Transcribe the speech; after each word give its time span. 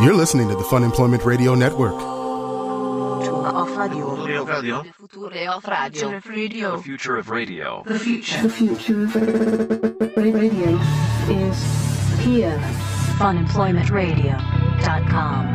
You're 0.00 0.14
listening 0.14 0.48
to 0.48 0.54
the 0.54 0.62
Fun 0.62 0.84
Employment 0.84 1.24
Radio 1.24 1.56
Network. 1.56 1.94
Off 1.94 3.76
radio. 3.76 4.14
Radio. 4.44 4.84
The 4.84 4.92
future 4.94 5.26
of 5.26 5.66
radio. 6.28 6.76
The 6.76 6.82
future 6.84 7.16
of 7.16 7.30
radio. 7.30 7.82
The 7.84 7.98
future. 7.98 8.42
The 8.42 8.48
future 8.48 9.02
of 9.02 9.16
radio 10.16 10.78
is 11.28 11.60
here. 12.20 12.56
funemploymentradio.com. 13.18 15.52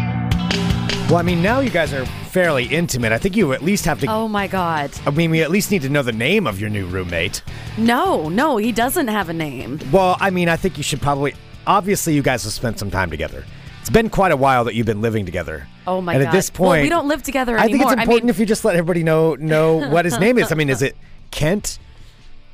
Well, 1.07 1.17
I 1.17 1.21
mean, 1.21 1.41
now 1.41 1.61
you 1.61 1.69
guys 1.69 1.93
are 1.93 2.05
fairly 2.05 2.65
intimate. 2.65 3.13
I 3.13 3.19
think 3.19 3.37
you 3.37 3.53
at 3.53 3.61
least 3.61 3.85
have 3.85 4.01
to. 4.01 4.07
Oh 4.07 4.27
my 4.27 4.47
God. 4.47 4.91
I 5.05 5.11
mean, 5.11 5.31
we 5.31 5.41
at 5.41 5.51
least 5.51 5.71
need 5.71 5.83
to 5.83 5.89
know 5.89 6.03
the 6.03 6.11
name 6.11 6.47
of 6.47 6.59
your 6.59 6.69
new 6.69 6.85
roommate. 6.87 7.41
No, 7.77 8.27
no, 8.27 8.57
he 8.57 8.73
doesn't 8.73 9.07
have 9.07 9.29
a 9.29 9.33
name. 9.33 9.79
Well, 9.89 10.17
I 10.19 10.31
mean, 10.31 10.49
I 10.49 10.57
think 10.57 10.75
you 10.75 10.83
should 10.83 11.01
probably. 11.01 11.33
Obviously, 11.65 12.13
you 12.13 12.21
guys 12.21 12.43
have 12.43 12.51
spent 12.51 12.77
some 12.77 12.91
time 12.91 13.09
together. 13.09 13.45
It's 13.83 13.89
been 13.89 14.09
quite 14.09 14.31
a 14.31 14.37
while 14.37 14.63
that 14.63 14.75
you've 14.75 14.85
been 14.85 15.01
living 15.01 15.25
together. 15.25 15.67
Oh 15.85 15.99
my 15.99 16.13
and 16.13 16.23
God. 16.23 16.29
at 16.29 16.31
this 16.31 16.49
Well, 16.57 16.69
point, 16.69 16.83
we 16.83 16.89
don't 16.89 17.09
live 17.09 17.21
together 17.21 17.57
anymore. 17.57 17.65
I 17.65 17.67
think 17.67 17.81
it's 17.83 17.99
I 17.99 18.01
important 18.03 18.23
mean- 18.23 18.29
if 18.29 18.39
you 18.39 18.45
just 18.45 18.63
let 18.63 18.77
everybody 18.77 19.03
know 19.03 19.35
know 19.35 19.89
what 19.89 20.05
his 20.05 20.17
name 20.21 20.37
is. 20.37 20.53
I 20.53 20.55
mean, 20.55 20.69
is 20.69 20.81
it 20.81 20.95
Kent? 21.31 21.79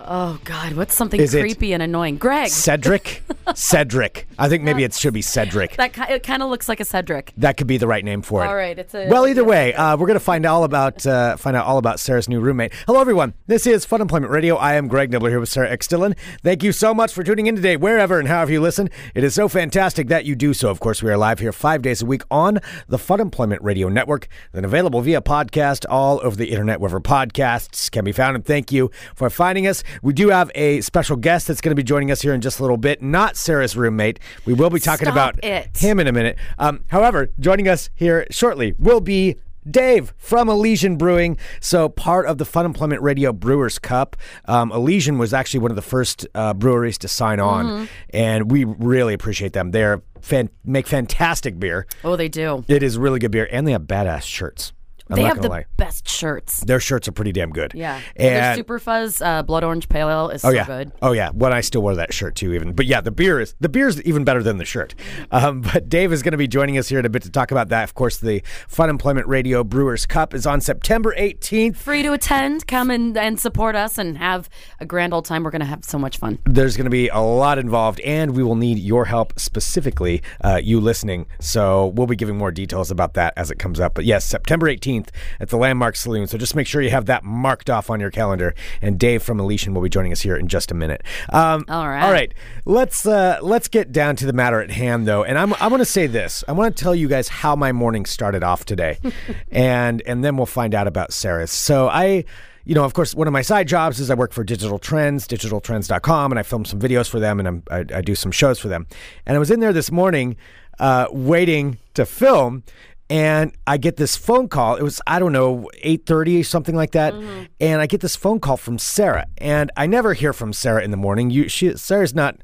Oh 0.02 0.40
God, 0.46 0.74
what's 0.74 0.96
something 0.96 1.20
Is 1.20 1.34
it 1.34 1.42
creepy 1.42 1.74
and 1.74 1.84
annoying? 1.84 2.18
Greg. 2.18 2.50
Cedric? 2.50 3.22
Cedric. 3.56 4.28
I 4.38 4.48
think 4.48 4.64
maybe 4.64 4.84
it 4.84 4.94
should 4.94 5.14
be 5.14 5.22
Cedric. 5.22 5.76
that 5.76 5.94
ki- 5.94 6.14
it 6.14 6.24
kind 6.24 6.42
of 6.42 6.50
looks 6.50 6.70
like 6.70 6.80
a 6.80 6.86
Cedric. 6.86 7.34
That 7.38 7.58
could 7.58 7.68
be 7.68 7.78
the 7.78 7.88
right 7.88 8.04
name 8.06 8.22
for 8.22 8.44
it. 8.44 8.48
All 8.48 8.56
right, 8.56 8.78
it's 8.80 8.96
a- 8.96 9.08
well. 9.10 9.28
Either 9.28 9.44
way, 9.44 9.74
uh, 9.74 9.98
we're 9.98 10.08
gonna 10.08 10.20
find 10.20 10.46
all 10.46 10.64
about 10.64 11.06
uh, 11.06 11.36
find 11.36 11.58
out 11.58 11.66
all 11.66 11.78
about 11.78 12.00
Sarah's 12.00 12.30
new 12.30 12.40
roommate. 12.40 12.74
Hello, 12.88 13.02
everyone. 13.02 13.34
This 13.48 13.68
is 13.68 13.84
Fun 13.86 14.00
Employment 14.02 14.32
Radio. 14.32 14.56
I 14.56 14.76
am 14.76 14.88
Greg 14.88 15.12
Nibler 15.12 15.30
here 15.30 15.40
with 15.40 15.50
Sarah 15.50 15.70
X 15.70 15.86
Dillon. 15.88 16.16
Thank 16.44 16.64
you 16.64 16.72
so 16.72 16.94
much 16.94 17.14
for 17.14 17.24
tuning 17.24 17.48
in 17.48 17.56
today, 17.58 17.76
wherever 17.76 18.20
and 18.20 18.28
however 18.28 18.54
you 18.54 18.62
listen. 18.62 18.90
It 19.14 19.24
is 19.26 19.34
so 19.34 19.50
fantastic 19.50 20.08
that 20.08 20.24
you 20.26 20.36
do 20.36 20.54
so. 20.54 20.70
Of 20.70 20.80
course, 20.80 21.04
we 21.04 21.12
are 21.12 21.18
live 21.18 21.40
here 21.40 21.52
five 21.52 21.82
days 21.82 22.02
a 22.02 22.06
week 22.06 22.22
on 22.32 22.60
the 22.88 22.98
Fun 22.98 23.20
Employment 23.20 23.62
Radio 23.64 23.90
Network, 23.90 24.28
then 24.54 24.64
available 24.64 25.02
via 25.02 25.22
podcast 25.22 25.86
all 25.90 26.22
over 26.24 26.36
the 26.38 26.52
internet, 26.52 26.80
wherever 26.80 27.02
podcasts 27.02 27.92
can 27.92 28.06
be 28.06 28.12
found. 28.14 28.36
And 28.38 28.46
thank 28.46 28.72
you 28.72 28.90
for 29.14 29.30
finding 29.30 29.68
us. 29.68 29.84
We 30.02 30.14
do 30.14 30.30
have 30.30 30.52
a 30.56 30.82
special 30.82 31.16
guest 31.18 31.48
that's 31.48 31.62
going 31.62 31.72
to 31.72 31.76
be 31.76 31.84
joining 31.84 32.12
us 32.12 32.22
here 32.22 32.34
in 32.34 32.42
just 32.42 32.60
a 32.60 32.64
little 32.64 32.78
bit. 32.78 33.02
Not 33.02 33.36
Sarah's 33.38 33.76
roommate. 33.76 34.20
We 34.46 34.54
will 34.54 34.70
be 34.70 34.80
talking 34.80 35.06
Stop 35.06 35.14
about 35.36 35.44
it. 35.44 35.76
him 35.78 36.00
in 36.00 36.08
a 36.08 36.12
minute. 36.12 36.38
Um, 36.58 36.82
however, 36.88 37.30
joining 37.40 37.68
us 37.68 37.90
here 37.96 38.26
shortly 38.32 38.76
will 38.80 39.02
be 39.02 39.36
Dave 39.70 40.14
from 40.18 40.48
Elysian 40.50 40.96
Brewing. 40.98 41.38
So, 41.60 41.90
part 41.90 42.26
of 42.26 42.38
the 42.38 42.46
Fun 42.46 42.66
Employment 42.66 43.02
Radio 43.02 43.34
Brewers 43.34 43.78
Cup. 43.78 44.16
Um, 44.46 44.72
Elysian 44.72 45.18
was 45.18 45.34
actually 45.34 45.60
one 45.60 45.70
of 45.72 45.76
the 45.76 45.82
first 45.84 46.26
uh, 46.34 46.54
breweries 46.54 46.98
to 47.00 47.08
sign 47.08 47.40
on, 47.40 47.66
Mm-hmm. 47.66 47.86
and 48.12 48.50
we 48.52 48.64
really 48.64 49.14
appreciate 49.14 49.54
them. 49.54 49.72
They're 49.72 50.02
fan- 50.22 50.50
make 50.64 50.88
fantastic 50.88 51.60
beer. 51.60 51.86
Oh, 52.04 52.16
they 52.16 52.30
do. 52.30 52.64
It 52.68 52.82
is 52.84 52.98
really 52.98 53.20
good 53.20 53.32
beer, 53.32 53.48
and 53.52 53.68
they 53.68 53.74
have 53.74 53.84
badass 53.84 54.24
shirts. 54.24 54.72
I'm 55.10 55.16
they 55.16 55.24
have 55.24 55.42
the 55.42 55.50
lie. 55.50 55.66
best 55.78 56.08
shirts. 56.08 56.60
Their 56.62 56.80
shirts 56.80 57.08
are 57.08 57.12
pretty 57.12 57.32
damn 57.32 57.50
good. 57.52 57.74
Yeah. 57.74 58.00
Their 58.16 58.42
and 58.42 58.58
Super 58.58 58.78
Fuzz 58.80 59.22
uh, 59.22 59.44
Blood 59.44 59.64
Orange 59.64 59.90
Pale 59.90 60.10
Ale 60.10 60.30
is 60.30 60.46
Oh 60.46 60.50
so 60.50 60.56
yeah. 60.56 60.66
good. 60.66 60.92
Oh 61.02 61.12
yeah. 61.14 61.30
When 61.32 61.52
I 61.52 61.62
still 61.62 61.82
wear 61.82 61.96
that 61.96 62.14
shirt 62.14 62.36
too, 62.36 62.54
even. 62.54 62.74
But 62.74 62.86
yeah, 62.86 63.02
the 63.02 63.12
beer 63.12 63.40
is 63.40 63.56
the 63.60 63.70
beer 63.70 63.88
is 63.88 64.02
even 64.04 64.24
better 64.24 64.44
than 64.44 64.58
the 64.58 64.66
shirt. 64.66 64.94
Um, 65.32 65.62
but 65.74 65.90
Dave 65.90 66.14
is 66.14 66.22
going 66.24 66.34
to 66.34 66.38
be 66.38 66.48
joining 66.48 66.78
us 66.78 66.90
here 66.90 67.00
in 67.00 67.06
a 67.06 67.10
bit 67.10 67.24
to 67.24 67.32
talk 67.32 67.52
about 67.52 67.70
that. 67.70 67.84
Of 67.84 67.94
course, 67.96 68.18
the 68.18 68.44
Fun 68.68 68.90
Employment 68.90 69.28
Radio 69.28 69.64
Brewers 69.64 70.06
Cup 70.06 70.34
is 70.34 70.46
on 70.46 70.62
September 70.62 71.16
18th. 71.18 71.78
Free 71.78 72.04
to 72.04 72.14
attend. 72.14 72.68
Come 72.68 72.92
and, 72.92 73.18
and 73.18 73.40
support 73.40 73.76
us 73.76 73.98
and 73.98 74.18
have 74.18 74.50
a 74.80 74.86
grand 74.86 75.14
old 75.14 75.26
time. 75.26 75.44
We're 75.44 75.52
going 75.52 75.62
to 75.62 75.66
have 75.66 75.84
so 75.84 75.98
much 75.98 76.18
fun. 76.18 76.38
There's 76.46 76.78
going 76.78 76.86
to 76.86 76.92
be 76.92 77.08
a 77.10 77.20
lot 77.20 77.58
involved, 77.58 78.00
and 78.02 78.36
we 78.36 78.44
will 78.44 78.56
need 78.56 78.78
your 78.78 79.06
help 79.06 79.40
specifically, 79.40 80.22
uh, 80.44 80.60
you 80.64 80.80
listening. 80.80 81.26
So 81.40 81.88
we'll 81.88 82.08
be 82.08 82.16
giving 82.16 82.38
more 82.38 82.52
details 82.52 82.92
about 82.92 83.14
that 83.16 83.34
as 83.38 83.50
it 83.52 83.60
comes 83.60 83.80
up. 83.80 83.94
But 83.96 84.06
yes, 84.06 84.26
September 84.26 84.68
18th 84.68 84.99
at 85.40 85.50
the 85.50 85.58
Landmark 85.58 85.96
Saloon. 85.96 86.28
So 86.28 86.38
just 86.38 86.56
make 86.56 86.68
sure 86.68 86.82
you 86.82 86.90
have 86.90 87.06
that 87.08 87.24
marked 87.24 87.70
off 87.70 87.90
on 87.90 88.00
your 88.00 88.12
calendar. 88.12 88.54
And 88.82 89.00
Dave 89.00 89.24
from 89.24 89.40
Elysian 89.40 89.74
will 89.74 89.82
be 89.82 89.90
joining 89.90 90.12
us 90.12 90.22
here 90.22 90.36
in 90.36 90.48
just 90.48 90.72
a 90.72 90.76
minute. 90.76 91.04
Um, 91.30 91.66
All 91.70 91.88
right. 91.88 92.04
All 92.04 92.12
right. 92.12 92.34
Let's 92.66 93.06
uh, 93.06 93.40
let's 93.42 93.68
get 93.68 93.92
down 93.92 94.16
to 94.18 94.26
the 94.26 94.34
matter 94.34 94.62
at 94.62 94.72
hand, 94.72 95.08
though. 95.08 95.24
And 95.24 95.38
I'm 95.38 95.54
I 95.56 95.68
want 95.68 95.82
to 95.82 95.86
say 95.86 96.08
this. 96.08 96.44
I 96.48 96.52
want 96.52 96.76
to 96.76 96.84
tell 96.84 96.96
you 96.96 97.08
guys 97.08 97.28
how 97.28 97.56
my 97.56 97.72
morning 97.72 98.06
started 98.06 98.44
off 98.44 98.66
today, 98.66 98.98
and 99.52 100.02
and 100.06 100.24
then 100.24 100.38
we'll 100.38 100.46
find 100.46 100.76
out 100.76 100.88
about 100.88 101.14
Sarah's. 101.14 101.52
So 101.52 101.90
I 101.90 102.26
you 102.66 102.76
know, 102.76 102.84
of 102.84 102.94
course, 102.94 103.16
one 103.16 103.26
of 103.26 103.34
my 103.34 103.42
side 103.42 103.68
jobs 103.68 104.00
is 104.00 104.12
I 104.12 104.14
work 104.14 104.32
for 104.32 104.44
Digital 104.44 104.78
Trends, 104.78 105.28
digitaltrends.com, 105.28 106.32
and 106.32 106.38
I 106.38 106.44
film 106.44 106.66
some 106.66 106.80
videos 106.80 107.10
for 107.10 107.20
them 107.20 107.40
and 107.40 107.48
I'm, 107.48 107.64
I, 107.72 107.80
I 107.96 108.02
do 108.02 108.14
some 108.14 108.32
shows 108.32 108.60
for 108.60 108.68
them. 108.68 108.86
And 109.26 109.36
I 109.36 109.40
was 109.40 109.50
in 109.50 109.60
there 109.60 109.74
this 109.74 109.92
morning 109.92 110.38
uh, 110.78 111.08
waiting 111.12 111.78
to 111.96 112.06
film, 112.06 112.64
and 113.10 113.52
I 113.66 113.78
get 113.78 113.96
this 113.96 114.16
phone 114.16 114.48
call. 114.48 114.76
It 114.76 114.84
was, 114.84 115.02
I 115.08 115.20
don't 115.20 115.32
know, 115.34 115.70
8.30 115.84 116.42
or 116.42 116.44
something 116.44 116.76
like 116.76 116.92
that. 116.92 117.14
And 117.60 117.82
I 117.82 117.88
get 117.88 118.02
this 118.02 118.16
phone 118.16 118.40
call 118.40 118.58
from 118.58 118.78
Sarah. 118.78 119.26
And 119.40 119.72
I 119.76 119.88
never 119.88 120.14
hear 120.14 120.32
from 120.34 120.54
Sarah 120.54 120.84
in 120.84 120.92
the 120.92 120.98
morning. 120.98 121.30
You, 121.30 121.48
she, 121.50 121.76
Sarah's 121.78 122.14
not... 122.14 122.38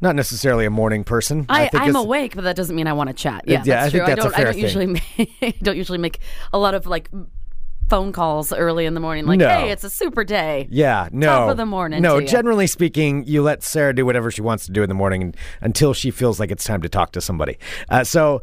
Not 0.00 0.16
necessarily 0.16 0.64
a 0.66 0.70
morning 0.70 1.04
person. 1.04 1.46
I, 1.48 1.68
think 1.68 1.80
I'm 1.80 1.94
awake, 1.94 2.34
but 2.34 2.42
that 2.42 2.56
doesn't 2.56 2.74
mean 2.74 2.88
I 2.88 2.92
want 2.92 3.06
to 3.10 3.14
chat. 3.14 3.44
Yeah, 3.46 3.62
Yeah, 3.64 3.82
I 3.82 3.82
that's 3.82 3.92
think 3.92 4.04
true. 4.04 4.14
that's 4.16 4.24
a 4.24 4.26
I 4.26 4.30
don't. 4.30 4.32
fair 4.32 4.48
I 4.48 4.52
don't 4.52 4.60
usually 4.60 4.86
make, 5.40 5.60
don't 5.60 5.76
usually 5.76 5.98
make 5.98 6.18
a 6.52 6.58
lot 6.58 6.74
of 6.74 6.88
like 6.88 7.08
phone 7.88 8.10
calls 8.10 8.52
early 8.52 8.84
in 8.84 8.94
the 8.94 9.00
morning. 9.00 9.26
Like, 9.26 9.38
No. 9.38 9.48
hey, 9.48 9.70
it's 9.70 9.84
a 9.84 9.90
super 9.90 10.24
day. 10.24 10.66
Yeah, 10.72 11.08
no. 11.12 11.26
Top 11.26 11.50
of 11.50 11.56
the 11.56 11.66
morning 11.66 12.02
No, 12.02 12.20
generally 12.20 12.66
speaking, 12.66 13.22
you 13.28 13.42
let 13.42 13.62
Sarah 13.62 13.94
do 13.94 14.04
whatever 14.04 14.32
she 14.32 14.40
wants 14.42 14.66
to 14.66 14.72
do 14.72 14.82
in 14.82 14.88
the 14.88 14.94
morning 14.96 15.36
until 15.60 15.94
she 15.94 16.10
feels 16.10 16.40
like 16.40 16.50
it's 16.50 16.64
time 16.64 16.82
to 16.82 16.88
talk 16.88 17.12
to 17.12 17.20
somebody. 17.20 17.58
Uh, 17.88 18.02
so, 18.02 18.42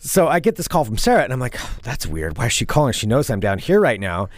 so 0.00 0.26
I 0.28 0.40
get 0.40 0.56
this 0.56 0.66
call 0.68 0.84
from 0.84 0.98
Sarah, 0.98 1.22
and 1.22 1.32
I'm 1.32 1.40
like, 1.40 1.56
oh, 1.62 1.76
that's 1.82 2.06
weird. 2.06 2.36
Why 2.36 2.46
is 2.46 2.52
she 2.52 2.66
calling? 2.66 2.92
She 2.92 3.06
knows 3.06 3.30
I'm 3.30 3.40
down 3.40 3.58
here 3.58 3.80
right 3.80 4.00
now. 4.00 4.28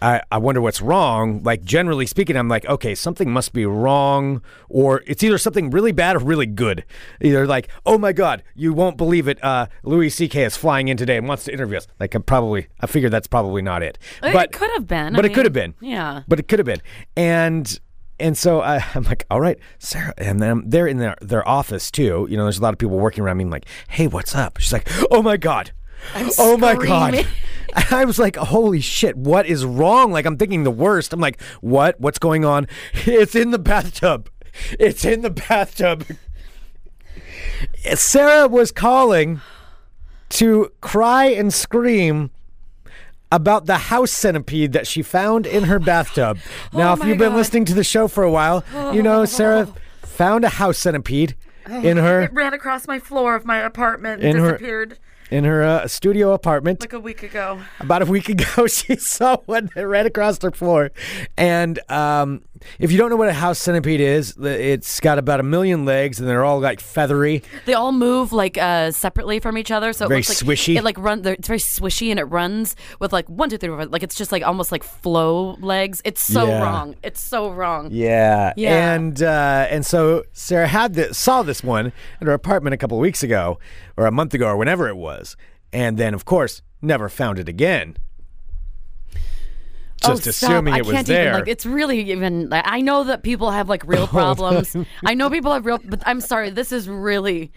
I, 0.00 0.22
I 0.30 0.38
wonder 0.38 0.60
what's 0.60 0.80
wrong. 0.80 1.42
Like 1.42 1.64
generally 1.64 2.06
speaking, 2.06 2.36
I'm 2.36 2.48
like, 2.48 2.64
okay, 2.66 2.94
something 2.94 3.30
must 3.30 3.52
be 3.52 3.66
wrong, 3.66 4.42
or 4.68 5.02
it's 5.06 5.22
either 5.24 5.38
something 5.38 5.70
really 5.70 5.90
bad 5.92 6.16
or 6.16 6.20
really 6.20 6.46
good. 6.46 6.84
Either 7.20 7.46
like, 7.46 7.68
oh 7.84 7.98
my 7.98 8.12
god, 8.12 8.44
you 8.54 8.72
won't 8.72 8.96
believe 8.96 9.26
it. 9.26 9.42
Uh, 9.42 9.66
Louis 9.82 10.10
C.K. 10.10 10.44
is 10.44 10.56
flying 10.56 10.88
in 10.88 10.96
today 10.96 11.16
and 11.16 11.26
wants 11.26 11.44
to 11.44 11.52
interview 11.52 11.78
us. 11.78 11.88
Like, 11.98 12.14
I 12.14 12.20
probably, 12.20 12.68
I 12.80 12.86
figured 12.86 13.12
that's 13.12 13.26
probably 13.26 13.60
not 13.60 13.82
it. 13.82 13.98
But 14.20 14.30
it 14.30 14.34
But 14.34 14.52
could 14.52 14.70
have 14.70 14.86
been. 14.86 15.14
I 15.14 15.16
but 15.16 15.24
it 15.24 15.28
mean, 15.30 15.34
could 15.34 15.46
have 15.46 15.52
been. 15.52 15.74
Yeah. 15.80 16.22
But 16.28 16.38
it 16.38 16.46
could 16.46 16.60
have 16.60 16.66
been. 16.66 16.82
And 17.16 17.80
and 18.20 18.36
so 18.36 18.60
I, 18.60 18.84
I'm 18.94 19.04
like, 19.04 19.26
all 19.30 19.40
right, 19.40 19.58
Sarah. 19.78 20.14
And 20.18 20.40
then 20.40 20.64
they're 20.66 20.86
in 20.86 20.98
their, 20.98 21.16
their 21.20 21.46
office 21.48 21.90
too. 21.90 22.26
You 22.30 22.36
know, 22.36 22.44
there's 22.44 22.58
a 22.58 22.62
lot 22.62 22.74
of 22.74 22.78
people 22.78 22.98
working 22.98 23.24
around 23.24 23.38
me. 23.38 23.44
I'm 23.44 23.50
like, 23.50 23.66
hey, 23.88 24.06
what's 24.06 24.34
up? 24.34 24.58
She's 24.58 24.72
like, 24.72 24.88
oh 25.10 25.22
my 25.22 25.36
God. 25.36 25.72
oh 26.38 26.56
my 26.56 26.74
God. 26.74 27.14
screaming. 27.14 27.32
I 27.90 28.04
was 28.04 28.18
like, 28.18 28.36
holy 28.36 28.80
shit, 28.80 29.16
what 29.16 29.46
is 29.46 29.64
wrong? 29.64 30.10
Like, 30.10 30.26
I'm 30.26 30.36
thinking 30.36 30.64
the 30.64 30.70
worst. 30.70 31.12
I'm 31.12 31.20
like, 31.20 31.40
what? 31.60 32.00
What's 32.00 32.18
going 32.18 32.44
on? 32.44 32.66
It's 32.94 33.34
in 33.34 33.50
the 33.50 33.58
bathtub. 33.58 34.30
It's 34.78 35.04
in 35.04 35.20
the 35.20 35.30
bathtub. 35.30 36.04
Sarah 37.94 38.48
was 38.48 38.72
calling 38.72 39.40
to 40.30 40.72
cry 40.80 41.26
and 41.26 41.52
scream 41.52 42.30
about 43.30 43.66
the 43.66 43.76
house 43.76 44.10
centipede 44.10 44.72
that 44.72 44.86
she 44.86 45.02
found 45.02 45.46
in 45.46 45.64
her 45.64 45.78
bathtub. 45.78 46.38
Now, 46.72 46.92
if 46.94 47.02
Oh 47.02 47.06
you've 47.06 47.18
been 47.18 47.30
God. 47.30 47.36
listening 47.36 47.64
to 47.66 47.74
the 47.74 47.84
show 47.84 48.08
for 48.08 48.22
a 48.24 48.30
while, 48.30 48.64
you 48.92 49.02
know 49.02 49.24
Sarah 49.24 49.66
found 50.02 50.44
a 50.44 50.48
house 50.48 50.78
centipede 50.78 51.34
in 51.68 51.96
her 51.98 52.22
It 52.22 52.32
ran 52.32 52.54
across 52.54 52.86
my 52.86 52.98
floor 52.98 53.34
of 53.34 53.44
my 53.44 53.58
apartment 53.58 54.22
and 54.22 54.38
her- 54.38 54.52
disappeared 54.52 54.98
in 55.30 55.44
her 55.44 55.62
uh, 55.62 55.86
studio 55.86 56.32
apartment. 56.32 56.80
like 56.80 56.94
a 56.94 56.98
week 57.00 57.22
ago. 57.22 57.60
About 57.80 58.00
a 58.00 58.06
week 58.06 58.28
ago, 58.36 58.66
she 58.66 58.96
saw 58.96 59.36
one 59.44 59.68
that 59.74 59.86
ran 59.86 60.06
across 60.06 60.40
her 60.42 60.50
floor. 60.50 60.90
And 61.36 61.78
um, 61.90 62.40
if 62.78 62.90
you 62.92 62.98
don't 62.98 63.10
know 63.10 63.16
what 63.16 63.28
a 63.28 63.32
house 63.32 63.58
centipede 63.58 64.00
is, 64.00 64.36
it's 64.38 65.00
got 65.00 65.18
about 65.18 65.40
a 65.40 65.42
million 65.42 65.84
legs, 65.84 66.18
and 66.20 66.28
they're 66.28 66.44
all 66.44 66.60
like 66.60 66.80
feathery. 66.80 67.42
They 67.66 67.74
all 67.74 67.92
move 67.92 68.32
like 68.32 68.56
uh, 68.58 68.90
separately 68.90 69.40
from 69.40 69.56
each 69.58 69.70
other, 69.70 69.92
so 69.92 70.06
it 70.06 70.08
Very 70.08 70.20
looks 70.20 70.42
like 70.42 70.58
swishy. 70.58 70.76
It 70.76 70.84
like 70.84 70.98
runs. 70.98 71.26
It's 71.26 71.48
very 71.48 71.58
swishy, 71.60 72.10
and 72.10 72.18
it 72.18 72.24
runs 72.24 72.76
with 73.00 73.12
like 73.12 73.28
one, 73.28 73.50
two, 73.50 73.58
three, 73.58 73.68
four. 73.68 73.86
Like 73.86 74.02
it's 74.02 74.14
just 74.14 74.32
like 74.32 74.42
almost 74.42 74.72
like 74.72 74.82
flow 74.82 75.56
legs. 75.60 76.00
It's 76.04 76.20
so 76.20 76.46
Yeah. 76.46 76.62
wrong. 76.62 76.94
It's 77.02 77.20
so 77.20 77.50
wrong. 77.50 77.88
Yeah, 77.90 78.52
Yeah. 78.56 78.94
and 78.94 79.22
uh, 79.22 79.66
and 79.70 79.84
so 79.86 80.24
Sarah 80.32 80.66
had 80.68 80.94
this, 80.94 81.18
saw 81.18 81.42
this 81.42 81.62
one 81.62 81.92
in 82.20 82.26
her 82.26 82.32
apartment 82.32 82.74
a 82.74 82.76
couple 82.76 82.96
of 82.98 83.02
weeks 83.02 83.22
ago, 83.22 83.58
or 83.96 84.06
a 84.06 84.10
month 84.12 84.34
ago, 84.34 84.46
or 84.46 84.56
whenever 84.56 84.88
it 84.88 84.96
was, 84.96 85.36
and 85.72 85.98
then 85.98 86.14
of 86.14 86.24
course 86.24 86.62
never 86.80 87.08
found 87.08 87.38
it 87.38 87.48
again. 87.48 87.96
Just 90.00 90.26
oh, 90.26 90.30
stop. 90.30 90.50
assuming 90.50 90.74
I 90.74 90.78
it 90.78 90.86
was 90.86 90.94
can't 90.94 91.06
there. 91.06 91.28
Even, 91.28 91.40
like, 91.40 91.48
it's 91.48 91.66
really 91.66 92.10
even. 92.12 92.48
like, 92.48 92.64
I 92.66 92.80
know 92.80 93.04
that 93.04 93.22
people 93.22 93.50
have 93.50 93.68
like 93.68 93.84
real 93.86 94.06
problems. 94.18 94.76
I 95.04 95.14
know 95.14 95.28
people 95.28 95.52
have 95.52 95.66
real, 95.66 95.78
but 95.84 96.02
I'm 96.06 96.20
sorry. 96.20 96.50
This 96.50 96.70
is 96.70 96.88
really, 96.88 97.52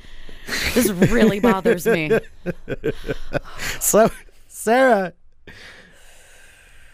this 0.74 0.90
really 0.90 1.40
bothers 1.40 1.86
me. 1.86 2.12
So, 3.80 4.10
Sarah, 4.48 5.14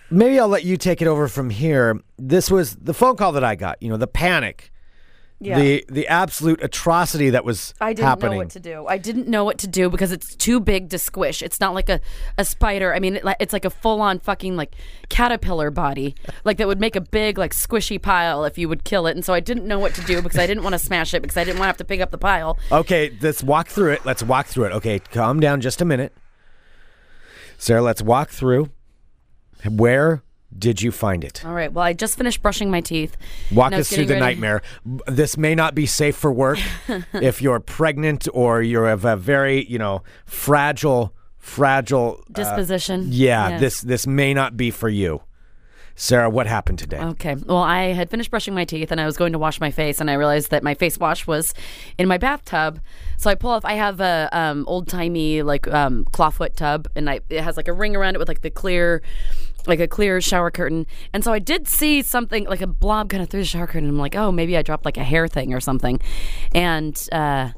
maybe 0.09 0.39
I'll 0.39 0.47
let 0.47 0.63
you 0.63 0.77
take 0.77 1.01
it 1.01 1.07
over 1.07 1.27
from 1.27 1.49
here. 1.49 1.99
This 2.17 2.49
was 2.49 2.75
the 2.75 2.93
phone 2.93 3.15
call 3.15 3.31
that 3.33 3.43
I 3.43 3.55
got, 3.55 3.81
you 3.81 3.89
know, 3.89 3.97
the 3.97 4.07
panic 4.07 4.71
Yeah. 5.39 5.59
The 5.59 5.85
the 5.87 6.07
absolute 6.07 6.63
atrocity 6.63 7.29
that 7.29 7.45
was 7.45 7.75
I 7.79 7.93
didn't 7.93 8.07
happening. 8.07 8.31
know 8.31 8.37
what 8.37 8.49
to 8.51 8.59
do. 8.59 8.87
I 8.87 8.97
didn't 8.97 9.27
know 9.27 9.45
what 9.45 9.59
to 9.59 9.67
do 9.67 9.87
because 9.87 10.11
it's 10.11 10.35
too 10.35 10.59
big 10.59 10.89
to 10.89 10.97
squish. 10.97 11.43
It's 11.43 11.59
not 11.59 11.75
like 11.75 11.89
a, 11.89 11.99
a 12.39 12.45
spider. 12.45 12.91
I 12.93 12.99
mean, 12.99 13.17
it, 13.17 13.23
it's 13.39 13.53
like 13.53 13.63
a 13.65 13.69
full 13.69 14.01
on 14.01 14.17
fucking 14.19 14.55
like 14.55 14.73
caterpillar 15.09 15.69
body, 15.69 16.15
like 16.43 16.57
that 16.57 16.67
would 16.67 16.79
make 16.79 16.95
a 16.95 17.01
big 17.01 17.37
like 17.37 17.53
squishy 17.53 18.01
pile 18.01 18.45
if 18.45 18.57
you 18.57 18.67
would 18.67 18.83
kill 18.83 19.05
it. 19.05 19.11
And 19.11 19.23
so 19.23 19.31
I 19.33 19.39
didn't 19.39 19.67
know 19.67 19.77
what 19.77 19.93
to 19.95 20.01
do 20.01 20.23
because 20.23 20.39
I 20.39 20.47
didn't 20.47 20.63
want 20.63 20.73
to 20.73 20.79
smash 20.79 21.13
it 21.13 21.21
because 21.21 21.37
I 21.37 21.43
didn't 21.43 21.59
want 21.59 21.65
to 21.65 21.69
have 21.69 21.77
to 21.77 21.85
pick 21.85 22.01
up 22.01 22.09
the 22.09 22.17
pile. 22.17 22.57
Okay, 22.71 23.15
let's 23.21 23.43
walk 23.43 23.67
through 23.67 23.91
it. 23.91 24.05
Let's 24.05 24.23
walk 24.23 24.47
through 24.47 24.65
it. 24.65 24.71
Okay, 24.73 24.97
calm 24.97 25.39
down 25.39 25.61
just 25.61 25.81
a 25.81 25.85
minute. 25.85 26.13
Sarah, 27.59 27.81
let's 27.83 28.01
walk 28.01 28.29
through. 28.29 28.71
Where 29.67 30.23
did 30.57 30.81
you 30.81 30.91
find 30.91 31.23
it? 31.23 31.45
All 31.45 31.53
right. 31.53 31.71
Well, 31.71 31.83
I 31.83 31.93
just 31.93 32.17
finished 32.17 32.41
brushing 32.41 32.69
my 32.71 32.81
teeth. 32.81 33.15
Walk 33.51 33.67
and 33.67 33.75
I 33.75 33.77
was 33.79 33.91
us 33.91 33.95
through 33.95 34.05
the 34.05 34.13
ready- 34.13 34.25
nightmare. 34.25 34.61
This 35.07 35.37
may 35.37 35.55
not 35.55 35.75
be 35.75 35.85
safe 35.85 36.15
for 36.15 36.31
work 36.31 36.59
if 37.13 37.41
you're 37.41 37.59
pregnant 37.59 38.27
or 38.33 38.61
you're 38.61 38.87
of 38.89 39.05
a 39.05 39.15
very, 39.15 39.65
you 39.65 39.77
know, 39.77 40.03
fragile, 40.25 41.13
fragile. 41.37 42.23
uh, 42.29 42.33
Disposition. 42.33 43.07
yeah, 43.09 43.49
Yes. 43.49 43.59
this 43.59 43.81
this 43.81 44.07
may 44.07 44.33
not 44.33 44.55
be 44.57 44.71
for 44.71 44.89
you. 44.89 45.21
Sarah, 45.99 46.29
what 46.29 46.45
happened 46.45 46.77
today? 46.77 46.99
Okay. 46.99 47.33
Well, 47.33 47.57
I 47.57 47.85
had 47.85 48.11
finished 48.11 48.29
brushing 48.29 48.53
my 48.53 48.65
teeth 48.65 48.91
and 48.91 49.01
I 49.01 49.05
was 49.07 49.17
going 49.17 49.33
to 49.33 49.39
wash 49.39 49.59
my 49.59 49.71
face, 49.71 49.99
and 49.99 50.11
I 50.11 50.13
realized 50.13 50.51
that 50.51 50.61
my 50.61 50.75
face 50.75 50.99
wash 50.99 51.25
was 51.25 51.55
in 51.97 52.07
my 52.07 52.19
bathtub. 52.19 52.79
So 53.17 53.31
I 53.31 53.35
pull 53.35 53.49
off. 53.49 53.65
I 53.65 53.73
have 53.73 53.99
a 53.99 54.29
um, 54.31 54.63
old 54.67 54.87
timey 54.87 55.41
like 55.41 55.67
um, 55.67 56.05
clawfoot 56.05 56.55
tub, 56.55 56.87
and 56.95 57.09
I, 57.09 57.21
it 57.31 57.41
has 57.41 57.57
like 57.57 57.67
a 57.67 57.73
ring 57.73 57.95
around 57.95 58.13
it 58.13 58.19
with 58.19 58.27
like 58.27 58.41
the 58.41 58.51
clear, 58.51 59.01
like 59.67 59.79
a 59.79 59.87
clear 59.87 60.21
shower 60.21 60.51
curtain. 60.51 60.85
And 61.13 61.23
so 61.23 61.33
I 61.33 61.39
did 61.39 61.67
see 61.67 62.01
something 62.01 62.45
like 62.45 62.61
a 62.61 62.67
blob 62.67 63.09
kind 63.09 63.21
of 63.21 63.29
through 63.29 63.41
the 63.41 63.45
shower 63.45 63.67
curtain. 63.67 63.85
And 63.85 63.89
I'm 63.91 63.99
like, 63.99 64.15
oh, 64.15 64.31
maybe 64.31 64.57
I 64.57 64.61
dropped 64.61 64.85
like 64.85 64.97
a 64.97 65.03
hair 65.03 65.27
thing 65.27 65.53
or 65.53 65.59
something. 65.59 65.99
And 66.53 66.97
uh, 67.11 67.49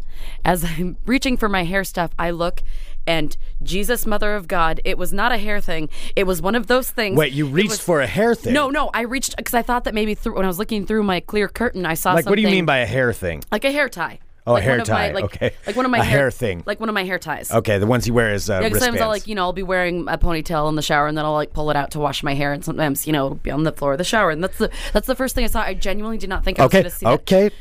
as 0.46 0.64
I'm 0.78 0.98
reaching 1.06 1.38
for 1.38 1.50
my 1.50 1.64
hair 1.64 1.84
stuff, 1.84 2.12
I 2.18 2.32
look. 2.32 2.62
And 3.08 3.36
Jesus, 3.64 4.06
Mother 4.06 4.36
of 4.36 4.48
God, 4.48 4.82
it 4.86 4.98
was 4.98 5.12
not 5.12 5.32
a 5.32 5.38
hair 5.38 5.60
thing. 5.60 5.90
It 6.16 6.26
was 6.28 6.42
one 6.42 6.54
of 6.54 6.68
those 6.68 6.92
things. 6.92 7.18
Wait, 7.18 7.34
you 7.34 7.48
reached 7.48 7.70
was- 7.70 7.80
for 7.80 8.02
a 8.02 8.08
hair 8.08 8.36
thing? 8.36 8.54
no, 8.54 8.70
no, 8.70 8.92
I 8.94 9.02
reached 9.02 9.36
because 9.36 9.54
I 9.56 9.64
thought 9.64 9.86
that 9.86 9.96
maybe 9.96 10.14
through 10.14 10.36
when 10.36 10.46
I 10.46 10.48
was 10.48 10.60
looking 10.60 10.86
through 10.86 11.04
my 11.04 11.20
clear 11.20 11.48
curtain, 11.48 11.86
I 11.86 11.96
saw 11.96 12.12
something 12.12 12.26
Like, 12.26 12.30
what 12.30 12.36
do 12.36 12.42
you 12.44 12.50
mean 12.50 12.66
by 12.66 12.80
a 12.80 12.86
hair 12.86 13.12
thing? 13.14 13.44
like 13.52 13.64
a 13.66 13.72
hair 13.72 13.90
tie? 13.90 14.20
Oh, 14.50 14.56
a 14.56 14.62
hair 14.62 14.74
one 14.74 14.82
of 14.82 14.90
my- 14.90 15.12
like, 15.12 15.24
okay. 15.26 15.52
like 15.68 15.76
one 15.76 15.86
of 15.86 15.92
my 15.92 16.00
A 16.00 16.04
hair 16.04 16.32
thing. 16.32 16.64
like 16.66 16.80
one 16.80 16.90
of 16.90 16.96
my 16.96 17.04
hair 17.04 17.20
ties. 17.20 17.52
Okay, 17.52 17.78
the 17.78 17.86
ones 17.88 18.08
you 18.08 18.14
wear 18.14 18.32
as 18.32 18.50
uh, 18.50 18.60
Yeah, 18.64 18.70
sometimes 18.70 19.00
I'll 19.02 19.08
like 19.10 19.28
you 19.28 19.36
know 19.36 19.44
I'll 19.44 19.54
be 19.54 19.64
wearing 19.64 20.08
a 20.08 20.18
ponytail 20.18 20.68
in 20.70 20.76
the 20.76 20.82
shower 20.82 21.08
and 21.08 21.18
then 21.18 21.24
I'll 21.26 21.34
like 21.34 21.54
pull 21.54 21.70
it 21.70 21.76
out 21.78 21.92
to 21.92 22.00
wash 22.00 22.24
my 22.24 22.34
hair 22.34 22.52
and 22.52 22.66
sometimes 22.66 23.06
you 23.08 23.14
know 23.14 23.26
it'll 23.28 23.36
be 23.36 23.52
on 23.52 23.64
the 23.64 23.72
floor 23.72 23.92
of 23.94 23.98
the 24.00 24.04
shower 24.04 24.32
and 24.32 24.44
that's 24.44 24.58
the 24.58 24.70
that's 24.92 25.08
the 25.08 25.16
first 25.16 25.36
thing 25.36 25.44
I 25.44 25.48
saw. 25.48 25.62
I 25.62 25.74
genuinely 25.76 26.18
did 26.18 26.30
not 26.30 26.44
think 26.44 26.60
I 26.60 26.64
was 26.64 26.72
going 26.74 26.84
to 26.86 26.90
see 26.90 27.06
it. 27.06 27.10
okay. 27.10 27.52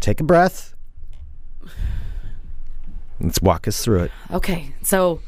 Take 0.00 0.20
a 0.20 0.24
breath. 0.24 0.74
Let's 3.20 3.40
walk 3.40 3.68
us 3.68 3.82
through 3.82 4.04
it. 4.04 4.10
Okay, 4.32 4.74
so 4.82 5.20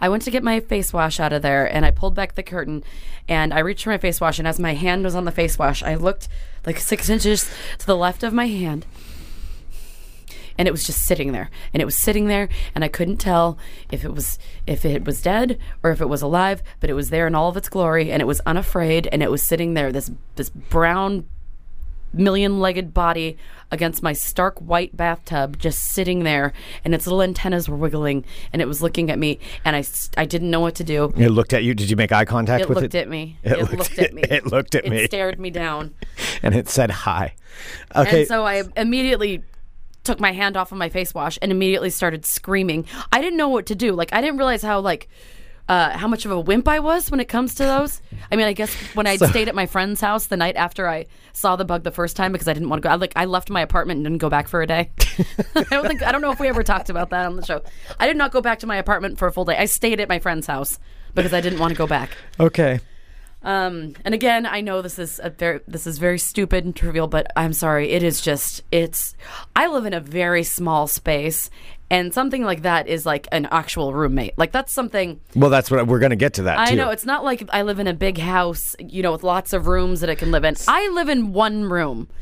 I 0.00 0.08
went 0.08 0.22
to 0.24 0.30
get 0.30 0.42
my 0.42 0.60
face 0.60 0.92
wash 0.92 1.20
out 1.20 1.32
of 1.32 1.42
there 1.42 1.66
and 1.72 1.84
I 1.84 1.90
pulled 1.90 2.14
back 2.14 2.34
the 2.34 2.42
curtain 2.42 2.82
and 3.28 3.52
I 3.54 3.60
reached 3.60 3.84
for 3.84 3.90
my 3.90 3.98
face 3.98 4.20
wash 4.20 4.38
and 4.38 4.48
as 4.48 4.58
my 4.58 4.74
hand 4.74 5.04
was 5.04 5.14
on 5.14 5.24
the 5.24 5.30
face 5.30 5.58
wash, 5.58 5.82
I 5.82 5.94
looked 5.94 6.28
like 6.66 6.78
six 6.78 7.08
inches 7.08 7.48
to 7.78 7.86
the 7.86 7.96
left 7.96 8.22
of 8.22 8.32
my 8.32 8.46
hand 8.46 8.86
and 10.58 10.68
it 10.68 10.70
was 10.70 10.84
just 10.86 11.02
sitting 11.04 11.32
there 11.32 11.50
and 11.72 11.80
it 11.80 11.84
was 11.84 11.96
sitting 11.96 12.28
there 12.28 12.48
and 12.74 12.84
I 12.84 12.88
couldn't 12.88 13.16
tell 13.18 13.58
if 13.90 14.04
it 14.04 14.12
was 14.14 14.38
if 14.66 14.84
it 14.84 15.04
was 15.04 15.20
dead 15.22 15.58
or 15.82 15.90
if 15.90 16.00
it 16.00 16.08
was 16.08 16.22
alive, 16.22 16.62
but 16.80 16.88
it 16.90 16.94
was 16.94 17.10
there 17.10 17.26
in 17.26 17.34
all 17.34 17.48
of 17.48 17.56
its 17.56 17.68
glory 17.68 18.10
and 18.12 18.20
it 18.22 18.26
was 18.26 18.40
unafraid 18.46 19.08
and 19.12 19.22
it 19.22 19.30
was 19.30 19.42
sitting 19.42 19.74
there 19.74 19.90
this 19.92 20.10
this 20.36 20.50
brown 20.50 21.26
million-legged 22.12 22.94
body 22.94 23.36
against 23.72 24.00
my 24.00 24.12
stark 24.12 24.56
white 24.60 24.96
bathtub 24.96 25.58
just 25.58 25.80
sitting 25.82 26.22
there 26.22 26.52
and 26.84 26.94
its 26.94 27.06
little 27.08 27.22
antennas 27.22 27.68
were 27.68 27.76
wiggling 27.76 28.24
and 28.52 28.62
it 28.62 28.66
was 28.68 28.80
looking 28.80 29.10
at 29.10 29.18
me 29.18 29.38
and 29.64 29.74
I, 29.74 29.82
I 30.16 30.24
didn't 30.24 30.48
know 30.50 30.60
what 30.60 30.76
to 30.76 30.84
do 30.84 31.12
It 31.16 31.30
looked 31.30 31.52
at 31.52 31.64
you. 31.64 31.74
Did 31.74 31.90
you 31.90 31.96
make 31.96 32.12
eye 32.12 32.24
contact 32.24 32.62
it 32.62 32.68
with 32.68 32.78
looked 32.82 32.94
it? 32.94 32.98
at 33.00 33.08
me 33.08 33.36
It 33.42 33.52
it, 33.52 33.58
looked- 33.62 33.72
looked 33.78 33.98
at 33.98 34.14
me 34.14 34.22
it 34.22 34.46
looked 34.46 34.74
at 34.76 34.84
me. 34.84 34.96
it 34.98 35.00
me. 35.00 35.06
stared 35.06 35.40
me 35.40 35.50
down 35.50 35.92
and 36.44 36.54
it 36.54 36.68
said 36.68 36.90
hi. 36.90 37.34
Okay. 37.96 38.20
and 38.20 38.28
so 38.28 38.46
I 38.46 38.62
immediately 38.76 39.42
took 40.04 40.20
my 40.20 40.32
hand 40.32 40.56
off 40.56 40.70
of 40.70 40.78
my 40.78 40.88
face 40.88 41.14
wash 41.14 41.38
and 41.42 41.50
immediately 41.50 41.90
started 41.90 42.24
screaming. 42.24 42.86
I 43.12 43.20
didn't 43.20 43.36
know 43.36 43.48
what 43.48 43.66
to 43.66 43.74
do. 43.74 43.92
Like 43.92 44.12
I 44.12 44.20
didn't 44.20 44.36
realize 44.36 44.62
how 44.62 44.80
like 44.80 45.08
uh, 45.68 45.96
how 45.96 46.06
much 46.06 46.26
of 46.26 46.30
a 46.30 46.38
wimp 46.38 46.68
I 46.68 46.80
was 46.80 47.10
when 47.10 47.20
it 47.20 47.24
comes 47.28 47.54
to 47.54 47.64
those. 47.64 48.02
I 48.30 48.36
mean, 48.36 48.46
I 48.46 48.52
guess 48.52 48.74
when 48.94 49.06
I 49.06 49.16
stayed 49.16 49.48
at 49.48 49.54
my 49.54 49.64
friend's 49.66 50.00
house 50.00 50.26
the 50.26 50.36
night 50.36 50.56
after 50.56 50.86
I 50.86 51.06
saw 51.32 51.56
the 51.56 51.64
bug 51.64 51.84
the 51.84 51.90
first 51.90 52.16
time 52.16 52.32
because 52.32 52.48
I 52.48 52.52
didn't 52.52 52.68
want 52.68 52.82
to 52.82 52.88
go. 52.88 52.92
I, 52.92 52.96
like 52.96 53.14
I 53.16 53.24
left 53.24 53.48
my 53.48 53.62
apartment 53.62 53.98
and 53.98 54.04
didn't 54.04 54.18
go 54.18 54.28
back 54.28 54.48
for 54.48 54.60
a 54.60 54.66
day. 54.66 54.90
I 55.56 55.62
don't 55.70 55.86
think 55.86 56.02
I 56.02 56.12
don't 56.12 56.20
know 56.20 56.32
if 56.32 56.40
we 56.40 56.48
ever 56.48 56.62
talked 56.62 56.90
about 56.90 57.10
that 57.10 57.26
on 57.26 57.36
the 57.36 57.44
show. 57.44 57.62
I 57.98 58.06
did 58.06 58.16
not 58.16 58.30
go 58.30 58.40
back 58.40 58.58
to 58.60 58.66
my 58.66 58.76
apartment 58.76 59.18
for 59.18 59.26
a 59.26 59.32
full 59.32 59.46
day. 59.46 59.56
I 59.56 59.64
stayed 59.64 60.00
at 60.00 60.08
my 60.08 60.18
friend's 60.18 60.46
house 60.46 60.78
because 61.14 61.32
I 61.32 61.40
didn't 61.40 61.58
want 61.58 61.72
to 61.72 61.78
go 61.78 61.86
back. 61.86 62.10
okay. 62.38 62.80
Um, 63.44 63.94
and 64.04 64.14
again, 64.14 64.46
I 64.46 64.60
know 64.62 64.80
this 64.82 64.98
is 64.98 65.20
a 65.22 65.30
very 65.30 65.60
this 65.68 65.86
is 65.86 65.98
very 65.98 66.18
stupid 66.18 66.64
and 66.64 66.74
trivial, 66.74 67.06
but 67.06 67.26
I'm 67.36 67.52
sorry. 67.52 67.90
It 67.90 68.02
is 68.02 68.20
just 68.20 68.62
it's. 68.72 69.14
I 69.54 69.66
live 69.66 69.84
in 69.84 69.92
a 69.92 70.00
very 70.00 70.42
small 70.44 70.86
space, 70.86 71.50
and 71.90 72.14
something 72.14 72.42
like 72.42 72.62
that 72.62 72.88
is 72.88 73.04
like 73.04 73.28
an 73.32 73.46
actual 73.50 73.92
roommate. 73.92 74.38
Like 74.38 74.50
that's 74.52 74.72
something 74.72 75.20
Well, 75.36 75.50
that's 75.50 75.70
what 75.70 75.86
we're 75.86 75.98
going 75.98 76.10
to 76.10 76.16
get 76.16 76.34
to 76.34 76.42
that 76.44 76.58
I 76.58 76.70
too. 76.70 76.76
know. 76.76 76.88
It's 76.90 77.04
not 77.04 77.22
like 77.22 77.46
I 77.52 77.62
live 77.62 77.78
in 77.78 77.86
a 77.86 77.94
big 77.94 78.16
house, 78.18 78.74
you 78.78 79.02
know, 79.02 79.12
with 79.12 79.22
lots 79.22 79.52
of 79.52 79.66
rooms 79.66 80.00
that 80.00 80.08
it 80.08 80.16
can 80.16 80.30
live 80.30 80.44
in. 80.44 80.56
I 80.66 80.88
live 80.88 81.08
in 81.08 81.32
one 81.32 81.64
room. 81.64 82.08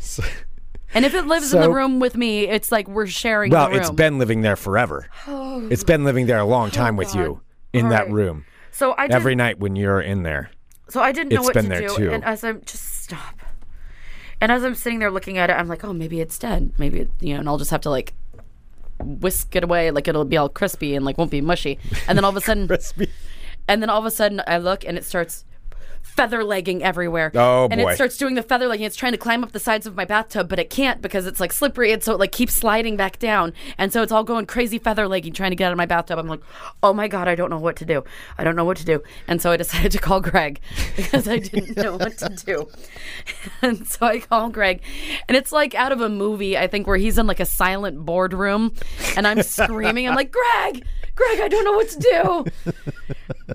And 0.94 1.06
if 1.06 1.14
it 1.14 1.26
lives 1.26 1.54
in 1.54 1.60
the 1.62 1.70
room 1.70 2.00
with 2.00 2.18
me, 2.18 2.46
it's 2.46 2.70
like 2.70 2.86
we're 2.86 3.06
sharing 3.06 3.50
well, 3.50 3.68
room. 3.70 3.78
it's 3.78 3.90
been 3.90 4.18
living 4.18 4.42
there 4.42 4.56
forever. 4.56 5.06
it's 5.26 5.84
been 5.84 6.04
living 6.04 6.26
there 6.26 6.38
a 6.38 6.44
long 6.44 6.70
time 6.70 6.96
with 6.96 7.14
you 7.14 7.40
in 7.72 7.86
All 7.86 7.90
that 7.92 8.02
right. 8.04 8.12
room. 8.12 8.44
so 8.72 8.94
I 8.98 9.06
did, 9.06 9.14
Every 9.16 9.34
night 9.34 9.58
when 9.58 9.74
you're 9.74 10.02
in 10.02 10.22
there. 10.22 10.50
So 10.92 11.00
I 11.00 11.10
didn't 11.10 11.32
know 11.32 11.40
It's 11.40 11.46
what 11.46 11.54
been 11.54 11.64
to 11.64 11.68
there 11.70 11.88
do, 11.88 11.96
too. 11.96 12.10
and 12.10 12.22
as 12.22 12.44
I'm 12.44 12.60
just 12.66 13.02
stop. 13.04 13.40
And 14.42 14.52
as 14.52 14.62
I'm 14.62 14.74
sitting 14.74 14.98
there 14.98 15.10
looking 15.10 15.38
at 15.38 15.48
it, 15.48 15.54
I'm 15.54 15.66
like, 15.66 15.82
oh, 15.84 15.94
maybe 15.94 16.20
it's 16.20 16.38
dead. 16.38 16.72
Maybe 16.76 17.00
it, 17.00 17.10
you 17.18 17.32
know, 17.32 17.40
and 17.40 17.48
I'll 17.48 17.56
just 17.56 17.70
have 17.70 17.80
to 17.82 17.90
like 17.90 18.12
whisk 19.02 19.56
it 19.56 19.64
away, 19.64 19.90
like 19.90 20.06
it'll 20.06 20.26
be 20.26 20.36
all 20.36 20.50
crispy 20.50 20.94
and 20.94 21.02
like 21.02 21.16
won't 21.16 21.30
be 21.30 21.40
mushy. 21.40 21.78
And 22.06 22.18
then 22.18 22.24
all 22.26 22.30
of 22.30 22.36
a 22.36 22.42
sudden, 22.42 22.66
crispy. 22.72 23.08
and 23.66 23.80
then 23.80 23.88
all 23.88 24.00
of 24.00 24.04
a 24.04 24.10
sudden, 24.10 24.42
I 24.46 24.58
look 24.58 24.84
and 24.84 24.98
it 24.98 25.04
starts 25.06 25.46
feather 26.02 26.44
legging 26.44 26.82
everywhere. 26.82 27.30
Oh, 27.34 27.68
And 27.70 27.80
boy. 27.80 27.90
it 27.92 27.94
starts 27.94 28.16
doing 28.18 28.34
the 28.34 28.42
feather 28.42 28.66
legging. 28.66 28.84
It's 28.86 28.96
trying 28.96 29.12
to 29.12 29.18
climb 29.18 29.42
up 29.42 29.52
the 29.52 29.58
sides 29.60 29.86
of 29.86 29.96
my 29.96 30.04
bathtub, 30.04 30.48
but 30.48 30.58
it 30.58 30.68
can't 30.68 31.00
because 31.00 31.26
it's 31.26 31.40
like 31.40 31.52
slippery, 31.52 31.92
and 31.92 32.02
so 32.02 32.12
it 32.12 32.18
like 32.18 32.32
keeps 32.32 32.52
sliding 32.54 32.96
back 32.96 33.18
down. 33.18 33.52
And 33.78 33.92
so 33.92 34.02
it's 34.02 34.12
all 34.12 34.24
going 34.24 34.46
crazy 34.46 34.78
feather 34.78 35.08
legging, 35.08 35.32
trying 35.32 35.50
to 35.50 35.56
get 35.56 35.66
out 35.66 35.72
of 35.72 35.78
my 35.78 35.86
bathtub. 35.86 36.18
I'm 36.18 36.28
like, 36.28 36.40
oh 36.82 36.92
my 36.92 37.08
god, 37.08 37.28
I 37.28 37.34
don't 37.34 37.50
know 37.50 37.58
what 37.58 37.76
to 37.76 37.84
do. 37.84 38.04
I 38.36 38.44
don't 38.44 38.56
know 38.56 38.64
what 38.64 38.76
to 38.78 38.84
do. 38.84 39.02
And 39.26 39.40
so 39.40 39.50
I 39.50 39.56
decided 39.56 39.92
to 39.92 39.98
call 39.98 40.20
Greg 40.20 40.60
because 40.96 41.26
I 41.28 41.38
didn't 41.38 41.76
know 41.76 41.96
what 41.96 42.18
to 42.18 42.28
do. 42.28 42.68
And 43.62 43.86
so 43.86 44.06
I 44.06 44.18
call 44.20 44.48
Greg, 44.50 44.82
and 45.28 45.36
it's 45.36 45.52
like 45.52 45.74
out 45.74 45.92
of 45.92 46.00
a 46.00 46.08
movie, 46.08 46.58
I 46.58 46.66
think, 46.66 46.86
where 46.86 46.96
he's 46.96 47.16
in 47.18 47.26
like 47.26 47.38
a 47.40 47.44
silent 47.46 48.04
boardroom, 48.04 48.74
and 49.16 49.26
I'm 49.26 49.42
screaming. 49.42 50.08
I'm 50.08 50.14
like, 50.16 50.32
Greg, 50.32 50.84
Greg, 51.22 51.40
I 51.40 51.48
don't 51.48 51.64
know 51.64 51.72
what 51.72 51.88
to 51.90 51.98
do. 51.98 52.44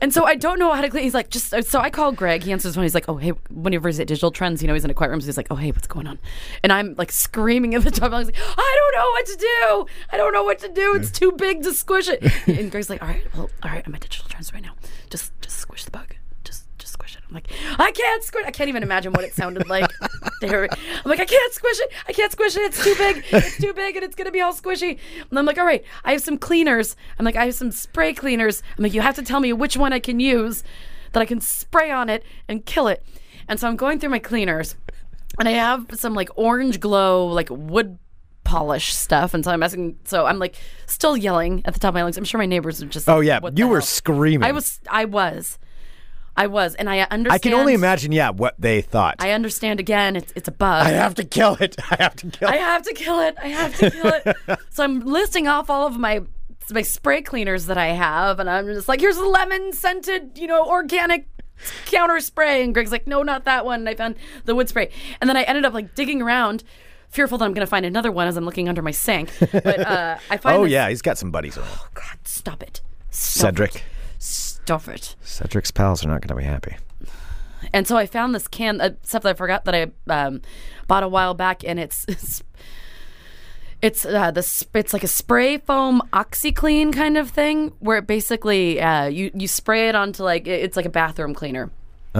And 0.02 0.14
so 0.14 0.26
I 0.26 0.36
don't 0.36 0.60
know 0.60 0.72
how 0.74 0.82
to 0.82 0.90
clean. 0.90 1.04
He's 1.04 1.14
like, 1.14 1.30
just 1.30 1.54
so 1.66 1.80
I 1.80 1.90
call 1.90 2.12
Greg. 2.12 2.44
He 2.44 2.52
answers 2.52 2.78
when. 2.78 2.84
He's 2.84 2.94
like, 2.94 3.10
oh 3.10 3.18
hey, 3.18 3.32
whenever 3.50 3.90
he's 3.90 4.00
at 4.00 4.08
Digital 4.08 4.32
Trends, 4.32 4.62
you 4.62 4.68
know, 4.68 4.74
he's 4.74 4.86
in 4.86 4.92
a 4.92 4.94
quiet 4.94 5.10
room. 5.10 5.22
So 5.22 5.26
he's 5.26 5.38
like, 5.38 5.48
oh 5.50 5.56
hey, 5.56 5.72
what's 5.72 5.88
going 5.88 6.08
on? 6.08 6.20
And 6.64 6.72
I'm 6.72 6.96
like 6.98 7.12
screaming 7.12 7.76
at 7.76 7.84
the 7.84 7.92
top. 7.92 8.14
I 8.14 8.20
was 8.20 8.28
like, 8.28 8.38
I 8.38 8.80
don't 8.80 9.02
know 9.02 9.10
what 9.12 9.26
to 9.26 9.36
do. 9.38 9.86
I 10.12 10.18
don't 10.18 10.34
know 10.34 10.44
what 10.44 10.60
to 10.60 10.70
do. 10.70 10.96
It's 10.96 11.12
too 11.12 11.32
big 11.32 11.64
to 11.64 11.74
squish 11.74 12.08
it. 12.08 12.24
And 12.48 12.72
Greg's 12.72 12.90
like, 12.90 13.02
all 13.02 13.08
right, 13.08 13.24
well, 13.36 13.50
all 13.64 13.72
right, 13.72 13.84
I'm 13.86 13.96
at 13.96 14.02
Digital 14.02 14.30
Trends 14.30 14.54
right 14.54 14.64
now. 14.64 14.74
Just 15.10 15.32
just 15.42 15.58
squish 15.58 15.84
the 15.86 15.92
bug. 15.92 16.16
Just 16.44 16.66
just 16.78 16.94
squish 16.94 17.16
it. 17.16 17.17
I'm 17.30 17.34
like, 17.36 17.50
I 17.78 17.92
can't 17.92 18.24
squish. 18.24 18.46
I 18.46 18.52
can't 18.52 18.70
even 18.70 18.84
imagine 18.84 19.12
what 19.14 19.24
it 19.24 19.34
sounded 19.34 19.68
like. 19.68 19.90
There, 20.40 20.70
I'm 20.72 21.10
like, 21.10 21.20
I 21.20 21.26
can't 21.26 21.52
squish 21.52 21.80
it. 21.80 21.92
I 22.08 22.14
can't 22.14 22.32
squish 22.32 22.56
it. 22.56 22.62
It's 22.62 22.84
too 22.84 22.94
big. 22.96 23.26
It's 23.32 23.58
too 23.58 23.74
big, 23.74 23.96
and 23.96 24.06
it's 24.06 24.14
gonna 24.14 24.30
be 24.30 24.40
all 24.40 24.54
squishy. 24.54 25.00
And 25.32 25.40
I'm 25.40 25.46
like, 25.48 25.58
all 25.58 25.66
right, 25.66 25.84
I 26.06 26.12
have 26.12 26.22
some 26.22 26.38
cleaners. 26.38 26.96
I'm 27.18 27.26
like, 27.26 27.36
I 27.36 27.46
have 27.46 27.56
some 27.56 27.72
spray 27.72 28.14
cleaners. 28.14 28.62
I'm 28.78 28.84
like, 28.84 28.94
you 28.94 29.02
have 29.02 29.16
to 29.16 29.24
tell 29.24 29.40
me 29.40 29.52
which 29.54 29.78
one 29.78 29.94
I 29.94 30.00
can 30.00 30.20
use 30.20 30.64
that 31.14 31.22
I 31.22 31.26
can 31.26 31.42
spray 31.42 31.90
on 31.90 32.08
it 32.08 32.24
and 32.48 32.64
kill 32.68 32.88
it. 32.88 33.04
And 33.48 33.60
so 33.60 33.68
I'm 33.68 33.78
going 33.78 34.00
through 34.00 34.10
my 34.12 34.20
cleaners, 34.20 34.76
and 35.40 35.48
I 35.48 35.54
have 35.54 35.88
some 35.96 36.14
like 36.14 36.30
orange 36.36 36.80
glow, 36.80 37.26
like 37.26 37.48
wood 37.50 37.98
polish 38.44 38.94
stuff. 38.94 39.34
And 39.34 39.44
so 39.44 39.50
I'm 39.52 39.64
asking, 39.64 39.98
so 40.04 40.28
I'm 40.28 40.38
like 40.38 40.56
still 40.86 41.18
yelling 41.18 41.64
at 41.66 41.74
the 41.74 41.80
top 41.80 41.90
of 41.90 41.94
my 41.96 42.04
lungs. 42.04 42.18
I'm 42.18 42.26
sure 42.26 42.38
my 42.38 42.46
neighbors 42.46 42.84
are 42.84 42.86
just. 42.86 43.10
Oh 43.10 43.18
like, 43.18 43.26
yeah, 43.26 43.40
"What 43.40 43.56
the 43.56 43.60
you 43.60 43.68
were 43.68 43.80
hell?" 43.80 43.88
screaming. 43.88 44.48
I 44.48 44.52
was. 44.52 44.80
I 44.88 45.06
was. 45.06 45.58
I 46.38 46.48
was, 46.48 46.76
and 46.76 46.88
I 46.90 47.00
understand. 47.00 47.32
I 47.34 47.40
can 47.40 47.54
only 47.54 47.74
imagine, 47.74 48.12
yeah, 48.12 48.30
what 48.30 48.54
they 48.60 48.82
thought. 48.82 49.16
I 49.20 49.32
understand 49.32 49.80
again. 49.80 50.16
It's 50.16 50.32
it's 50.36 50.48
a 50.48 50.52
bug. 50.52 50.86
I 50.86 50.92
have 50.92 51.16
to 51.16 51.24
kill 51.24 51.56
it. 51.60 51.76
I 51.92 51.96
have 52.00 52.16
to 52.18 52.28
kill 52.30 52.48
it. 52.48 52.52
I 52.52 52.58
have 52.58 52.84
to 52.84 52.94
kill 52.94 53.20
it. 53.22 53.36
I 53.42 53.48
have 53.48 53.76
to 53.80 53.90
kill 53.92 54.14
it. 54.14 54.60
so 54.70 54.84
I'm 54.84 55.00
listing 55.00 55.48
off 55.48 55.70
all 55.70 55.88
of 55.88 55.98
my 55.98 56.22
my 56.70 56.82
spray 56.84 57.22
cleaners 57.22 57.66
that 57.66 57.78
I 57.78 57.88
have, 57.88 58.40
and 58.40 58.50
I'm 58.50 58.68
just 58.68 58.88
like, 58.88 59.00
here's 59.00 59.18
a 59.18 59.26
lemon 59.26 59.74
scented, 59.74 60.38
you 60.38 60.48
know, 60.48 60.64
organic 60.66 61.26
counter 61.86 62.20
spray. 62.20 62.64
And 62.64 62.74
Greg's 62.74 62.92
like, 62.92 63.08
no, 63.08 63.24
not 63.24 63.46
that 63.46 63.66
one. 63.66 63.80
And 63.80 63.90
I 63.90 63.96
found 63.96 64.16
the 64.46 64.54
wood 64.54 64.70
spray, 64.70 64.92
and 65.20 65.30
then 65.30 65.38
I 65.38 65.44
ended 65.44 65.66
up 65.66 65.74
like 65.74 65.96
digging 65.96 66.22
around 66.22 66.64
fearful 67.10 67.38
that 67.38 67.46
I'm 67.46 67.54
going 67.54 67.66
to 67.66 67.70
find 67.70 67.86
another 67.86 68.12
one 68.12 68.28
as 68.28 68.36
I'm 68.36 68.44
looking 68.46 68.68
under 68.70 68.82
my 68.82 68.92
sink. 68.92 69.32
But 69.40 69.80
uh, 69.80 70.18
I 70.30 70.38
find 70.38 70.58
Oh 70.60 70.64
this- 70.66 70.74
yeah, 70.74 70.90
he's 70.90 71.02
got 71.02 71.18
some 71.18 71.32
buddies 71.32 71.58
around. 71.58 71.70
God, 71.94 72.18
stop 72.26 72.62
it, 72.62 72.82
Stop 73.10 73.42
Cedric. 73.56 73.76
it. 73.78 73.84
It. 74.70 75.16
Cedric's 75.22 75.72
pals 75.72 76.04
are 76.04 76.08
not 76.08 76.22
going 76.22 76.30
to 76.30 76.36
be 76.36 76.44
happy. 76.44 76.76
And 77.74 77.88
so 77.88 77.98
I 77.98 78.06
found 78.06 78.36
this 78.36 78.48
can 78.48 78.80
uh, 78.82 78.92
stuff 79.04 79.24
that 79.24 79.30
I 79.30 79.34
forgot 79.34 79.66
that 79.66 79.76
I 79.76 79.92
um, 80.14 80.42
bought 80.88 81.04
a 81.04 81.08
while 81.08 81.34
back, 81.34 81.64
and 81.64 81.80
it's 81.80 82.06
it's 82.08 82.44
it's 83.82 84.06
uh, 84.06 84.32
this 84.32 84.66
it's 84.74 84.94
like 84.94 85.04
a 85.04 85.08
spray 85.08 85.58
foam 85.58 86.02
OxiClean 86.14 86.94
kind 86.94 87.18
of 87.18 87.30
thing, 87.30 87.74
where 87.80 87.98
it 87.98 88.08
basically 88.08 88.80
uh, 88.80 89.06
you 89.06 89.32
you 89.34 89.48
spray 89.48 89.90
it 89.90 89.96
onto 89.96 90.24
like 90.24 90.48
it's 90.48 90.78
like 90.78 90.86
a 90.86 90.90
bathroom 90.90 91.34
cleaner. 91.34 91.72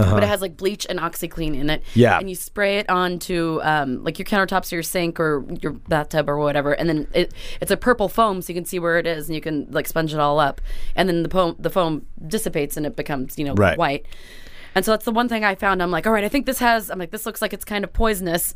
But 0.04 0.22
it 0.22 0.28
has 0.28 0.40
like 0.40 0.56
bleach 0.56 0.86
and 0.88 0.98
OxiClean 0.98 1.54
in 1.56 1.70
it. 1.70 1.82
Yeah. 1.94 2.18
And 2.18 2.28
you 2.28 2.34
spray 2.36 2.78
it 2.78 2.88
onto 2.88 3.60
um, 3.62 4.04
like 4.04 4.18
your 4.18 4.26
countertops 4.26 4.72
or 4.72 4.76
your 4.76 4.82
sink 4.82 5.18
or 5.18 5.44
your 5.60 5.72
bathtub 5.72 6.28
or 6.28 6.38
whatever. 6.38 6.72
And 6.72 6.88
then 6.88 7.08
it 7.14 7.32
it's 7.60 7.70
a 7.70 7.76
purple 7.76 8.08
foam 8.08 8.42
so 8.42 8.50
you 8.52 8.54
can 8.54 8.64
see 8.64 8.78
where 8.78 8.98
it 8.98 9.06
is 9.06 9.28
and 9.28 9.34
you 9.34 9.40
can 9.40 9.66
like 9.70 9.86
sponge 9.86 10.12
it 10.14 10.20
all 10.20 10.38
up. 10.38 10.60
And 10.94 11.08
then 11.08 11.22
the 11.22 11.28
foam 11.28 11.56
the 11.58 11.70
foam 11.70 12.06
dissipates 12.26 12.76
and 12.76 12.86
it 12.86 12.96
becomes, 12.96 13.38
you 13.38 13.44
know, 13.44 13.54
Right. 13.54 13.76
white. 13.78 14.06
And 14.74 14.84
so 14.84 14.92
that's 14.92 15.04
the 15.04 15.12
one 15.12 15.28
thing 15.28 15.44
I 15.44 15.54
found. 15.54 15.82
I'm 15.82 15.90
like, 15.90 16.06
all 16.06 16.12
right, 16.12 16.22
I 16.24 16.28
think 16.28 16.46
this 16.46 16.58
has. 16.60 16.90
I'm 16.90 16.98
like, 16.98 17.10
this 17.10 17.26
looks 17.26 17.42
like 17.42 17.52
it's 17.52 17.64
kind 17.64 17.82
of 17.84 17.92
poisonous. 17.92 18.54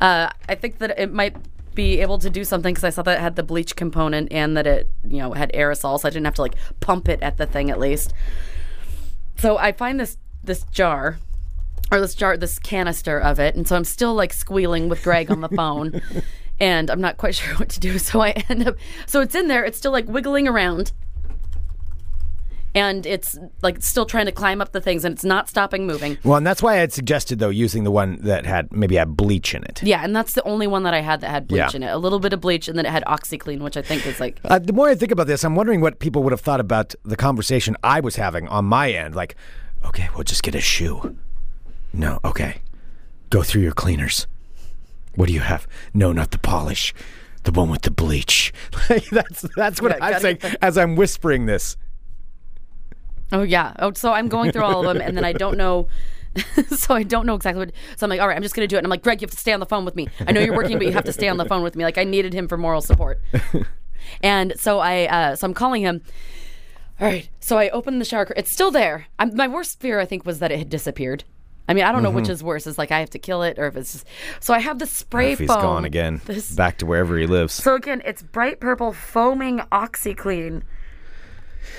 Uh, 0.00 0.28
I 0.48 0.54
think 0.54 0.78
that 0.78 0.98
it 0.98 1.12
might 1.12 1.36
be 1.74 1.98
able 2.00 2.18
to 2.18 2.30
do 2.30 2.44
something 2.44 2.72
because 2.72 2.84
I 2.84 2.90
saw 2.90 3.02
that 3.02 3.18
it 3.18 3.20
had 3.20 3.34
the 3.34 3.42
bleach 3.42 3.74
component 3.74 4.30
and 4.30 4.56
that 4.56 4.66
it, 4.66 4.90
you 5.08 5.18
know, 5.18 5.32
had 5.32 5.50
aerosol, 5.52 5.98
so 5.98 6.06
I 6.06 6.10
didn't 6.10 6.26
have 6.26 6.34
to 6.34 6.42
like 6.42 6.54
pump 6.78 7.08
it 7.08 7.20
at 7.22 7.36
the 7.38 7.46
thing 7.46 7.70
at 7.70 7.80
least. 7.80 8.12
So 9.36 9.58
I 9.58 9.72
find 9.72 9.98
this 9.98 10.16
this 10.46 10.64
jar 10.72 11.18
or 11.92 12.00
this 12.00 12.14
jar 12.14 12.36
this 12.36 12.58
canister 12.58 13.18
of 13.18 13.38
it 13.38 13.54
and 13.54 13.66
so 13.68 13.76
i'm 13.76 13.84
still 13.84 14.14
like 14.14 14.32
squealing 14.32 14.88
with 14.88 15.02
greg 15.02 15.30
on 15.30 15.40
the 15.40 15.48
phone 15.50 16.00
and 16.60 16.90
i'm 16.90 17.00
not 17.00 17.16
quite 17.16 17.34
sure 17.40 17.54
what 17.56 17.68
to 17.68 17.80
do 17.80 17.98
so 17.98 18.20
i 18.20 18.30
end 18.48 18.66
up 18.66 18.76
so 19.06 19.20
it's 19.20 19.34
in 19.34 19.48
there 19.48 19.64
it's 19.64 19.78
still 19.78 19.92
like 19.92 20.06
wiggling 20.08 20.48
around 20.48 20.92
and 22.76 23.06
it's 23.06 23.38
like 23.62 23.80
still 23.82 24.04
trying 24.04 24.26
to 24.26 24.32
climb 24.32 24.60
up 24.60 24.72
the 24.72 24.80
things 24.80 25.04
and 25.04 25.14
it's 25.14 25.24
not 25.24 25.48
stopping 25.48 25.86
moving 25.86 26.18
Well, 26.24 26.36
and 26.36 26.44
that's 26.46 26.60
why 26.60 26.72
I 26.74 26.78
had 26.78 26.92
suggested 26.92 27.38
though 27.38 27.48
using 27.50 27.84
the 27.84 27.92
one 27.92 28.18
that 28.22 28.46
had 28.46 28.72
maybe 28.72 28.96
had 28.96 29.16
bleach 29.16 29.54
in 29.54 29.62
it. 29.62 29.80
yeah 29.84 30.02
and 30.02 30.14
that's 30.16 30.34
the 30.34 30.42
only 30.42 30.66
one 30.66 30.82
that 30.82 30.92
i 30.92 31.00
had 31.00 31.20
that 31.20 31.30
had 31.30 31.46
bleach 31.46 31.58
Yeah. 31.58 31.70
in 31.76 31.82
it 31.84 31.90
a 31.92 31.98
little 31.98 32.18
bit 32.18 32.32
of 32.32 32.40
bleach 32.40 32.66
and 32.66 32.76
then 32.76 32.84
it 32.84 32.90
had 32.90 33.04
oxiclean 33.04 33.60
which 33.60 33.76
i 33.76 33.82
think 33.82 34.04
is 34.06 34.18
like 34.18 34.40
Uh, 34.44 34.58
the 34.58 34.72
more 34.72 34.88
I 34.88 34.96
think 34.96 35.12
about 35.12 35.28
this, 35.28 35.44
I'm 35.44 35.54
wondering 35.54 35.80
what 35.82 36.00
people 36.00 36.24
would 36.24 36.32
have 36.32 36.40
thought 36.40 36.58
about 36.60 36.94
the 37.04 37.16
conversation 37.16 37.76
I 37.84 38.00
was 38.00 38.16
having 38.16 38.48
on 38.48 38.64
my 38.64 38.90
end. 38.90 39.14
Like, 39.14 39.36
okay, 39.86 40.08
we'll 40.14 40.24
just 40.24 40.42
get 40.42 40.54
a 40.54 40.60
shoe. 40.60 41.16
No, 41.92 42.18
okay. 42.24 42.62
Go 43.30 43.42
through 43.42 43.62
your 43.62 43.72
cleaners. 43.72 44.26
What 45.14 45.26
do 45.26 45.32
you 45.32 45.40
have? 45.40 45.66
No, 45.92 46.12
not 46.12 46.30
the 46.30 46.38
polish. 46.38 46.94
The 47.44 47.52
one 47.52 47.68
with 47.70 47.82
the 47.82 47.90
bleach. 47.90 48.52
That's 49.12 49.42
that's 49.54 49.80
what 49.82 49.92
Yeah, 49.92 49.98
I'm 50.00 50.20
saying 50.20 50.38
as 50.62 50.78
I'm 50.78 50.96
whispering 50.96 51.46
this. 51.46 51.76
Oh 53.32 53.42
yeah. 53.42 53.74
Oh, 53.78 53.92
so 53.92 54.12
I'm 54.12 54.28
going 54.28 54.50
through 54.50 54.64
all 54.64 54.86
of 54.86 54.94
them, 54.94 55.02
and 55.06 55.16
then 55.16 55.24
I 55.24 55.32
don't 55.32 55.58
know. 55.58 55.88
so 56.70 56.94
I 56.94 57.02
don't 57.02 57.26
know 57.26 57.34
exactly 57.34 57.66
what. 57.66 57.74
So 57.96 58.06
I'm 58.06 58.10
like, 58.10 58.20
all 58.20 58.28
right, 58.28 58.36
I'm 58.36 58.42
just 58.42 58.54
gonna 58.54 58.66
do 58.66 58.76
it. 58.76 58.78
And 58.78 58.86
I'm 58.86 58.90
like, 58.90 59.02
Greg, 59.02 59.20
you 59.20 59.26
have 59.26 59.32
to 59.32 59.36
stay 59.36 59.52
on 59.52 59.60
the 59.60 59.66
phone 59.66 59.84
with 59.84 59.94
me. 59.94 60.08
I 60.26 60.32
know 60.32 60.40
you're 60.40 60.56
working, 60.56 60.78
but 60.78 60.86
you 60.86 60.92
have 60.92 61.04
to 61.04 61.12
stay 61.12 61.28
on 61.28 61.36
the 61.36 61.44
phone 61.44 61.62
with 61.62 61.76
me. 61.76 61.84
Like 61.84 61.98
I 61.98 62.04
needed 62.04 62.32
him 62.32 62.48
for 62.48 62.56
moral 62.56 62.80
support. 62.80 63.20
and 64.22 64.58
so 64.58 64.78
I, 64.78 65.06
uh, 65.06 65.36
so 65.36 65.46
I'm 65.46 65.54
calling 65.54 65.82
him. 65.82 66.02
All 67.00 67.08
right. 67.08 67.28
So 67.40 67.58
I 67.58 67.68
opened 67.70 68.00
the 68.00 68.04
shower. 68.04 68.26
cur- 68.26 68.34
It's 68.36 68.50
still 68.50 68.70
there. 68.70 69.06
I'm, 69.18 69.34
my 69.36 69.48
worst 69.48 69.80
fear, 69.80 70.00
I 70.00 70.04
think, 70.04 70.24
was 70.24 70.38
that 70.38 70.52
it 70.52 70.58
had 70.58 70.70
disappeared. 70.70 71.24
I 71.68 71.72
mean, 71.72 71.84
I 71.84 71.92
don't 71.92 72.02
know 72.02 72.10
which 72.10 72.24
mm-hmm. 72.24 72.32
is 72.32 72.44
worse. 72.44 72.66
Is 72.66 72.76
like 72.76 72.90
I 72.90 73.00
have 73.00 73.10
to 73.10 73.18
kill 73.18 73.42
it, 73.42 73.58
or 73.58 73.66
if 73.66 73.76
it's 73.76 73.92
just. 73.92 74.06
So 74.40 74.52
I 74.52 74.58
have 74.58 74.78
the 74.78 74.86
spray 74.86 75.32
if 75.32 75.38
he's 75.38 75.48
foam. 75.48 75.62
gone 75.62 75.84
again, 75.86 76.20
This 76.26 76.54
back 76.54 76.78
to 76.78 76.86
wherever 76.86 77.16
he 77.16 77.26
lives. 77.26 77.54
so 77.54 77.74
again, 77.74 78.02
it's 78.04 78.22
bright 78.22 78.60
purple 78.60 78.92
foaming 78.92 79.60
OxiClean, 79.72 80.62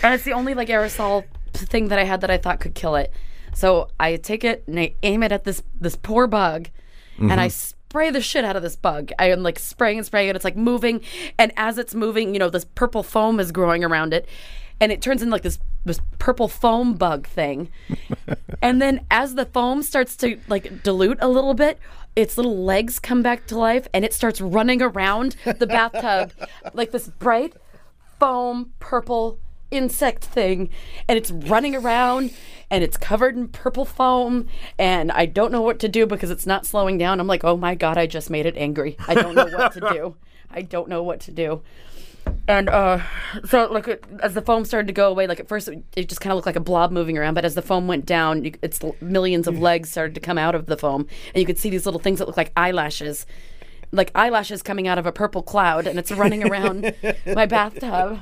and 0.01 0.13
it's 0.13 0.24
the 0.24 0.34
only 0.34 0.55
like 0.55 0.69
aerosol 0.69 1.25
thing 1.53 1.89
that 1.89 2.00
I 2.00 2.03
had 2.03 2.22
that 2.22 2.31
I 2.31 2.38
thought 2.38 2.60
could 2.60 2.74
kill 2.74 2.95
it. 2.95 3.13
So 3.53 3.89
I 4.00 4.15
take 4.17 4.43
it 4.43 4.63
and 4.67 4.79
I 4.79 4.95
aim 5.03 5.22
it 5.22 5.31
at 5.31 5.43
this 5.43 5.62
this 5.79 5.95
poor 5.95 6.25
bug, 6.25 6.69
and 7.19 7.34
I 7.34 7.48
mm-hmm. 7.48 7.75
spray 7.89 8.10
the 8.10 8.22
shit 8.22 8.43
out 8.43 8.55
of 8.55 8.63
this 8.63 8.75
bug. 8.75 9.12
I 9.19 9.29
am 9.29 9.43
like 9.43 9.60
spraying 9.60 10.00
and 10.00 10.05
spraying 10.05 10.29
it. 10.29 10.36
It's 10.36 10.43
like 10.45 10.57
moving, 10.57 11.01
and 11.38 11.53
as 11.57 11.77
it's 11.77 11.93
moving, 11.93 12.34
you 12.34 12.39
know, 12.39 12.50
this 12.50 12.65
purple 12.65 13.03
foam 13.03 13.39
is 13.39 13.51
growing 13.51 13.84
around 13.84 14.15
it, 14.15 14.27
and 14.79 14.91
it 14.91 15.01
turns 15.01 15.22
into 15.22 15.32
like 15.32 15.44
this 15.44 15.60
this 15.84 16.00
purple 16.20 16.48
foam 16.48 16.94
bug 16.94 17.27
thing. 17.27 17.70
and 18.62 18.82
then 18.82 19.05
as 19.12 19.36
the 19.36 19.46
foam 19.46 19.84
starts 19.84 20.15
to 20.17 20.39
like 20.48 20.84
dilute 20.84 21.20
a 21.22 21.27
little 21.27 21.53
bit, 21.53 21.79
its 22.15 22.38
little 22.38 22.63
legs 22.63 23.00
come 23.00 23.22
back 23.22 23.46
to 23.48 23.58
life, 23.58 23.88
and 23.94 24.03
it 24.03 24.13
starts 24.13 24.41
running 24.41 24.82
around 24.82 25.36
the 25.46 25.67
bathtub 25.67 26.32
like 26.74 26.91
this 26.91 27.08
bright 27.08 27.53
foam 28.20 28.72
purple 28.79 29.39
insect 29.72 30.24
thing 30.24 30.70
and 31.08 31.17
it's 31.17 31.32
running 31.32 31.75
around 31.75 32.32
and 32.70 32.84
it's 32.84 32.98
covered 32.98 33.36
in 33.36 33.48
purple 33.48 33.86
foam 33.86 34.48
and 34.77 35.12
I 35.12 35.25
don't 35.25 35.51
know 35.51 35.62
what 35.62 35.79
to 35.79 35.89
do 35.89 36.05
because 36.05 36.32
it's 36.32 36.46
not 36.46 36.65
slowing 36.65 36.98
down. 36.98 37.20
I'm 37.20 37.27
like, 37.27 37.44
"Oh 37.44 37.58
my 37.58 37.75
god, 37.75 37.98
I 37.98 38.08
just 38.08 38.29
made 38.29 38.46
it 38.46 38.55
angry. 38.58 38.96
I 39.08 39.15
don't 39.15 39.36
know 39.36 39.48
what 39.48 39.74
to 39.74 39.79
do. 39.79 40.15
I 40.50 40.62
don't 40.62 40.88
know 40.88 41.03
what 41.03 41.20
to 41.22 41.32
do." 41.32 41.62
And 42.48 42.70
uh 42.70 43.01
so 43.46 43.72
like 43.72 43.88
it, 43.88 44.03
as 44.22 44.34
the 44.34 44.41
foam 44.41 44.65
started 44.65 44.88
to 44.88 44.94
go 44.94 45.10
away, 45.10 45.27
like 45.27 45.39
at 45.39 45.48
first 45.48 45.67
it, 45.67 45.84
it 45.96 46.10
just 46.10 46.22
kind 46.22 46.32
of 46.32 46.36
looked 46.36 46.46
like 46.46 46.55
a 46.55 46.60
blob 46.62 46.91
moving 46.91 47.17
around, 47.17 47.34
but 47.34 47.46
as 47.46 47.55
the 47.55 47.62
foam 47.62 47.88
went 47.88 48.05
down, 48.05 48.44
you, 48.44 48.53
it's 48.62 48.79
millions 49.01 49.48
of 49.48 49.60
legs 49.60 49.89
started 49.89 50.13
to 50.15 50.22
come 50.22 50.38
out 50.38 50.53
of 50.55 50.67
the 50.67 50.77
foam 50.77 51.08
and 51.34 51.41
you 51.41 51.46
could 51.46 51.58
see 51.58 51.70
these 51.70 51.86
little 51.86 52.00
things 52.00 52.20
that 52.20 52.27
look 52.27 52.38
like 52.38 52.51
eyelashes. 52.55 53.25
Like 53.91 54.12
eyelashes 54.13 54.62
coming 54.62 54.88
out 54.88 54.98
of 54.98 55.05
a 55.05 55.12
purple 55.12 55.41
cloud 55.41 55.88
and 55.88 55.98
it's 55.98 56.12
running 56.12 56.44
around 56.48 56.94
my 57.25 57.46
bathtub 57.46 58.20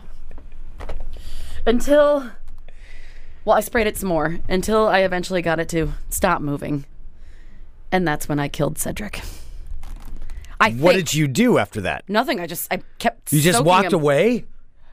until 1.66 2.32
well 3.46 3.56
i 3.56 3.62
sprayed 3.62 3.88
it 3.88 3.98
some 3.98 4.10
more 4.10 4.40
until 4.50 4.88
i 4.88 5.00
eventually 5.00 5.42
got 5.42 5.60
it 5.60 5.70
to 5.70 5.94
stop 6.10 6.42
moving 6.42 6.86
and 7.92 8.08
that's 8.08 8.28
when 8.28 8.40
i 8.40 8.48
killed 8.48 8.78
cedric 8.78 9.22
i 10.60 10.72
What 10.72 10.96
think- 10.96 11.08
did 11.10 11.14
you 11.16 11.28
do 11.28 11.58
after 11.58 11.82
that? 11.82 12.04
nothing 12.08 12.40
i 12.40 12.48
just 12.48 12.68
i 12.72 12.82
kept 13.00 13.32
You 13.34 13.42
just 13.42 13.64
walked 13.64 13.94
him. 13.94 14.00
away? 14.00 14.46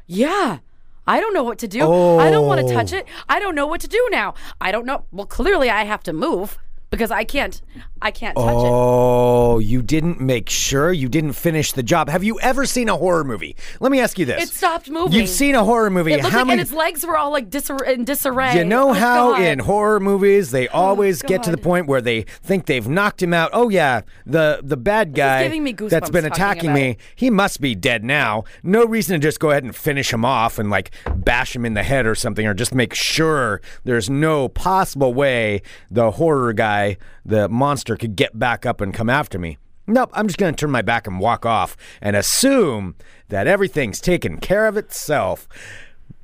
yeah 0.07 0.59
i 1.07 1.21
don't 1.21 1.35
know 1.35 1.43
what 1.45 1.59
to 1.59 1.69
do 1.69 1.81
i 2.19 2.31
don't 2.31 2.47
want 2.47 2.61
to 2.61 2.67
Oh. 2.73 2.77
touch 2.77 2.93
it 2.93 3.07
i 3.29 3.39
don't 3.41 3.55
know 3.55 3.67
what 3.67 3.81
to 3.81 3.89
do 3.89 4.09
now 4.11 4.35
i 4.61 4.71
don't 4.73 4.87
know 4.87 5.05
well 5.13 5.27
clearly 5.27 5.71
i 5.71 5.85
have 5.85 6.03
to 6.05 6.13
move 6.13 6.59
because 6.91 7.11
i 7.11 7.25
can't 7.25 7.63
i 8.03 8.11
can't 8.11 8.37
touch 8.37 8.45
it 8.47 8.71
Oh, 8.73 9.59
you 9.59 9.83
didn't 9.83 10.21
make 10.21 10.49
sure 10.49 10.93
you 10.93 11.09
didn't 11.09 11.33
finish 11.33 11.73
the 11.73 11.83
job. 11.83 12.09
Have 12.09 12.23
you 12.23 12.39
ever 12.41 12.65
seen 12.67 12.89
a 12.89 12.97
horror 12.97 13.25
movie? 13.25 13.57
Let 13.81 13.91
me 13.91 13.99
ask 14.01 14.19
you 14.19 14.25
this. 14.25 14.43
it 14.45 14.49
stopped 14.55 14.89
moving 14.89 15.13
You've 15.19 15.29
seen 15.29 15.55
a 15.55 15.65
horror 15.65 15.91
movie. 15.91 16.13
it 16.13 16.21
How 16.21 16.29
like, 16.29 16.35
many 16.47 16.53
and 16.53 16.61
its 16.61 16.73
legs 16.73 17.05
were 17.05 17.17
all 17.17 17.31
like 17.33 17.51
disar- 17.51 17.87
in 17.87 18.05
disarray 18.05 18.55
You 18.57 18.65
know 18.65 18.91
Oh, 18.91 18.93
how 18.93 19.33
God. 19.33 19.41
Oh, 19.41 19.45
in 19.45 19.59
horror 19.61 20.01
movies 20.01 20.51
they 20.51 20.69
oh, 20.69 20.73
always 20.81 21.23
get 21.23 21.43
to 21.45 21.51
the 21.51 21.57
point 21.59 21.87
where 21.87 22.01
they 22.01 22.23
think 22.23 22.67
they've 22.67 22.87
knocked 22.89 23.23
him 23.23 23.35
out. 23.35 23.51
Oh 23.53 23.69
yeah, 23.69 24.03
the 24.25 24.61
the 24.63 24.77
bad 24.77 25.15
guy 25.15 25.49
that's 25.89 26.11
been 26.11 26.25
attacking 26.25 26.73
me, 26.73 26.91
it. 26.91 26.99
he 27.17 27.29
must 27.31 27.61
be 27.61 27.75
dead 27.75 28.05
now. 28.05 28.45
No 28.63 28.85
reason 28.85 29.21
to 29.21 29.27
just 29.27 29.41
go 29.41 29.51
ahead 29.51 29.65
and 29.65 29.75
finish 29.75 30.13
him 30.13 30.25
off 30.25 30.59
and 30.59 30.71
like 30.71 30.91
bash 31.17 31.55
him 31.57 31.65
in 31.67 31.75
the 31.75 31.83
head 31.83 32.07
or 32.07 32.15
something 32.15 32.47
or 32.47 32.55
just 32.55 32.75
make 32.75 32.95
sure 32.95 33.61
there's 33.85 34.09
no 34.09 34.49
possible 34.49 35.13
way 35.13 35.63
the 35.91 36.13
horror 36.13 36.53
guy, 36.53 36.80
the 37.25 37.49
monster 37.49 37.97
could 37.97 38.17
get 38.17 38.39
back 38.39 38.65
up 38.67 38.81
and 38.81 38.93
come 38.95 39.11
after 39.11 39.39
me. 39.39 39.59
Nope, 39.87 40.11
I'm 40.13 40.27
just 40.29 40.39
going 40.39 40.55
to 40.55 40.61
turn 40.61 40.71
my 40.71 40.83
back 40.83 41.07
and 41.07 41.19
walk 41.19 41.45
off 41.45 41.77
and 42.01 42.15
assume 42.15 42.95
that 43.29 43.47
everything's 43.47 44.01
taken 44.01 44.39
care 44.39 44.67
of 44.67 44.77
itself 44.77 45.49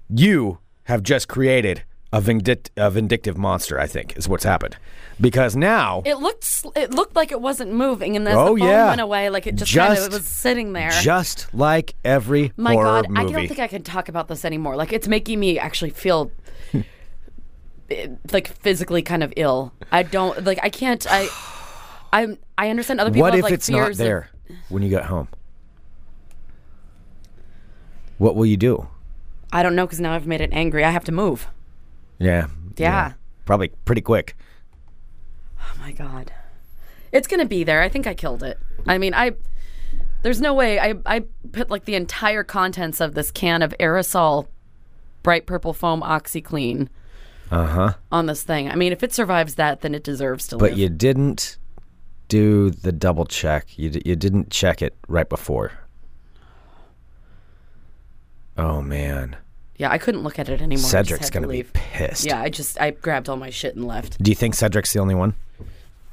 you 0.08 0.58
have 0.84 1.02
just 1.02 1.26
created 1.28 1.82
a, 2.12 2.20
vindict- 2.20 2.70
a 2.76 2.90
vindictive 2.90 3.36
monster. 3.36 3.80
I 3.80 3.86
think 3.88 4.16
is 4.16 4.28
what's 4.28 4.44
happened 4.44 4.76
because 5.20 5.56
now 5.56 6.02
It 6.04 6.18
looked 6.18 6.46
it 6.76 6.92
looked 6.92 7.16
like 7.16 7.32
it 7.32 7.40
wasn't 7.40 7.72
moving, 7.72 8.14
and 8.16 8.24
then 8.26 8.36
Oh, 8.36 8.54
the 8.54 8.60
foam 8.60 8.68
yeah. 8.68 8.88
went 8.88 9.00
away, 9.00 9.30
like 9.30 9.46
it 9.48 9.56
just, 9.56 9.74
kind 9.74 9.94
Just- 9.96 10.06
of 10.08 10.12
was 10.12 10.26
sitting 10.26 10.72
there. 10.72 10.90
just 11.02 11.52
like 11.52 11.94
every 12.04 12.52
My 12.56 12.74
God, 12.74 13.08
movie. 13.08 13.20
I 13.20 13.24
don't 13.32 13.48
think 13.48 13.58
I 13.60 13.66
can 13.66 13.82
talk 13.82 14.08
about 14.08 14.28
this 14.28 14.44
anymore. 14.44 14.76
Like 14.76 14.92
it's 14.92 15.08
making 15.08 15.40
me 15.40 15.58
actually 15.58 15.90
feel 15.90 16.30
Eh, 17.90 18.08
like 18.32 18.48
physically 18.48 19.02
kind 19.02 19.22
of 19.22 19.32
ill. 19.36 19.72
I 19.92 20.02
don't 20.02 20.44
like. 20.44 20.58
I 20.62 20.68
can't. 20.70 21.06
I. 21.08 21.28
I'm. 22.12 22.38
I 22.58 22.70
understand 22.70 23.00
other 23.00 23.10
people. 23.10 23.22
what 23.22 23.34
have, 23.34 23.40
if 23.40 23.44
like, 23.44 23.52
it's 23.52 23.68
not 23.68 23.78
fears 23.86 24.00
of- 24.00 24.04
there 24.04 24.30
when 24.68 24.82
you 24.82 24.88
get 24.88 25.04
home? 25.04 25.28
What 28.18 28.34
will 28.36 28.46
you 28.46 28.56
do? 28.56 28.88
I 29.52 29.62
don't 29.62 29.76
know 29.76 29.86
because 29.86 30.00
now 30.00 30.12
I've 30.14 30.26
made 30.26 30.40
it 30.40 30.50
angry. 30.52 30.84
I 30.84 30.90
have 30.90 31.04
to 31.04 31.12
move. 31.12 31.48
Yeah, 32.18 32.46
Yeah. 32.76 33.12
probably 33.44 33.68
pretty 33.84 34.00
quick. 34.00 34.36
Oh 35.60 35.72
my 35.80 35.92
god. 35.92 36.32
It's 37.12 37.28
gonna 37.28 37.44
be 37.46 37.62
there. 37.62 37.82
I 37.82 37.88
think 37.88 38.06
I 38.06 38.14
killed 38.14 38.42
it. 38.42 38.58
I 38.86 38.98
mean, 38.98 39.14
I. 39.14 39.32
There's 40.22 40.40
no 40.40 40.54
way. 40.54 40.80
I 40.80 40.94
I 41.04 41.24
put 41.52 41.70
like 41.70 41.84
the 41.84 41.94
entire 41.94 42.42
contents 42.42 43.00
of 43.00 43.14
this 43.14 43.30
can 43.30 43.62
of 43.62 43.74
aerosol, 43.78 44.48
bright 45.22 45.46
purple 45.46 45.72
foam 45.72 46.00
OxiClean. 46.00 46.88
Uh 47.50 47.66
huh. 47.66 47.92
On 48.10 48.26
this 48.26 48.42
thing. 48.42 48.70
I 48.70 48.74
mean, 48.74 48.92
if 48.92 49.02
it 49.02 49.12
survives 49.12 49.54
that, 49.54 49.80
then 49.82 49.94
it 49.94 50.02
deserves 50.02 50.46
to 50.48 50.56
But 50.56 50.62
live. 50.62 50.70
But 50.72 50.78
you 50.78 50.88
didn't 50.88 51.58
do 52.28 52.70
the 52.70 52.90
double 52.92 53.24
check. 53.24 53.78
You 53.78 53.90
d- 53.90 54.02
you 54.04 54.16
didn't 54.16 54.50
check 54.50 54.82
it 54.82 54.96
right 55.08 55.28
before. 55.28 55.72
Oh 58.58 58.80
man, 58.80 59.36
Yeah, 59.76 59.90
I 59.90 59.98
couldn't 59.98 60.22
look 60.22 60.38
at 60.38 60.48
it 60.48 60.62
anymore. 60.62 60.88
Cedric's 60.88 61.28
gonna 61.30 61.46
be 61.46 61.64
pissed. 61.64 62.24
Yeah, 62.24 62.40
I 62.40 62.48
just 62.48 62.80
I 62.80 62.90
grabbed 62.92 63.28
all 63.28 63.36
my 63.36 63.50
shit 63.50 63.76
and 63.76 63.86
left. 63.86 64.22
Do 64.22 64.30
you 64.30 64.34
think 64.34 64.54
Cedric's 64.54 64.92
the 64.94 64.98
only 65.00 65.14
one? 65.14 65.34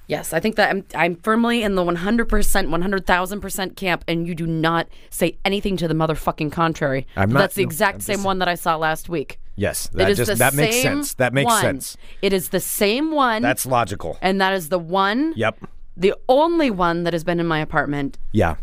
Yes, 0.08 0.34
I 0.34 0.42
think 0.42 0.58
that 0.58 0.70
I'm 0.70 0.84
I'm 0.94 1.16
firmly 1.16 1.64
in 1.64 1.76
the 1.76 1.82
100%, 1.82 2.28
100,000% 2.28 3.76
camp 3.78 4.04
and 4.06 4.28
you 4.28 4.36
do 4.36 4.46
not 4.46 4.88
say 5.10 5.38
anything 5.46 5.78
to 5.78 5.88
the 5.88 5.94
motherfucking 5.94 6.52
contrary. 6.52 7.08
I'm 7.16 7.32
not- 7.32 7.40
That's 7.40 7.56
the 7.56 7.64
exact 7.64 8.02
same 8.02 8.16
just- 8.18 8.26
one 8.26 8.40
that 8.40 8.50
I 8.50 8.56
saw 8.56 8.76
last 8.76 9.08
week. 9.08 9.40
Yes, 9.56 9.86
It 9.94 9.98
that 9.98 10.10
is 10.12 10.18
just 10.18 10.38
that 10.40 10.54
makes 10.56 10.82
sense. 10.82 11.14
That 11.16 11.32
makes 11.34 11.52
one. 11.52 11.62
sense. 11.62 11.96
It 12.24 12.34
is 12.34 12.50
the 12.50 12.60
same 12.60 13.12
one. 13.12 13.42
That's 13.44 13.66
logical. 13.66 14.18
and 14.22 14.42
that 14.42 14.54
is 14.54 14.70
the 14.70 14.80
one 14.80 15.34
Yep. 15.36 15.58
the 15.96 16.16
only 16.28 16.72
one 16.72 17.04
that 17.04 17.14
has 17.14 17.24
been 17.24 17.40
in 17.40 17.46
my 17.46 17.60
apartment. 17.60 18.18
Yeah. 18.32 18.56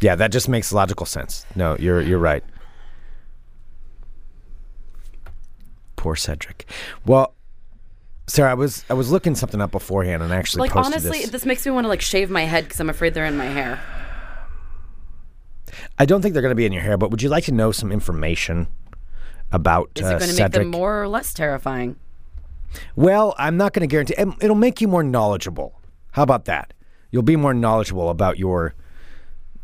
Yeah, 0.00 0.14
that 0.14 0.30
just 0.32 0.48
makes 0.48 0.72
logical 0.72 1.04
sense. 1.04 1.44
No, 1.56 1.76
you're 1.78 2.00
you're 2.00 2.18
right. 2.20 2.44
Poor 5.96 6.16
Cedric. 6.16 6.64
Well, 7.04 7.34
Sarah, 8.26 8.52
I 8.52 8.54
was 8.54 8.84
I 8.88 8.94
was 8.94 9.10
looking 9.10 9.34
something 9.34 9.60
up 9.60 9.70
beforehand 9.72 10.22
and 10.22 10.32
I 10.32 10.36
actually 10.36 10.68
Like 10.68 10.76
honestly, 10.76 11.20
this. 11.22 11.30
this 11.30 11.44
makes 11.44 11.66
me 11.66 11.72
want 11.72 11.84
to 11.84 11.88
like 11.88 12.00
shave 12.00 12.30
my 12.30 12.42
head 12.44 12.68
cuz 12.68 12.80
I'm 12.80 12.88
afraid 12.88 13.14
they're 13.14 13.26
in 13.26 13.36
my 13.36 13.46
hair. 13.46 13.80
I 15.98 16.04
don't 16.06 16.22
think 16.22 16.32
they're 16.32 16.42
going 16.42 16.50
to 16.52 16.56
be 16.56 16.64
in 16.66 16.72
your 16.72 16.82
hair, 16.82 16.96
but 16.96 17.10
would 17.10 17.20
you 17.22 17.28
like 17.28 17.44
to 17.44 17.52
know 17.52 17.72
some 17.72 17.92
information 17.92 18.68
about 19.52 19.90
Is 19.96 20.02
uh, 20.04 20.06
it 20.06 20.18
going 20.18 20.30
to 20.30 20.42
make 20.42 20.52
them 20.52 20.68
more 20.68 21.02
or 21.02 21.08
less 21.08 21.32
terrifying? 21.32 21.96
Well, 22.94 23.34
I'm 23.38 23.56
not 23.56 23.72
going 23.72 23.88
to 23.88 23.90
guarantee. 23.90 24.14
It'll 24.40 24.54
make 24.54 24.80
you 24.80 24.88
more 24.88 25.02
knowledgeable. 25.02 25.80
How 26.12 26.22
about 26.22 26.44
that? 26.44 26.72
You'll 27.10 27.22
be 27.22 27.36
more 27.36 27.54
knowledgeable 27.54 28.08
about 28.10 28.38
your 28.38 28.74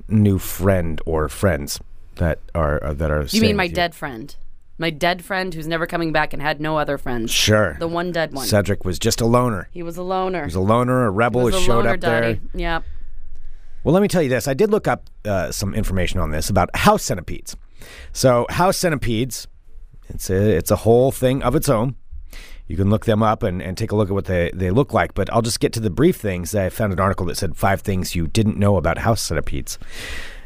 new 0.08 0.38
friend 0.38 1.00
or 1.06 1.28
friends 1.28 1.80
that 2.16 2.40
are 2.54 2.82
uh, 2.82 2.92
that 2.94 3.10
are. 3.10 3.24
You 3.30 3.40
mean 3.40 3.56
my 3.56 3.68
dead 3.68 3.94
friend? 3.94 4.34
My 4.78 4.90
dead 4.90 5.24
friend 5.24 5.54
who's 5.54 5.66
never 5.66 5.86
coming 5.86 6.12
back 6.12 6.34
and 6.34 6.42
had 6.42 6.60
no 6.60 6.76
other 6.76 6.98
friends. 6.98 7.30
Sure. 7.30 7.76
The 7.78 7.88
one 7.88 8.12
dead 8.12 8.34
one. 8.34 8.46
Cedric 8.46 8.84
was 8.84 8.98
just 8.98 9.22
a 9.22 9.26
loner. 9.26 9.68
he 9.72 9.82
was 9.82 9.96
a 9.96 10.02
loner. 10.02 10.40
He 10.40 10.46
was 10.46 10.54
a 10.54 10.60
loner, 10.60 11.06
a 11.06 11.10
rebel 11.10 11.42
was 11.42 11.54
who 11.54 11.60
a 11.60 11.64
showed 11.64 11.76
loner 11.76 11.94
up 11.94 12.00
there. 12.00 12.20
daddy. 12.20 12.40
Yeah. 12.52 12.82
Well, 13.84 13.94
let 13.94 14.02
me 14.02 14.08
tell 14.08 14.20
you 14.20 14.28
this. 14.28 14.48
I 14.48 14.54
did 14.54 14.70
look 14.70 14.88
up 14.88 15.08
uh, 15.24 15.50
some 15.52 15.72
information 15.72 16.18
on 16.20 16.30
this 16.30 16.50
about 16.50 16.74
house 16.74 17.04
centipedes. 17.04 17.56
So, 18.12 18.46
house 18.50 18.76
centipedes, 18.76 19.46
it's 20.08 20.30
a, 20.30 20.56
it's 20.56 20.70
a 20.70 20.76
whole 20.76 21.12
thing 21.12 21.42
of 21.42 21.54
its 21.54 21.68
own. 21.68 21.96
You 22.66 22.76
can 22.76 22.90
look 22.90 23.04
them 23.04 23.22
up 23.22 23.42
and, 23.44 23.62
and 23.62 23.78
take 23.78 23.92
a 23.92 23.96
look 23.96 24.08
at 24.08 24.14
what 24.14 24.25
they, 24.25 24.50
they 24.52 24.70
look 24.70 24.92
like. 24.92 25.14
But 25.14 25.32
I'll 25.32 25.42
just 25.42 25.60
get 25.60 25.72
to 25.75 25.80
the 25.80 25.90
brief 25.90 26.16
things. 26.16 26.54
I 26.54 26.68
found 26.68 26.92
an 26.92 26.98
article 27.00 27.26
that 27.26 27.36
said 27.36 27.56
five 27.56 27.80
things 27.80 28.16
you 28.16 28.26
didn't 28.26 28.58
know 28.58 28.76
about 28.76 28.98
house 28.98 29.22
centipedes. 29.22 29.78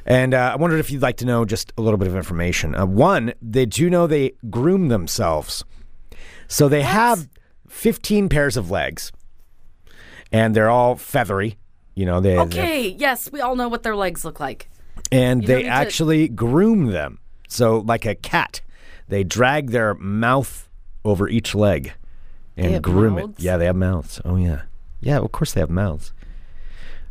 And 0.05 0.35
uh, 0.35 0.51
I 0.53 0.57
wondered 0.57 0.81
if 0.81 0.91
you'd 0.91 1.03
like 1.03 1.17
to 1.19 1.25
know 1.25 1.45
just 1.45 1.73
a 1.79 1.83
little 1.83 1.97
bit 1.99 2.09
of 2.09 2.17
information. 2.17 2.75
Uh, 2.75 2.85
one, 2.87 3.33
did 3.49 3.79
you 3.79 3.89
know 3.89 4.07
they 4.07 4.33
groom 4.51 4.89
themselves? 4.89 5.65
So 6.49 6.69
they 6.69 6.83
have 6.83 7.29
15 7.69 8.29
pairs 8.29 8.57
of 8.57 8.71
legs, 8.71 9.13
and 10.33 10.55
they're 10.55 10.71
all 10.71 10.97
feathery. 10.97 11.57
You 11.95 12.07
know, 12.07 12.21
they 12.21 12.39
Okay. 12.39 12.89
Yes, 12.89 13.31
we 13.31 13.41
all 13.41 13.57
know 13.57 13.69
what 13.69 13.83
their 13.83 13.97
legs 13.97 14.25
look 14.25 14.41
like. 14.41 14.69
and 15.13 15.43
You 15.43 15.49
they 15.49 15.57
need 15.59 15.63
to- 15.65 15.69
actually 15.69 16.29
groom 16.29 16.87
them. 16.87 17.19
So, 17.49 17.79
like 17.79 18.05
a 18.07 18.15
cat, 18.15 18.61
they 19.11 19.25
drag 19.25 19.71
their 19.71 19.95
mouth 19.95 20.69
over 21.05 21.29
each 21.29 21.55
leg 21.55 21.93
and 22.57 22.83
groom 22.83 23.15
mouths? 23.17 23.39
it. 23.39 23.45
Yeah, 23.45 23.57
they 23.57 23.67
have 23.67 23.77
mouths. 23.77 24.21
Oh 24.25 24.37
yeah, 24.37 24.63
yeah. 25.01 25.19
Of 25.19 25.33
course, 25.33 25.53
they 25.53 25.61
have 25.61 25.71
mouths. 25.71 26.13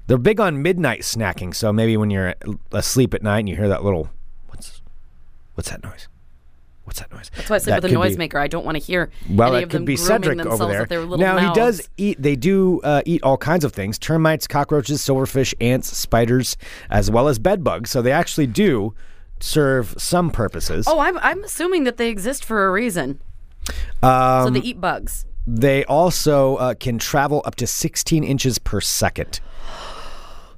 They're 0.08 0.18
big 0.18 0.40
on 0.40 0.64
midnight 0.64 1.02
snacking. 1.02 1.54
So 1.54 1.72
maybe 1.72 1.96
when 1.96 2.10
you're 2.10 2.34
asleep 2.72 3.14
at 3.14 3.22
night 3.22 3.40
and 3.40 3.50
you 3.50 3.56
hear 3.56 3.68
that 3.68 3.84
little, 3.84 4.10
what's, 4.48 4.82
what's 5.54 5.70
that 5.70 5.84
noise? 5.84 6.08
What's 6.86 7.00
that 7.00 7.12
noise? 7.14 7.30
That's 7.36 7.48
why 7.48 7.58
I 7.58 7.60
sleep 7.60 7.76
That 7.76 7.84
with 7.84 7.92
a 7.92 7.96
noisemaker. 7.96 8.40
I 8.40 8.48
don't 8.48 8.66
want 8.66 8.76
to 8.76 8.84
hear 8.84 9.12
well, 9.30 9.54
any 9.54 9.66
of 9.66 9.70
could 9.70 9.82
them 9.82 9.86
be 9.86 9.96
Cedric 9.96 10.40
themselves 10.40 10.62
over 10.62 10.72
there. 10.72 10.82
with 10.82 10.90
their 10.90 11.02
little 11.02 11.20
now 11.20 11.38
he 11.38 11.54
does 11.54 11.88
eat. 11.98 12.20
They 12.20 12.36
do 12.36 12.82
uh, 12.82 13.04
eat 13.06 13.22
all 13.22 13.38
kinds 13.38 13.64
of 13.64 13.74
things: 13.74 14.00
termites, 14.00 14.48
cockroaches, 14.48 15.00
silverfish, 15.00 15.54
ants, 15.62 15.96
spiders, 15.96 16.58
as 16.90 17.12
well 17.12 17.28
as 17.28 17.38
bed 17.38 17.64
bugs. 17.64 17.92
So 17.92 18.02
they 18.02 18.12
actually 18.12 18.48
do 18.48 18.96
serve 19.40 19.96
some 19.98 20.32
purposes. 20.32 20.86
Oh, 20.88 21.00
I'm 21.00 21.18
I'm 21.20 21.44
assuming 21.44 21.84
that 21.86 21.98
they 21.98 22.10
exist 22.10 22.44
for 22.46 22.68
a 22.68 22.72
reason. 22.72 23.22
Um, 24.02 24.46
so 24.46 24.50
they 24.52 24.60
eat 24.60 24.82
bugs. 24.82 25.26
They 25.46 25.84
also 25.86 26.56
uh, 26.58 26.74
can 26.76 27.00
travel 27.00 27.42
up 27.46 27.56
to 27.56 27.68
16 27.68 28.24
inches 28.24 28.60
per 28.60 28.82
second. 28.82 29.40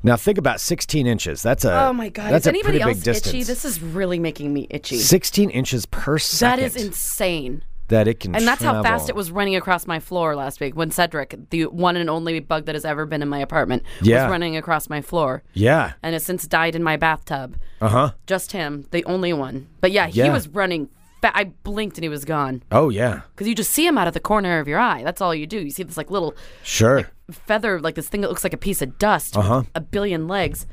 Now 0.04 0.16
think 0.16 0.38
about 0.38 0.60
16 0.60 1.06
inches. 1.06 1.44
That's 1.44 1.64
a 1.64 1.86
Oh 1.88 1.94
my 1.94 2.10
god! 2.10 2.32
That's 2.32 2.44
is 2.44 2.48
a 2.48 2.50
anybody 2.50 2.80
pretty 2.80 2.82
else 2.82 2.98
big 2.98 3.04
distance. 3.04 3.34
itchy? 3.34 3.44
This 3.44 3.66
is 3.66 3.82
really 3.82 4.20
making 4.20 4.52
me 4.54 4.68
itchy. 4.70 4.98
16 4.98 5.50
inches 5.52 5.86
per 5.86 6.18
second. 6.18 6.60
That 6.60 6.66
is 6.66 6.76
insane. 6.76 7.64
That 7.92 8.08
it 8.08 8.20
can 8.20 8.36
And 8.36 8.46
that's 8.48 8.62
how 8.64 8.82
fast 8.84 9.08
it 9.08 9.16
was 9.16 9.32
running 9.32 9.56
across 9.56 9.86
my 9.88 10.00
floor 10.00 10.36
last 10.36 10.60
week 10.60 10.76
when 10.76 10.92
Cedric, 10.92 11.36
the 11.52 11.68
one 11.68 11.96
and 11.96 12.10
only 12.10 12.40
bug 12.42 12.66
that 12.66 12.76
has 12.76 12.84
ever 12.84 13.06
been 13.06 13.22
in 13.22 13.30
my 13.30 13.40
apartment, 13.40 13.84
Yeah. 14.02 14.24
was 14.24 14.32
running 14.32 14.58
across 14.58 14.90
my 14.90 15.02
floor 15.02 15.44
Yeah. 15.54 15.94
and 16.04 16.14
has 16.14 16.24
since 16.26 16.48
died 16.48 16.76
in 16.76 16.84
my 16.84 16.98
bathtub. 16.98 17.56
Uh 17.80 17.88
huh. 17.90 18.12
Just 18.28 18.52
him, 18.52 18.86
the 18.92 19.06
only 19.06 19.32
one. 19.32 19.68
But 19.80 19.92
yeah, 19.92 20.08
he 20.08 20.20
Yeah. 20.20 20.34
was 20.34 20.48
running. 20.48 20.90
Fa- 21.22 21.38
I 21.38 21.46
blinked 21.64 21.98
and 21.98 22.04
he 22.04 22.10
was 22.10 22.26
gone 22.26 22.64
Oh 22.72 22.90
yeah. 22.90 23.22
because 23.36 23.48
you 23.48 23.54
just 23.54 23.72
see 23.72 23.86
him 23.86 23.96
out 23.98 24.08
of 24.08 24.14
the 24.16 24.20
corner 24.20 24.58
of 24.60 24.68
your 24.68 24.80
eye. 24.80 25.04
That's 25.04 25.22
all 25.22 25.36
you 25.36 25.46
do. 25.46 25.60
You 25.60 25.70
see 25.70 25.84
this 25.84 25.96
like 25.98 26.10
little 26.10 26.34
Sure. 26.64 27.08
feather, 27.32 27.80
like 27.80 27.94
this 27.96 28.10
thing 28.10 28.22
that 28.22 28.28
looks 28.30 28.44
like 28.44 28.54
a 28.54 28.58
piece 28.58 28.82
of 28.82 28.98
dust, 28.98 29.38
Uh-huh. 29.38 29.64
a 29.76 29.82
billion 29.82 30.28
legs. 30.28 30.66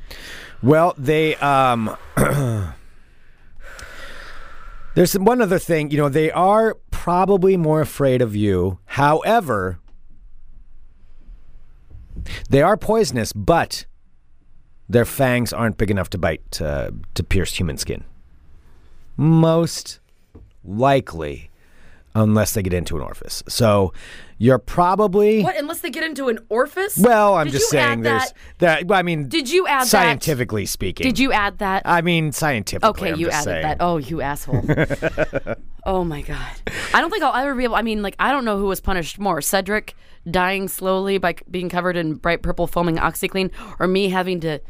Well, 0.63 0.95
they 0.97 1.37
um 1.37 1.95
There's 4.99 5.17
one 5.17 5.41
other 5.41 5.61
thing, 5.61 5.93
you 5.93 5.97
know, 5.97 6.09
they 6.09 6.33
are 6.33 6.75
probably 6.91 7.57
more 7.57 7.81
afraid 7.81 8.21
of 8.21 8.35
you. 8.35 8.81
However, 8.85 9.79
they 12.51 12.63
are 12.63 12.77
poisonous, 12.77 13.33
but 13.33 13.87
their 14.89 15.05
fangs 15.05 15.53
aren't 15.53 15.79
big 15.79 15.93
enough 15.93 16.11
to 16.11 16.19
bite 16.19 16.61
uh, 16.61 16.91
to 17.15 17.23
pierce 17.23 17.55
human 17.55 17.79
skin. 17.79 18.03
Most 19.17 20.01
likely, 20.65 21.53
unless 22.17 22.55
they 22.55 22.63
get 22.65 22.73
into 22.75 22.97
an 22.97 23.03
orifice. 23.05 23.45
So, 23.47 23.93
you're 24.39 24.59
probably 24.59 25.43
What? 25.43 25.57
Unless 25.57 25.81
they 25.81 25.91
get 25.91 26.05
into 26.05 26.29
an 26.29 26.39
orifice? 26.49 26.97
well. 26.97 27.35
I'm 27.37 27.47
Did 27.47 27.53
just 27.55 27.71
saying 27.71 28.03
there's 28.03 28.33
that? 28.59 28.87
that. 28.87 28.93
I 28.97 29.03
mean, 29.03 29.29
Did 29.29 29.51
you 29.51 29.67
add 29.67 29.81
that? 29.83 29.87
scientifically 29.89 30.65
speaking? 30.67 31.05
Did 31.05 31.19
you 31.19 31.33
add 31.33 31.59
that? 31.59 31.83
I 31.85 32.01
mean, 32.03 32.33
scientifically. 32.33 32.89
Okay, 33.09 33.13
I'm 33.13 33.21
you 33.21 33.31
added 33.31 33.45
saying. 33.45 33.63
that. 33.63 33.77
Oh, 33.81 33.97
you 33.99 34.21
asshole. 34.21 34.65
oh 35.85 36.05
my 36.05 36.23
god. 36.23 36.61
I 36.95 37.01
don't 37.01 37.11
think 37.11 37.23
I'll 37.23 37.35
ever 37.35 37.55
be 37.55 37.65
able 37.65 37.75
I 37.77 37.83
mean, 37.83 38.03
like 38.03 38.17
I 38.19 38.31
don't 38.31 38.45
know 38.45 38.59
who 38.59 38.67
was 38.67 38.81
punished 38.81 39.19
more. 39.19 39.41
Cedric 39.41 39.95
dying 40.31 40.69
slowly 40.69 41.19
by 41.19 41.35
being 41.51 41.69
covered 41.69 41.97
in 41.97 42.15
bright 42.15 42.43
purple 42.43 42.67
foaming 42.67 42.97
OxiClean 42.97 43.51
or 43.79 43.87
me 43.87 44.09
having 44.11 44.41
to 44.41 44.61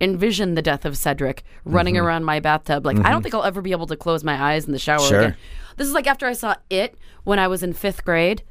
envision 0.00 0.54
the 0.54 0.62
death 0.62 0.84
of 0.84 0.96
Cedric 0.96 1.42
running 1.64 1.94
Mm-hmm. 1.94 2.04
around 2.04 2.24
my 2.24 2.38
bathtub. 2.40 2.84
Like 2.84 2.98
I 2.98 3.10
don't 3.10 3.22
think 3.22 3.34
I'll 3.34 3.44
ever 3.44 3.62
be 3.62 3.72
able 3.72 3.86
to 3.86 3.96
close 3.96 4.22
my 4.24 4.40
eyes 4.52 4.66
in 4.66 4.72
the 4.72 4.78
shower 4.78 5.00
Sure. 5.00 5.20
again. 5.20 5.36
This 5.76 5.88
is 5.88 5.94
like 5.94 6.06
after 6.06 6.26
I 6.26 6.32
saw 6.34 6.54
It 6.70 6.96
when 7.24 7.38
I 7.38 7.48
was 7.48 7.62
in 7.62 7.72
5th 7.72 8.04
grade. 8.04 8.42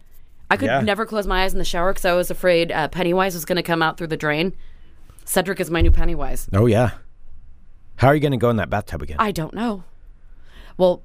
I 0.50 0.58
could 0.58 0.68
Yeah. 0.68 0.82
never 0.82 1.06
close 1.06 1.26
my 1.28 1.44
eyes 1.44 1.54
in 1.54 1.60
the 1.60 1.66
shower 1.66 1.94
cuz 1.94 2.06
I 2.06 2.14
was 2.14 2.30
afraid 2.30 2.72
uh, 2.72 2.88
Pennywise 2.88 3.34
was 3.34 3.46
going 3.46 3.56
to 3.58 3.64
come 3.64 3.82
out 3.82 3.98
through 3.98 4.08
the 4.08 4.18
drain. 4.18 4.54
Cedric 5.26 5.60
is 5.60 5.72
my 5.72 5.82
new 5.82 5.92
Pennywise. 5.92 6.48
Oh 6.54 6.66
yeah. 6.68 6.92
How 7.98 8.10
are 8.10 8.16
you 8.16 8.22
going 8.22 8.32
to 8.32 8.38
go 8.38 8.50
in 8.50 8.58
that 8.58 8.70
bathtub 8.70 9.02
again? 9.02 9.18
I 9.20 9.32
don't 9.32 9.54
know. 9.54 9.84
Well, 10.78 11.02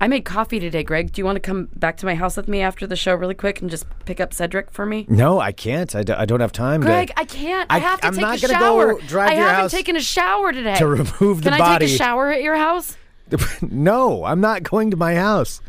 I 0.00 0.06
made 0.08 0.24
coffee 0.24 0.60
today, 0.60 0.82
Greg. 0.84 1.12
Do 1.12 1.20
you 1.20 1.24
want 1.24 1.36
to 1.36 1.40
come 1.40 1.68
back 1.74 1.96
to 1.98 2.06
my 2.06 2.14
house 2.14 2.36
with 2.36 2.46
me 2.48 2.60
after 2.60 2.86
the 2.86 2.94
show 2.96 3.14
really 3.14 3.34
quick 3.34 3.60
and 3.60 3.68
just 3.68 3.84
pick 4.04 4.20
up 4.20 4.32
Cedric 4.32 4.70
for 4.70 4.86
me? 4.86 5.04
no, 5.08 5.40
I 5.40 5.50
can't. 5.52 5.92
I, 5.94 6.02
do, 6.04 6.14
I 6.16 6.24
don't 6.24 6.38
have 6.40 6.52
time 6.52 6.80
Greg, 6.82 7.08
to, 7.08 7.18
I 7.18 7.24
can't. 7.24 7.70
I, 7.70 7.76
I- 7.76 7.78
have 7.80 8.00
to 8.00 8.06
I'm 8.06 8.14
take 8.14 8.20
not 8.22 8.38
a 8.38 8.40
gonna 8.40 8.52
shower. 8.54 8.94
go 8.94 9.00
drive 9.06 9.30
I 9.30 9.34
your 9.34 9.42
haven't 9.44 9.60
house 9.62 9.70
taken 9.72 9.96
a 9.96 10.00
shower 10.00 10.52
today. 10.52 10.76
to 10.76 10.86
remove 10.86 11.42
the 11.42 11.50
Can 11.50 11.60
I 11.60 11.78
take 11.78 11.88
a 11.88 11.92
shower 11.92 12.30
at 12.32 12.42
your 12.42 12.56
house? 12.56 12.96
no, 13.62 14.24
I'm 14.24 14.40
not 14.40 14.62
going 14.62 14.90
to 14.90 14.96
my 14.96 15.14
house. 15.14 15.60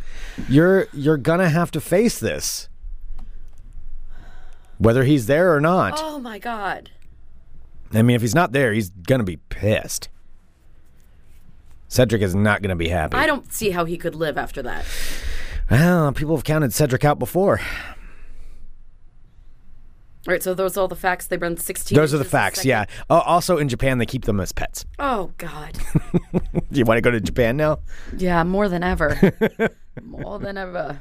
You're 0.47 0.87
you're 0.93 1.17
gonna 1.17 1.49
have 1.49 1.71
to 1.71 1.81
face 1.81 2.19
this, 2.19 2.69
whether 4.77 5.03
he's 5.03 5.27
there 5.27 5.53
or 5.53 5.61
not. 5.61 5.93
Oh 5.97 6.19
my 6.19 6.39
god. 6.39 6.91
I 7.93 8.01
mean, 8.03 8.15
if 8.15 8.21
he's 8.21 8.35
not 8.35 8.51
there, 8.51 8.73
he's 8.73 8.89
gonna 8.89 9.23
be 9.23 9.37
pissed. 9.37 10.09
Cedric 11.87 12.21
is 12.21 12.35
not 12.35 12.61
gonna 12.61 12.75
be 12.75 12.89
happy. 12.89 13.17
I 13.17 13.25
don't 13.25 13.51
see 13.51 13.71
how 13.71 13.85
he 13.85 13.97
could 13.97 14.15
live 14.15 14.37
after 14.37 14.61
that. 14.61 14.85
Well, 15.69 16.11
people 16.13 16.35
have 16.35 16.43
counted 16.43 16.73
Cedric 16.73 17.03
out 17.03 17.19
before. 17.19 17.59
All 20.29 20.33
right, 20.33 20.43
so 20.43 20.53
those 20.53 20.77
are 20.77 20.81
all 20.81 20.87
the 20.87 20.95
facts. 20.95 21.25
They 21.25 21.37
run 21.37 21.57
16 21.57 21.95
Those 21.95 22.13
are 22.13 22.19
the 22.19 22.23
facts. 22.23 22.63
Yeah. 22.63 22.85
Oh, 23.09 23.21
also, 23.21 23.57
in 23.57 23.67
Japan, 23.67 23.97
they 23.97 24.05
keep 24.05 24.25
them 24.25 24.39
as 24.39 24.51
pets. 24.51 24.85
Oh 24.99 25.31
god. 25.39 25.75
Do 26.31 26.39
you 26.71 26.85
want 26.85 26.99
to 26.99 27.01
go 27.01 27.09
to 27.09 27.19
Japan 27.19 27.57
now? 27.57 27.79
Yeah, 28.15 28.43
more 28.43 28.69
than 28.69 28.83
ever. 28.83 29.17
more 30.03 30.37
than 30.37 30.55
ever. 30.55 30.99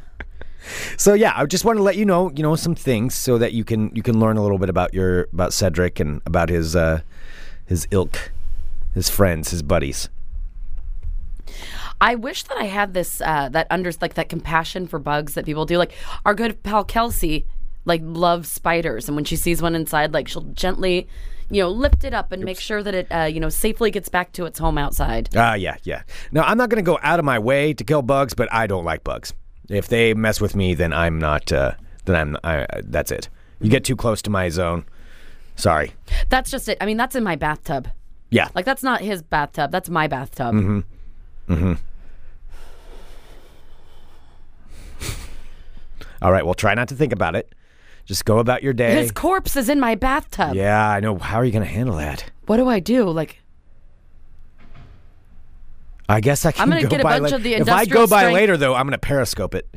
So 0.97 1.12
yeah, 1.12 1.35
I 1.37 1.45
just 1.45 1.67
want 1.67 1.77
to 1.77 1.83
let 1.83 1.97
you 1.97 2.07
know, 2.07 2.31
you 2.31 2.43
know, 2.43 2.57
some 2.57 2.75
things 2.75 3.14
so 3.14 3.37
that 3.37 3.53
you 3.53 3.64
can 3.64 3.95
you 3.95 4.03
can 4.03 4.19
learn 4.19 4.38
a 4.38 4.43
little 4.43 4.57
bit 4.57 4.71
about 4.71 4.95
your 4.95 5.25
about 5.35 5.53
Cedric 5.53 6.01
and 6.01 6.23
about 6.25 6.49
his 6.49 6.75
uh 6.75 7.03
his 7.67 7.87
ilk, 7.91 8.33
his 8.95 9.11
friends, 9.11 9.51
his 9.51 9.62
buddies. 9.62 10.09
I 12.01 12.14
wish 12.14 12.45
that 12.45 12.57
I 12.57 12.64
had 12.64 12.95
this 12.95 13.21
uh, 13.21 13.51
that 13.51 13.67
under 13.71 13.91
like 14.01 14.14
that 14.14 14.31
compassion 14.31 14.87
for 14.87 14.99
bugs 14.99 15.35
that 15.35 15.45
people 15.45 15.67
do. 15.67 15.77
Like 15.77 15.93
our 16.25 16.35
good 16.35 16.62
pal 16.62 16.83
Kelsey, 16.85 17.45
like 17.88 18.03
loves 18.05 18.51
spiders, 18.51 19.09
and 19.09 19.16
when 19.16 19.24
she 19.24 19.35
sees 19.35 19.61
one 19.61 19.74
inside, 19.74 20.12
like 20.14 20.29
she'll 20.29 20.42
gently, 20.53 21.09
you 21.51 21.62
know, 21.62 21.70
lift 21.70 22.05
it 22.05 22.14
up 22.14 22.31
and 22.31 22.44
make 22.44 22.61
sure 22.61 22.83
that 22.83 22.94
it, 22.94 23.07
uh, 23.11 23.24
you 23.24 23.40
know, 23.40 23.48
safely 23.48 23.90
gets 23.90 24.09
back 24.09 24.31
to 24.33 24.44
its 24.44 24.59
home 24.59 24.79
outside. 24.79 25.31
Ah, 25.35 25.55
yeah, 25.55 25.77
yeah. 25.83 26.03
Now 26.31 26.42
I'm 26.42 26.59
not 26.59 26.68
going 26.68 26.85
to 26.85 26.87
go 26.87 26.98
out 27.03 27.18
of 27.18 27.24
my 27.24 27.38
way 27.38 27.72
to 27.72 27.83
kill 27.83 28.03
bugs, 28.03 28.35
but 28.35 28.53
I 28.53 28.66
don't 28.68 28.85
like 28.85 29.03
bugs. 29.03 29.33
If 29.68 29.88
they 29.88 30.14
mess 30.14 30.40
with 30.40 30.55
me, 30.55 30.74
then 30.74 30.92
I'm 30.92 31.18
not. 31.18 31.51
Uh, 31.51 31.72
then 32.05 32.16
I'm. 32.16 32.37
I, 32.44 32.66
that's 32.85 33.11
it. 33.11 33.29
You 33.61 33.70
get 33.70 33.85
too 33.85 33.96
close 33.96 34.22
to 34.22 34.31
my 34.31 34.48
zone. 34.51 34.85
Sorry. 35.57 35.92
That's 36.29 36.51
just 36.51 36.68
it. 36.68 36.79
I 36.81 36.87
mean, 36.87 36.96
that's 36.96 37.16
in 37.16 37.24
my 37.24 37.35
bathtub. 37.35 37.88
Yeah. 38.31 38.48
Like 38.55 38.64
that's 38.64 38.83
not 38.83 39.01
his 39.01 39.22
bathtub. 39.22 39.72
That's 39.72 39.90
my 39.90 40.07
bathtub. 40.07 40.55
Mm-hmm. 40.55 41.72
All 46.20 46.33
right. 46.33 46.44
Well, 46.44 46.55
try 46.55 46.74
not 46.74 46.88
to 46.88 46.94
think 46.94 47.12
about 47.12 47.35
it. 47.35 47.55
Just 48.09 48.25
go 48.25 48.38
about 48.38 48.62
your 48.62 48.73
day. 48.73 48.94
His 48.97 49.12
corpse 49.12 49.55
is 49.55 49.68
in 49.68 49.79
my 49.79 49.94
bathtub. 49.94 50.55
yeah, 50.57 50.88
I 50.88 50.99
know. 50.99 51.18
How 51.18 51.37
are 51.37 51.44
you 51.44 51.53
going 51.53 51.62
to 51.64 51.71
handle 51.71 51.97
that? 51.97 52.25
What 52.47 52.57
do 52.57 52.66
I 52.66 52.81
do? 52.81 53.05
Like, 53.05 53.38
I 56.09 56.21
guess 56.21 56.47
I 56.47 56.53
can 56.53 56.62
I'm 56.62 56.68
gonna 56.71 56.83
go 56.85 56.88
get 56.88 57.01
a 57.01 57.03
by 57.03 57.18
bunch 57.21 57.33
la- 57.33 57.37
of 57.37 57.42
the 57.42 57.53
If 57.53 57.68
I 57.68 57.83
industrial 57.83 58.07
go 58.07 58.11
by 58.11 58.21
strength- 58.21 58.35
later, 58.35 58.57
though, 58.57 58.75
I'm 58.75 58.87
going 58.87 58.92
to 58.92 58.99
periscope 58.99 59.55
it. 59.55 59.68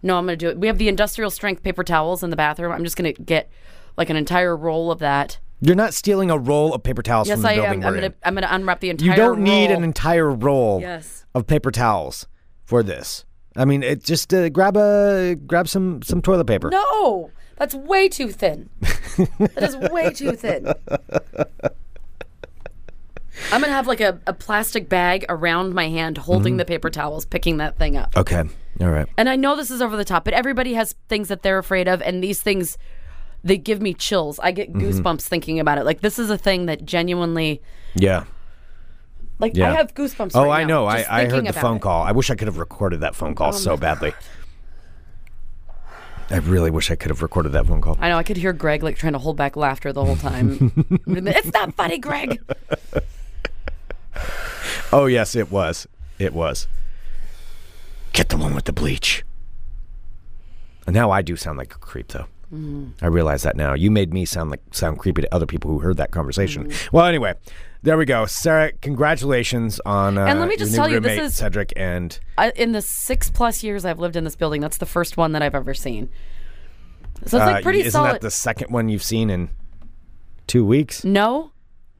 no, 0.00 0.16
I'm 0.16 0.24
gonna 0.26 0.36
do 0.36 0.48
it. 0.50 0.58
We 0.58 0.68
have 0.68 0.78
the 0.78 0.88
industrial 0.88 1.30
strength 1.30 1.64
paper 1.64 1.82
towels 1.82 2.22
in 2.22 2.30
the 2.30 2.36
bathroom. 2.36 2.70
I'm 2.72 2.84
just 2.84 2.96
gonna 2.96 3.12
get 3.12 3.50
like 3.96 4.08
an 4.10 4.16
entire 4.16 4.56
roll 4.56 4.92
of 4.92 5.00
that. 5.00 5.38
You're 5.60 5.74
not 5.76 5.92
stealing 5.94 6.30
a 6.30 6.38
roll 6.38 6.72
of 6.74 6.82
paper 6.84 7.02
towels 7.02 7.26
Yes, 7.28 7.36
from 7.36 7.42
the 7.42 7.48
I 7.50 7.54
building 7.56 7.82
am. 7.82 7.88
I'm 7.88 7.94
we're 7.94 8.00
gonna. 8.00 8.14
I'm 8.24 8.34
gonna 8.34 8.48
unwrap 8.50 8.78
the 8.80 8.90
entire. 8.90 9.10
You 9.10 9.16
don't 9.16 9.40
need 9.42 9.68
roll. 9.70 9.78
an 9.78 9.84
entire 9.84 10.30
roll 10.30 10.80
Yes. 10.80 11.24
of 11.34 11.46
paper 11.48 11.70
towels 11.72 12.26
for 12.64 12.82
this. 12.84 13.24
I 13.56 13.64
mean, 13.64 13.82
it 13.82 14.02
just 14.04 14.32
uh, 14.32 14.48
grab 14.48 14.76
a 14.76 15.34
grab 15.46 15.68
some 15.68 16.02
some 16.02 16.22
toilet 16.22 16.46
paper. 16.46 16.70
No, 16.70 17.30
that's 17.56 17.74
way 17.74 18.08
too 18.08 18.28
thin. 18.30 18.68
that 18.80 19.62
is 19.62 19.76
way 19.76 20.10
too 20.10 20.32
thin. 20.32 20.72
I'm 23.50 23.60
gonna 23.60 23.72
have 23.72 23.86
like 23.86 24.00
a, 24.00 24.18
a 24.26 24.32
plastic 24.32 24.88
bag 24.88 25.24
around 25.28 25.74
my 25.74 25.88
hand, 25.88 26.18
holding 26.18 26.58
the 26.58 26.64
paper 26.64 26.90
towels, 26.90 27.24
picking 27.24 27.56
that 27.58 27.78
thing 27.78 27.96
up. 27.96 28.16
Okay. 28.16 28.42
All 28.80 28.90
right. 28.90 29.06
And 29.16 29.28
I 29.28 29.36
know 29.36 29.56
this 29.56 29.70
is 29.70 29.80
over 29.82 29.96
the 29.96 30.04
top, 30.04 30.24
but 30.24 30.34
everybody 30.34 30.74
has 30.74 30.94
things 31.08 31.28
that 31.28 31.42
they're 31.42 31.58
afraid 31.58 31.88
of, 31.88 32.00
and 32.02 32.22
these 32.22 32.40
things 32.40 32.78
they 33.44 33.56
give 33.58 33.82
me 33.82 33.92
chills. 33.94 34.38
I 34.38 34.52
get 34.52 34.72
Mm-hmm. 34.72 34.80
goosebumps 35.00 35.22
thinking 35.22 35.58
about 35.60 35.76
it. 35.78 35.84
Like 35.84 36.00
this 36.00 36.18
is 36.18 36.30
a 36.30 36.38
thing 36.38 36.66
that 36.66 36.84
genuinely, 36.84 37.60
Yeah. 37.94 38.24
Like 39.42 39.56
Yeah. 39.56 39.72
I 39.72 39.74
have 39.74 39.92
goosebumps. 39.94 40.32
Oh, 40.34 40.46
right 40.46 40.60
I 40.60 40.64
now, 40.64 40.68
know. 40.68 40.86
I, 40.86 41.04
I 41.08 41.24
heard 41.28 41.44
the 41.44 41.52
phone 41.52 41.76
it. 41.76 41.80
Oh 41.80 41.82
call. 41.82 42.02
I 42.02 42.12
wish 42.12 42.30
I 42.30 42.34
could 42.34 42.48
have 42.48 42.58
recorded 42.58 43.00
that 43.00 43.14
phone 43.14 43.34
call 43.34 43.52
so 43.52 43.76
badly. 43.76 44.14
I 46.30 46.36
really 46.38 46.70
wish 46.70 46.90
I 46.90 46.94
could 46.94 47.10
have 47.10 47.20
recorded 47.20 47.52
that 47.52 47.66
phone 47.66 47.82
call. 47.82 47.98
I 48.00 48.08
know. 48.08 48.16
I 48.16 48.22
could 48.22 48.38
hear 48.38 48.54
Greg 48.54 48.82
like 48.82 48.96
trying 48.96 49.12
to 49.12 49.18
hold 49.18 49.36
back 49.36 49.54
laughter 49.54 49.92
the 49.92 50.02
whole 50.02 50.16
time. 50.16 50.72
it's 51.06 51.52
not 51.52 51.74
funny, 51.74 51.98
Greg. 51.98 52.40
Oh 54.92 55.06
yes, 55.06 55.34
it 55.34 55.50
was. 55.50 55.88
It 56.18 56.34
was. 56.34 56.68
Get 58.12 58.28
the 58.28 58.36
one 58.36 58.54
with 58.54 58.66
the 58.66 58.74
bleach. 58.74 59.24
And 60.86 60.94
now 60.94 61.10
I 61.10 61.22
do 61.22 61.34
sound 61.34 61.56
like 61.56 61.74
a 61.74 61.78
creep, 61.78 62.08
though. 62.08 62.26
Mm-hmm. 62.52 62.90
I 63.02 63.06
realize 63.06 63.42
that 63.44 63.56
now. 63.56 63.72
You 63.72 63.90
made 63.90 64.12
me 64.12 64.26
sound 64.26 64.50
like 64.50 64.60
sound 64.72 64.98
creepy 64.98 65.22
to 65.22 65.34
other 65.34 65.46
people 65.46 65.70
who 65.70 65.78
heard 65.78 65.96
that 65.96 66.10
conversation. 66.10 66.68
Mm-hmm. 66.68 66.94
Well, 66.96 67.06
anyway, 67.06 67.34
there 67.82 67.98
we 67.98 68.04
go. 68.04 68.26
Sarah, 68.26 68.72
congratulations 68.72 69.80
on 69.84 70.16
uh, 70.18 70.26
And 70.26 70.40
let 70.40 70.48
me 70.48 70.56
just 70.56 70.74
tell 70.74 70.90
you, 70.90 71.00
this 71.00 71.18
is- 71.18 71.34
Cedric, 71.36 71.72
and 71.76 72.18
I, 72.38 72.50
in 72.50 72.72
the 72.72 72.82
six 72.82 73.30
plus 73.30 73.62
years 73.62 73.84
I've 73.84 73.98
lived 73.98 74.16
in 74.16 74.24
this 74.24 74.36
building, 74.36 74.60
that's 74.60 74.78
the 74.78 74.86
first 74.86 75.16
one 75.16 75.32
that 75.32 75.42
I've 75.42 75.54
ever 75.54 75.74
seen. 75.74 76.08
So 77.24 77.24
it's 77.24 77.34
uh, 77.34 77.38
like 77.38 77.62
pretty 77.62 77.78
solid. 77.80 77.86
isn't 77.86 77.98
solid. 78.00 78.14
that 78.14 78.20
the 78.20 78.30
second 78.30 78.70
one 78.72 78.88
you've 78.88 79.02
seen 79.02 79.30
in 79.30 79.50
two 80.46 80.64
weeks? 80.64 81.04
no, 81.04 81.52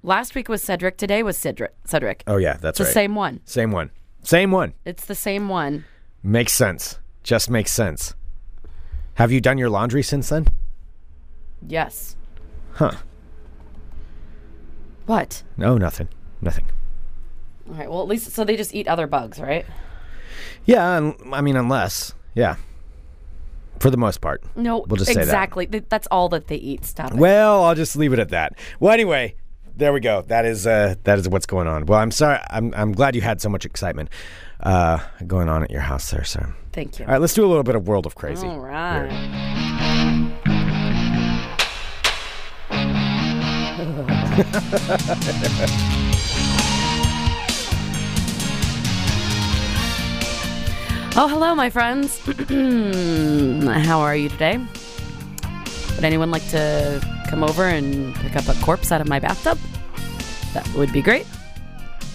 last 0.02 0.34
week 0.34 0.48
was 0.48 0.62
Cedric. 0.62 0.96
Today 0.96 1.22
was 1.22 1.36
Cedric. 1.36 1.72
Cedric. 1.84 2.24
Oh 2.26 2.36
yeah, 2.36 2.56
that's 2.60 2.80
it's 2.80 2.88
the 2.88 2.92
same 2.92 3.14
one. 3.14 3.40
Same 3.44 3.70
one. 3.70 3.90
Same 4.22 4.50
one. 4.50 4.74
It's 4.84 5.04
the 5.04 5.14
same 5.14 5.48
one. 5.48 5.84
Makes 6.22 6.52
sense. 6.52 6.98
Just 7.22 7.50
makes 7.50 7.72
sense. 7.72 8.14
Have 9.14 9.30
you 9.30 9.40
done 9.40 9.58
your 9.58 9.70
laundry 9.70 10.02
since 10.02 10.28
then? 10.28 10.46
Yes. 11.66 12.16
Huh. 12.72 12.92
What? 15.06 15.42
No, 15.56 15.76
nothing. 15.78 16.08
Nothing. 16.40 16.64
All 17.68 17.74
right. 17.74 17.90
Well, 17.90 18.02
at 18.02 18.08
least 18.08 18.32
so 18.32 18.44
they 18.44 18.56
just 18.56 18.74
eat 18.74 18.88
other 18.88 19.06
bugs, 19.06 19.40
right? 19.40 19.64
Yeah, 20.64 20.88
un- 20.96 21.16
I 21.32 21.40
mean, 21.40 21.56
unless, 21.56 22.14
yeah, 22.34 22.56
for 23.80 23.90
the 23.90 23.96
most 23.96 24.20
part. 24.20 24.42
No, 24.56 24.84
We'll 24.86 24.96
just 24.96 25.08
say 25.08 25.14
that. 25.14 25.22
exactly. 25.22 25.66
Th- 25.66 25.84
That's 25.88 26.06
all 26.10 26.28
that 26.30 26.46
they 26.48 26.56
eat. 26.56 26.84
Stop 26.84 27.12
it. 27.12 27.16
Well, 27.16 27.64
I'll 27.64 27.74
just 27.74 27.96
leave 27.96 28.12
it 28.12 28.18
at 28.18 28.28
that. 28.30 28.54
Well, 28.80 28.92
anyway, 28.92 29.34
there 29.76 29.92
we 29.92 30.00
go. 30.00 30.22
That 30.22 30.44
is 30.44 30.66
uh, 30.66 30.94
that 31.04 31.18
is 31.18 31.28
what's 31.28 31.46
going 31.46 31.66
on. 31.66 31.86
Well, 31.86 31.98
I'm 31.98 32.10
sorry. 32.12 32.38
I'm 32.50 32.72
I'm 32.74 32.92
glad 32.92 33.14
you 33.16 33.22
had 33.22 33.40
so 33.40 33.48
much 33.48 33.64
excitement 33.64 34.08
uh, 34.60 34.98
going 35.26 35.48
on 35.48 35.62
at 35.64 35.70
your 35.70 35.80
house 35.80 36.10
there, 36.10 36.24
sir. 36.24 36.54
Thank 36.72 36.98
you. 36.98 37.06
All 37.06 37.12
right, 37.12 37.20
let's 37.20 37.34
do 37.34 37.44
a 37.44 37.48
little 37.48 37.64
bit 37.64 37.74
of 37.74 37.88
World 37.88 38.06
of 38.06 38.14
Crazy. 38.14 38.46
All 38.46 38.60
right. 38.60 40.18
Oh, 51.14 51.28
hello, 51.28 51.54
my 51.54 51.68
friends. 51.68 52.18
How 53.86 54.00
are 54.00 54.16
you 54.16 54.30
today? 54.30 54.56
Would 55.94 56.04
anyone 56.04 56.30
like 56.30 56.48
to 56.48 57.06
come 57.28 57.44
over 57.44 57.64
and 57.64 58.14
pick 58.14 58.34
up 58.34 58.48
a 58.48 58.58
corpse 58.64 58.90
out 58.90 59.02
of 59.02 59.08
my 59.08 59.18
bathtub? 59.18 59.58
That 60.54 60.66
would 60.74 60.90
be 60.90 61.02
great. 61.02 61.26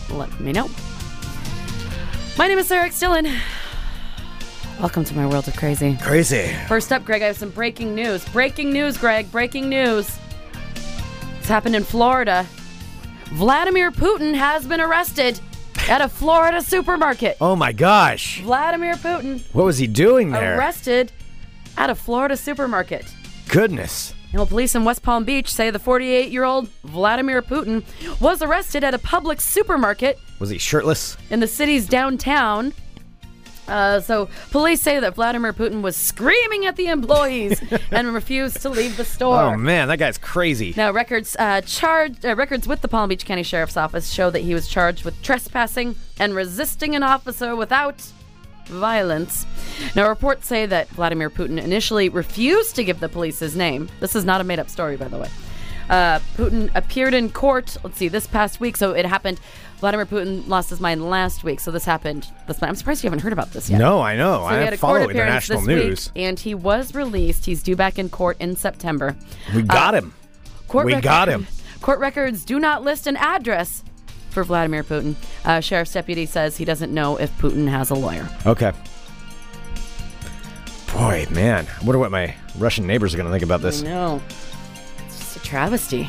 Let 0.09 0.39
me 0.39 0.51
know. 0.51 0.67
My 2.39 2.47
name 2.47 2.57
is 2.57 2.67
Sarah 2.67 2.85
X. 2.87 2.99
Dillon. 2.99 3.31
Welcome 4.79 5.03
to 5.03 5.15
my 5.15 5.27
world 5.27 5.47
of 5.47 5.55
crazy. 5.55 5.95
Crazy. 6.01 6.51
First 6.67 6.91
up, 6.91 7.05
Greg, 7.05 7.21
I 7.21 7.27
have 7.27 7.37
some 7.37 7.51
breaking 7.51 7.93
news. 7.93 8.27
Breaking 8.29 8.73
news, 8.73 8.97
Greg. 8.97 9.31
Breaking 9.31 9.69
news. 9.69 10.17
It's 11.47 11.51
happened 11.53 11.77
in 11.77 11.85
Florida. 11.85 12.45
Vladimir 13.27 13.89
Putin 13.89 14.33
has 14.35 14.65
been 14.67 14.81
arrested 14.81 15.39
at 15.87 16.01
a 16.01 16.09
Florida 16.09 16.61
supermarket. 16.61 17.37
Oh 17.39 17.55
my 17.55 17.71
gosh. 17.71 18.41
Vladimir 18.41 18.95
Putin 18.95 19.41
What 19.53 19.63
was 19.63 19.77
he 19.77 19.87
doing 19.87 20.31
there? 20.31 20.57
arrested 20.59 21.13
at 21.77 21.89
a 21.89 21.95
Florida 21.95 22.35
supermarket. 22.35 23.05
Goodness. 23.47 24.13
Well, 24.33 24.45
police 24.45 24.75
in 24.75 24.83
West 24.83 25.03
Palm 25.03 25.23
Beach 25.23 25.49
say 25.49 25.69
the 25.69 25.79
48 25.79 26.33
year 26.33 26.43
old 26.43 26.67
Vladimir 26.83 27.41
Putin 27.41 27.85
was 28.19 28.41
arrested 28.41 28.83
at 28.83 28.93
a 28.93 28.99
public 28.99 29.39
supermarket 29.39 30.19
Was 30.39 30.49
he 30.49 30.57
shirtless? 30.57 31.15
in 31.29 31.39
the 31.39 31.47
city's 31.47 31.87
downtown. 31.87 32.73
Uh, 33.67 33.99
so, 33.99 34.29
police 34.51 34.81
say 34.81 34.99
that 34.99 35.15
Vladimir 35.15 35.53
Putin 35.53 35.81
was 35.81 35.95
screaming 35.95 36.65
at 36.65 36.75
the 36.75 36.87
employees 36.87 37.61
and 37.91 38.13
refused 38.13 38.61
to 38.61 38.69
leave 38.69 38.97
the 38.97 39.05
store. 39.05 39.41
Oh 39.41 39.57
man, 39.57 39.87
that 39.89 39.99
guy's 39.99 40.17
crazy. 40.17 40.73
Now, 40.75 40.91
records 40.91 41.35
uh, 41.37 41.61
charged 41.61 42.25
uh, 42.25 42.35
records 42.35 42.67
with 42.67 42.81
the 42.81 42.87
Palm 42.87 43.09
Beach 43.09 43.25
County 43.25 43.43
Sheriff's 43.43 43.77
Office 43.77 44.11
show 44.11 44.29
that 44.29 44.39
he 44.39 44.53
was 44.53 44.67
charged 44.67 45.03
with 45.03 45.21
trespassing 45.21 45.95
and 46.19 46.33
resisting 46.33 46.95
an 46.95 47.03
officer 47.03 47.55
without 47.55 48.01
violence. 48.67 49.45
Now, 49.95 50.09
reports 50.09 50.47
say 50.47 50.65
that 50.65 50.87
Vladimir 50.89 51.29
Putin 51.29 51.61
initially 51.61 52.09
refused 52.09 52.75
to 52.75 52.83
give 52.83 52.99
the 52.99 53.09
police 53.09 53.39
his 53.39 53.55
name. 53.55 53.89
This 53.99 54.15
is 54.15 54.25
not 54.25 54.41
a 54.41 54.43
made-up 54.43 54.69
story, 54.69 54.97
by 54.97 55.07
the 55.07 55.17
way. 55.17 55.29
Uh, 55.89 56.19
Putin 56.35 56.69
appeared 56.75 57.13
in 57.13 57.29
court. 57.29 57.77
Let's 57.83 57.97
see, 57.97 58.09
this 58.09 58.27
past 58.27 58.59
week. 58.59 58.75
So 58.77 58.91
it 58.91 59.05
happened. 59.05 59.39
Vladimir 59.79 60.05
Putin 60.07 60.47
lost 60.47 60.69
his 60.71 60.79
mind 60.79 61.07
last 61.07 61.43
week. 61.43 61.59
So 61.59 61.69
this 61.71 61.85
happened. 61.85 62.27
This. 62.47 62.61
I'm 62.63 62.75
surprised 62.75 63.03
you 63.03 63.07
haven't 63.09 63.19
heard 63.23 63.33
about 63.33 63.51
this 63.51 63.69
yet. 63.69 63.77
No, 63.77 64.01
I 64.01 64.15
know. 64.15 64.39
So 64.39 64.45
I 64.45 64.55
had 64.55 64.73
a 64.73 64.77
follow 64.77 64.97
court 64.99 65.11
appearance 65.11 65.49
international 65.49 65.59
this 65.59 65.67
news. 65.67 66.11
week, 66.15 66.23
and 66.25 66.39
he 66.39 66.55
was 66.55 66.95
released. 66.95 67.45
He's 67.45 67.61
due 67.61 67.75
back 67.75 67.99
in 67.99 68.09
court 68.09 68.37
in 68.39 68.55
September. 68.55 69.15
We 69.55 69.61
got 69.61 69.93
Uh, 69.93 69.97
him. 69.99 70.13
Court 70.67 70.85
We 70.85 70.93
record- 70.93 71.03
got 71.03 71.27
him. 71.29 71.47
Court 71.81 71.99
records 71.99 72.43
do 72.43 72.59
not 72.59 72.83
list 72.83 73.05
an 73.05 73.15
address 73.17 73.83
for 74.31 74.43
Vladimir 74.43 74.83
Putin. 74.83 75.13
Uh, 75.45 75.59
sheriff's 75.61 75.93
deputy 75.93 76.25
says 76.25 76.57
he 76.57 76.65
doesn't 76.65 76.91
know 76.91 77.17
if 77.17 77.31
Putin 77.37 77.67
has 77.69 77.91
a 77.91 77.93
lawyer. 77.93 78.27
Okay. 78.47 78.71
Boy, 80.91 81.27
man, 81.29 81.67
I 81.79 81.83
wonder 81.85 81.99
what 81.99 82.09
my 82.09 82.33
Russian 82.57 82.87
neighbors 82.87 83.13
are 83.13 83.17
going 83.17 83.27
to 83.27 83.31
think 83.31 83.43
about 83.43 83.61
this. 83.61 83.83
No, 83.83 84.19
it's 85.05 85.19
just 85.19 85.35
a 85.37 85.39
travesty. 85.41 86.05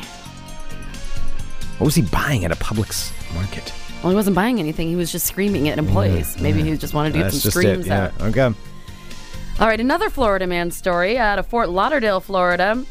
What 1.76 1.84
was 1.84 1.94
he 1.94 2.02
buying 2.02 2.44
at 2.46 2.50
a 2.50 2.56
Publix 2.56 3.12
market? 3.34 3.72
Well, 4.02 4.10
he 4.10 4.16
wasn't 4.16 4.36
buying 4.36 4.58
anything. 4.60 4.88
He 4.88 4.96
was 4.96 5.10
just 5.10 5.26
screaming 5.26 5.68
at 5.68 5.78
employees. 5.78 6.36
Mm, 6.36 6.42
Maybe 6.42 6.62
he 6.62 6.70
mm. 6.70 6.78
just 6.78 6.94
wanted 6.94 7.12
to 7.14 7.18
get 7.18 7.24
That's 7.24 7.36
some 7.36 7.50
just 7.50 7.56
screams 7.56 7.86
it. 7.86 7.88
Yeah. 7.88 8.04
out. 8.04 8.22
Okay. 8.22 8.54
All 9.60 9.66
right, 9.66 9.80
another 9.80 10.08
Florida 10.08 10.46
man 10.46 10.70
story 10.70 11.18
out 11.18 11.38
of 11.38 11.46
Fort 11.46 11.68
Lauderdale, 11.68 12.20
Florida. 12.20 12.84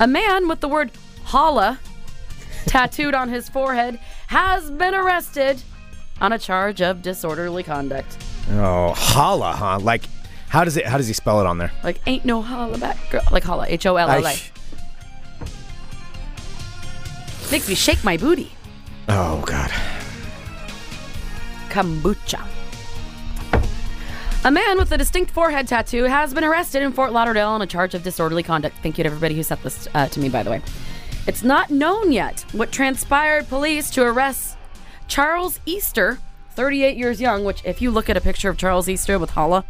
A 0.00 0.06
man 0.06 0.48
with 0.48 0.60
the 0.60 0.68
word 0.68 0.90
holla 1.24 1.78
tattooed 2.66 3.14
on 3.14 3.28
his 3.28 3.48
forehead 3.48 4.00
has 4.26 4.70
been 4.70 4.94
arrested 4.94 5.62
on 6.20 6.32
a 6.32 6.38
charge 6.38 6.82
of 6.82 7.02
disorderly 7.02 7.62
conduct. 7.62 8.18
Oh, 8.50 8.94
holla, 8.96 9.52
huh? 9.52 9.78
Like, 9.78 10.02
how 10.48 10.64
does 10.64 10.76
it? 10.76 10.86
How 10.86 10.96
does 10.96 11.06
he 11.06 11.12
spell 11.12 11.40
it 11.40 11.46
on 11.46 11.58
there? 11.58 11.70
Like, 11.84 12.00
ain't 12.06 12.24
no 12.24 12.42
holla 12.42 12.78
back 12.78 12.98
girl. 13.10 13.22
Like 13.30 13.44
holla, 13.44 13.66
H 13.68 13.86
O 13.86 13.96
L 13.96 14.10
L 14.10 14.26
A. 14.26 14.36
Makes 17.50 17.68
me 17.68 17.74
shake 17.76 18.02
my 18.02 18.16
booty. 18.16 18.55
Oh 19.08 19.42
God. 19.46 19.70
kombucha. 21.70 22.44
A 24.44 24.50
man 24.50 24.78
with 24.78 24.92
a 24.92 24.98
distinct 24.98 25.30
forehead 25.32 25.66
tattoo 25.66 26.04
has 26.04 26.32
been 26.32 26.44
arrested 26.44 26.82
in 26.82 26.92
Fort 26.92 27.12
Lauderdale 27.12 27.48
on 27.48 27.62
a 27.62 27.66
charge 27.66 27.94
of 27.94 28.02
disorderly 28.02 28.42
conduct. 28.42 28.76
Thank 28.82 28.96
you 28.96 29.04
to 29.04 29.08
everybody 29.08 29.34
who 29.34 29.42
sent 29.42 29.62
this 29.62 29.88
uh, 29.94 30.06
to 30.08 30.20
me, 30.20 30.28
by 30.28 30.42
the 30.42 30.50
way. 30.50 30.62
It's 31.26 31.42
not 31.42 31.70
known 31.70 32.12
yet 32.12 32.44
what 32.52 32.70
transpired 32.70 33.48
police 33.48 33.90
to 33.90 34.02
arrest 34.04 34.56
Charles 35.08 35.58
Easter, 35.66 36.18
38 36.54 36.96
years 36.96 37.20
young, 37.20 37.44
which, 37.44 37.60
if 37.64 37.82
you 37.82 37.90
look 37.90 38.08
at 38.08 38.16
a 38.16 38.20
picture 38.20 38.48
of 38.48 38.56
Charles 38.56 38.88
Easter 38.88 39.18
with 39.18 39.30
holla 39.30 39.64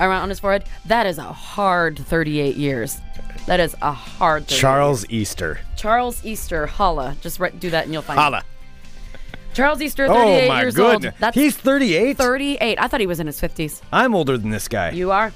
around 0.00 0.22
on 0.22 0.28
his 0.30 0.40
forehead, 0.40 0.64
that 0.86 1.06
is 1.06 1.18
a 1.18 1.22
hard 1.24 1.98
38 1.98 2.56
years. 2.56 3.00
That 3.46 3.60
is 3.60 3.76
a 3.82 3.92
hard 3.92 4.46
38 4.46 4.60
Charles 4.60 5.06
Easter. 5.10 5.58
Charles 5.76 6.24
Easter, 6.24 6.66
holla. 6.66 7.16
Just 7.20 7.38
write, 7.38 7.60
do 7.60 7.68
that 7.70 7.84
and 7.84 7.92
you'll 7.92 8.02
find 8.02 8.18
Holla. 8.18 8.42
Charles 9.54 9.80
Easter, 9.80 10.06
38 10.08 10.44
Oh 10.44 10.48
my 10.48 10.60
years 10.62 10.74
goodness. 10.74 11.12
old. 11.12 11.20
That's 11.20 11.34
He's 11.34 11.56
38. 11.56 12.16
38. 12.16 12.78
I 12.78 12.88
thought 12.88 13.00
he 13.00 13.06
was 13.06 13.20
in 13.20 13.26
his 13.26 13.40
50s. 13.40 13.80
I'm 13.92 14.14
older 14.14 14.36
than 14.36 14.50
this 14.50 14.68
guy. 14.68 14.90
You 14.90 15.10
are 15.12 15.32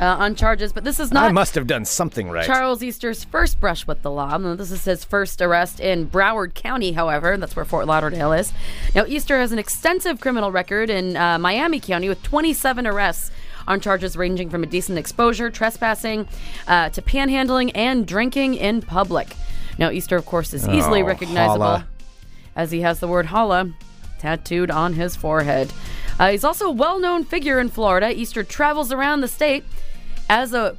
uh, 0.00 0.04
on 0.04 0.34
charges, 0.36 0.72
but 0.72 0.84
this 0.84 1.00
is 1.00 1.10
not 1.12 1.24
I 1.24 1.32
must 1.32 1.54
have 1.56 1.66
done 1.66 1.84
something 1.84 2.30
right. 2.30 2.46
Charles 2.46 2.82
Easter's 2.82 3.24
first 3.24 3.60
brush 3.60 3.86
with 3.86 4.02
the 4.02 4.10
law. 4.10 4.38
This 4.38 4.70
is 4.70 4.84
his 4.84 5.04
first 5.04 5.42
arrest 5.42 5.80
in 5.80 6.06
Broward 6.08 6.54
County, 6.54 6.92
however. 6.92 7.36
That's 7.36 7.56
where 7.56 7.64
Fort 7.64 7.86
Lauderdale 7.86 8.32
is. 8.32 8.52
Now, 8.94 9.04
Easter 9.06 9.38
has 9.38 9.50
an 9.52 9.58
extensive 9.58 10.20
criminal 10.20 10.52
record 10.52 10.88
in 10.88 11.16
uh, 11.16 11.38
Miami 11.38 11.80
County 11.80 12.08
with 12.08 12.22
27 12.22 12.86
arrests 12.86 13.30
on 13.66 13.80
charges 13.80 14.16
ranging 14.16 14.48
from 14.48 14.62
indecent 14.62 14.98
exposure, 14.98 15.50
trespassing, 15.50 16.26
uh, 16.68 16.88
to 16.90 17.02
panhandling, 17.02 17.70
and 17.74 18.06
drinking 18.06 18.54
in 18.54 18.80
public. 18.80 19.34
Now, 19.78 19.90
Easter, 19.90 20.16
of 20.16 20.24
course, 20.26 20.54
is 20.54 20.66
easily 20.68 21.02
Oh, 21.02 21.06
recognizable 21.06 21.64
holla. 21.66 21.86
As 22.58 22.72
he 22.72 22.82
has 22.82 22.98
the 23.00 23.08
word 23.08 23.26
holla 23.26 23.72
tattooed 24.18 24.70
on 24.70 24.92
his 24.92 25.16
forehead. 25.16 25.72
Uh, 26.18 26.32
he's 26.32 26.44
also 26.44 26.66
a 26.66 26.72
well 26.72 26.98
known 26.98 27.24
figure 27.24 27.60
in 27.60 27.70
Florida. 27.70 28.10
Easter 28.12 28.42
travels 28.42 28.92
around 28.92 29.20
the 29.20 29.28
state 29.28 29.64
as 30.28 30.52
a 30.52 30.76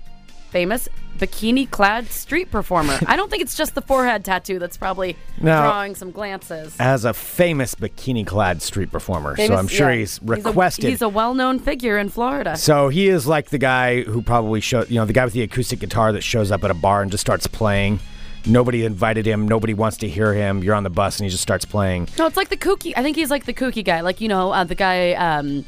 famous 0.51 0.89
bikini 1.17 1.69
clad 1.69 2.07
street 2.07 2.51
performer. 2.51 2.99
I 3.07 3.15
don't 3.15 3.29
think 3.29 3.41
it's 3.41 3.55
just 3.55 3.75
the 3.75 3.81
forehead 3.81 4.25
tattoo 4.25 4.59
that's 4.59 4.75
probably 4.75 5.15
No. 5.39 5.61
drawing 5.61 5.95
some 5.95 6.11
glances. 6.11 6.75
As 6.79 7.05
a 7.05 7.13
famous 7.13 7.75
bikini-clad 7.75 8.61
street 8.61 8.91
performer, 8.91 9.37
so 9.37 9.55
I'm 9.55 9.67
sure 9.67 9.91
yeah. 9.91 9.99
he's 9.99 10.19
requested. 10.21 10.85
He's 10.89 11.01
a, 11.01 11.09
well 11.09 11.33
known 11.33 11.59
figure 11.59 11.97
in 11.97 12.09
Florida. 12.09 12.57
so 12.57 12.89
he 12.89 13.07
is 13.07 13.25
like 13.25 13.49
the 13.49 13.57
guy 13.57 14.03
who 14.03 14.21
probably 14.21 14.59
show, 14.59 14.83
you 14.83 14.95
know, 14.95 15.05
the 15.05 15.13
guy 15.13 15.23
with 15.23 15.33
the 15.33 15.43
acoustic 15.43 15.79
guitar 15.79 16.11
that 16.11 16.23
shows 16.23 16.51
up 16.51 16.63
at 16.63 16.71
a 16.71 16.75
bar 16.75 17.01
and 17.01 17.09
just 17.11 17.21
starts 17.21 17.47
playing. 17.47 17.99
Nobody 18.45 18.85
invited 18.85 19.25
him. 19.25 19.47
Nobody 19.47 19.73
wants 19.73 19.97
to 19.97 20.07
hear 20.07 20.33
him. 20.33 20.63
You're 20.63 20.75
on 20.75 20.83
the 20.83 20.89
bus 20.89 21.19
and 21.19 21.25
he 21.25 21.29
just 21.29 21.43
starts 21.43 21.65
playing. 21.65 22.07
No, 22.17 22.25
it's 22.25 22.37
like 22.37 22.49
the 22.49 22.57
kooky. 22.57 22.93
I 22.95 23.03
think 23.03 23.15
he's 23.15 23.29
like 23.29 23.45
the 23.45 23.53
kooky 23.53 23.83
guy. 23.83 24.01
Like, 24.01 24.21
you 24.21 24.27
know, 24.27 24.51
uh, 24.51 24.63
the 24.63 24.75
guy, 24.75 25.13
um, 25.13 25.65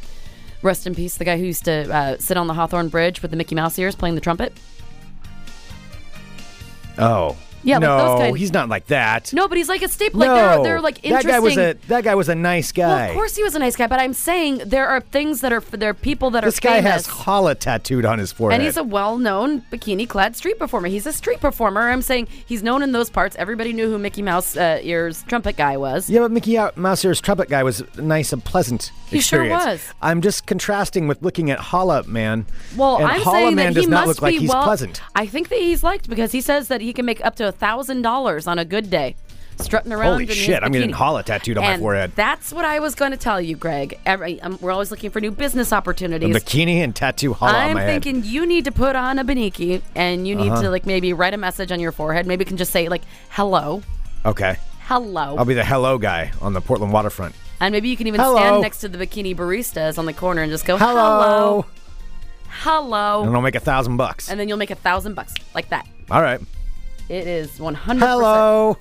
rest 0.61 0.87
in 0.87 0.95
peace, 0.95 1.17
the 1.17 1.25
guy 1.25 1.37
who 1.37 1.45
used 1.45 1.65
to 1.65 1.93
uh, 1.93 2.17
sit 2.17 2.37
on 2.37 2.47
the 2.47 2.53
Hawthorne 2.53 2.89
Bridge 2.89 3.21
with 3.21 3.31
the 3.31 3.37
Mickey 3.37 3.55
Mouse 3.55 3.77
ears 3.77 3.95
playing 3.95 4.15
the 4.15 4.21
trumpet. 4.21 4.53
Oh. 6.97 7.37
Yeah, 7.63 7.75
like 7.75 7.81
no, 7.81 7.97
those 7.97 8.19
kind- 8.19 8.37
he's 8.37 8.53
not 8.53 8.69
like 8.69 8.87
that. 8.87 9.31
No, 9.33 9.47
but 9.47 9.57
he's 9.57 9.69
like 9.69 9.81
a 9.81 9.87
staple. 9.87 10.19
Like 10.19 10.29
they're, 10.29 10.63
they're 10.63 10.81
like 10.81 10.95
that 11.01 11.05
interesting. 11.05 11.31
guy 11.31 11.39
was 11.39 11.57
a 11.57 11.73
that 11.87 12.03
guy 12.03 12.15
was 12.15 12.29
a 12.29 12.35
nice 12.35 12.71
guy. 12.71 12.87
Well, 12.87 13.09
of 13.09 13.13
course 13.15 13.35
he 13.35 13.43
was 13.43 13.55
a 13.55 13.59
nice 13.59 13.75
guy, 13.75 13.87
but 13.87 13.99
I'm 13.99 14.13
saying 14.13 14.63
there 14.65 14.87
are 14.87 14.99
things 15.01 15.41
that 15.41 15.53
are 15.53 15.59
there 15.71 15.89
are 15.89 15.93
people 15.93 16.29
that 16.31 16.43
this 16.43 16.53
are 16.57 16.57
This 16.57 16.59
guy 16.59 16.75
famous. 16.81 16.91
has 16.91 17.05
holla 17.07 17.55
tattooed 17.55 18.05
on 18.05 18.19
his 18.19 18.31
forehead. 18.31 18.59
and 18.59 18.65
he's 18.65 18.77
a 18.77 18.83
well-known 18.83 19.61
bikini-clad 19.71 20.35
street 20.35 20.57
performer. 20.59 20.87
He's 20.87 21.05
a 21.05 21.13
street 21.13 21.39
performer. 21.39 21.89
I'm 21.89 22.01
saying 22.01 22.27
he's 22.45 22.63
known 22.63 22.81
in 22.83 22.91
those 22.91 23.09
parts. 23.09 23.35
Everybody 23.37 23.73
knew 23.73 23.89
who 23.89 23.97
Mickey 23.97 24.21
Mouse 24.21 24.55
uh, 24.57 24.79
ears 24.81 25.23
trumpet 25.27 25.55
guy 25.57 25.77
was. 25.77 26.09
Yeah, 26.09 26.21
but 26.21 26.31
Mickey 26.31 26.57
Mouse 26.75 27.03
Ears 27.05 27.21
trumpet 27.21 27.49
guy 27.49 27.63
was 27.63 27.83
nice 27.97 28.33
and 28.33 28.43
pleasant. 28.43 28.91
He 29.07 29.19
sure 29.21 29.47
was. 29.47 29.81
I'm 30.01 30.21
just 30.21 30.45
contrasting 30.45 31.07
with 31.07 31.21
looking 31.21 31.51
at 31.51 31.59
Holla 31.59 32.03
Man. 32.03 32.45
Well, 32.77 32.97
and 32.97 33.07
I'm 33.07 33.21
Holla 33.21 33.37
saying 33.37 33.55
Man 33.55 33.65
that 33.67 33.73
does 33.75 33.83
he 33.85 33.89
not 33.89 34.07
must 34.07 34.19
look 34.19 34.21
like 34.23 34.33
be 34.35 34.39
he's 34.39 34.49
well. 34.49 34.63
pleasant. 34.63 35.01
I 35.15 35.25
think 35.25 35.49
that 35.49 35.59
he's 35.59 35.83
liked 35.83 36.09
because 36.09 36.31
he 36.31 36.41
says 36.41 36.69
that 36.69 36.81
he 36.81 36.93
can 36.93 37.05
make 37.05 37.23
up 37.25 37.35
to 37.35 37.50
a 37.51 37.57
thousand 37.57 38.01
dollars 38.01 38.47
on 38.47 38.57
a 38.57 38.65
good 38.65 38.89
day, 38.89 39.15
strutting 39.57 39.91
around. 39.93 40.13
Holy 40.13 40.27
shit! 40.27 40.63
I'm 40.63 40.71
getting 40.71 40.89
bikini. 40.91 40.93
Holla 40.93 41.23
tattooed 41.23 41.57
on 41.57 41.63
my 41.63 41.77
forehead. 41.77 42.13
That's 42.15 42.51
what 42.53 42.65
I 42.65 42.79
was 42.79 42.95
going 42.95 43.11
to 43.11 43.17
tell 43.17 43.39
you, 43.41 43.55
Greg. 43.55 43.99
Every, 44.05 44.41
um, 44.41 44.57
we're 44.61 44.71
always 44.71 44.89
looking 44.91 45.11
for 45.11 45.19
new 45.21 45.31
business 45.31 45.71
A 45.71 45.75
opportunities. 45.75 46.35
bikini 46.35 46.77
and 46.83 46.95
tattoo 46.95 47.33
Holla 47.33 47.51
I'm 47.53 47.73
my 47.75 47.81
head. 47.81 48.03
thinking 48.03 48.23
you 48.29 48.45
need 48.45 48.65
to 48.65 48.71
put 48.71 48.95
on 48.95 49.19
a 49.19 49.25
baniki 49.25 49.81
and 49.95 50.27
you 50.27 50.35
need 50.35 50.49
Uh-huh. 50.51 50.61
to 50.63 50.69
like 50.69 50.85
maybe 50.85 51.13
write 51.13 51.33
a 51.33 51.37
message 51.37 51.71
on 51.71 51.79
your 51.79 51.91
forehead. 51.91 52.25
Maybe 52.25 52.41
you 52.43 52.47
can 52.47 52.57
just 52.57 52.71
say 52.71 52.87
like 52.89 53.03
hello, 53.29 53.81
Okay, 54.25 54.55
hello, 54.85 55.35
I'll 55.37 55.45
be 55.45 55.53
the 55.53 55.65
hello 55.65 55.97
guy 55.97 56.31
on 56.41 56.53
the 56.53 56.61
Portland 56.61 56.93
waterfront. 56.93 57.35
and 57.59 57.71
maybe 57.73 57.89
you 57.89 57.97
can 57.97 58.07
even 58.07 58.19
Hello. 58.21 58.35
stand 58.37 58.61
next 58.61 58.77
to 58.79 58.87
the 58.87 58.97
bikini 58.97 59.35
baristas 59.35 59.97
on 59.99 60.05
the 60.05 60.13
corner 60.13 60.41
and 60.43 60.51
just 60.51 60.65
go 60.65 60.77
Hello. 60.77 61.65
hello, 62.49 63.23
And 63.23 63.35
I'll 63.35 63.41
make 63.41 63.55
a 63.55 63.59
thousand 63.59 63.97
bucks. 63.97 64.29
and 64.29 64.39
then 64.39 64.47
you'll 64.47 64.57
make 64.57 64.71
a 64.71 64.75
thousand 64.75 65.13
bucks 65.15 65.33
like 65.55 65.69
that. 65.69 65.87
All 66.09 66.21
right. 66.21 66.39
It 67.11 67.27
is 67.27 67.59
100. 67.59 67.99
Hello. 67.99 68.77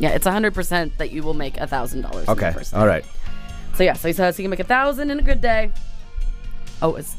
Yeah, 0.00 0.08
it's 0.10 0.24
100 0.24 0.52
percent 0.54 0.98
that 0.98 1.12
you 1.12 1.22
will 1.22 1.32
make 1.34 1.56
a 1.56 1.68
thousand 1.68 2.00
dollars. 2.02 2.28
Okay. 2.28 2.52
All 2.72 2.84
right. 2.84 3.04
So 3.74 3.84
yeah, 3.84 3.92
so 3.92 4.08
he 4.08 4.12
says 4.12 4.36
he 4.36 4.42
can 4.42 4.50
make 4.50 4.58
a 4.58 4.64
thousand 4.64 5.12
in 5.12 5.20
a 5.20 5.22
good 5.22 5.40
day. 5.40 5.70
Oh, 6.82 6.96
it's. 6.96 7.14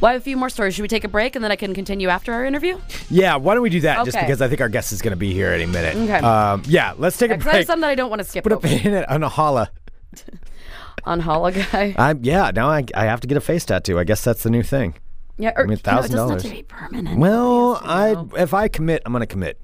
Well, 0.00 0.10
I 0.10 0.12
have 0.12 0.22
a 0.22 0.24
few 0.24 0.36
more 0.36 0.50
stories. 0.50 0.76
Should 0.76 0.82
we 0.82 0.88
take 0.88 1.02
a 1.02 1.08
break 1.08 1.34
and 1.34 1.44
then 1.44 1.50
I 1.50 1.56
can 1.56 1.74
continue 1.74 2.10
after 2.10 2.32
our 2.32 2.44
interview? 2.44 2.78
Yeah. 3.10 3.34
Why 3.34 3.54
don't 3.54 3.64
we 3.64 3.70
do 3.70 3.80
that? 3.80 4.04
Just 4.04 4.16
Okay. 4.16 4.24
because 4.24 4.40
I 4.40 4.46
think 4.46 4.60
our 4.60 4.68
guest 4.68 4.92
is 4.92 5.02
going 5.02 5.12
to 5.12 5.16
be 5.16 5.32
here 5.32 5.50
any 5.50 5.66
minute. 5.66 5.96
Okay. 5.96 6.18
Um, 6.18 6.62
yeah. 6.68 6.94
Let's 6.96 7.18
take 7.18 7.32
a 7.32 7.34
Because 7.34 7.48
I 7.48 7.50
have 7.50 7.58
break. 7.58 7.66
something 7.66 7.80
that 7.80 7.90
I 7.90 7.94
don't 7.96 8.10
want 8.10 8.20
to 8.20 8.24
skip 8.28 8.44
Put 8.44 8.52
a 8.52 8.56
over 8.56 8.68
pin 8.68 8.86
in 8.86 8.94
it 8.94 9.08
on 9.10 9.24
a 9.24 9.28
Holla. 9.28 9.72
on 11.04 11.18
Holla 11.18 11.50
Guy. 11.50 11.96
I'm 11.98 12.22
yeah. 12.22 12.52
Now 12.54 12.68
I, 12.68 12.84
I 12.94 13.06
have 13.06 13.20
to 13.22 13.26
get 13.26 13.36
a 13.36 13.40
face 13.40 13.64
tattoo. 13.64 13.98
I 13.98 14.04
guess 14.04 14.22
that's 14.22 14.44
the 14.44 14.50
new 14.50 14.62
thing. 14.62 14.94
Yeah, 15.38 15.52
or, 15.56 15.64
I 15.64 15.66
mean, 15.66 15.78
you 15.84 15.92
know, 15.92 16.30
it 16.30 16.38
$1,000. 16.38 16.42
to 16.42 16.48
be 16.50 16.62
permanent. 16.62 17.18
Well, 17.18 17.80
I 17.82 18.14
know. 18.14 18.30
if 18.36 18.54
I 18.54 18.68
commit, 18.68 19.02
I'm 19.04 19.12
gonna 19.12 19.26
commit. 19.26 19.60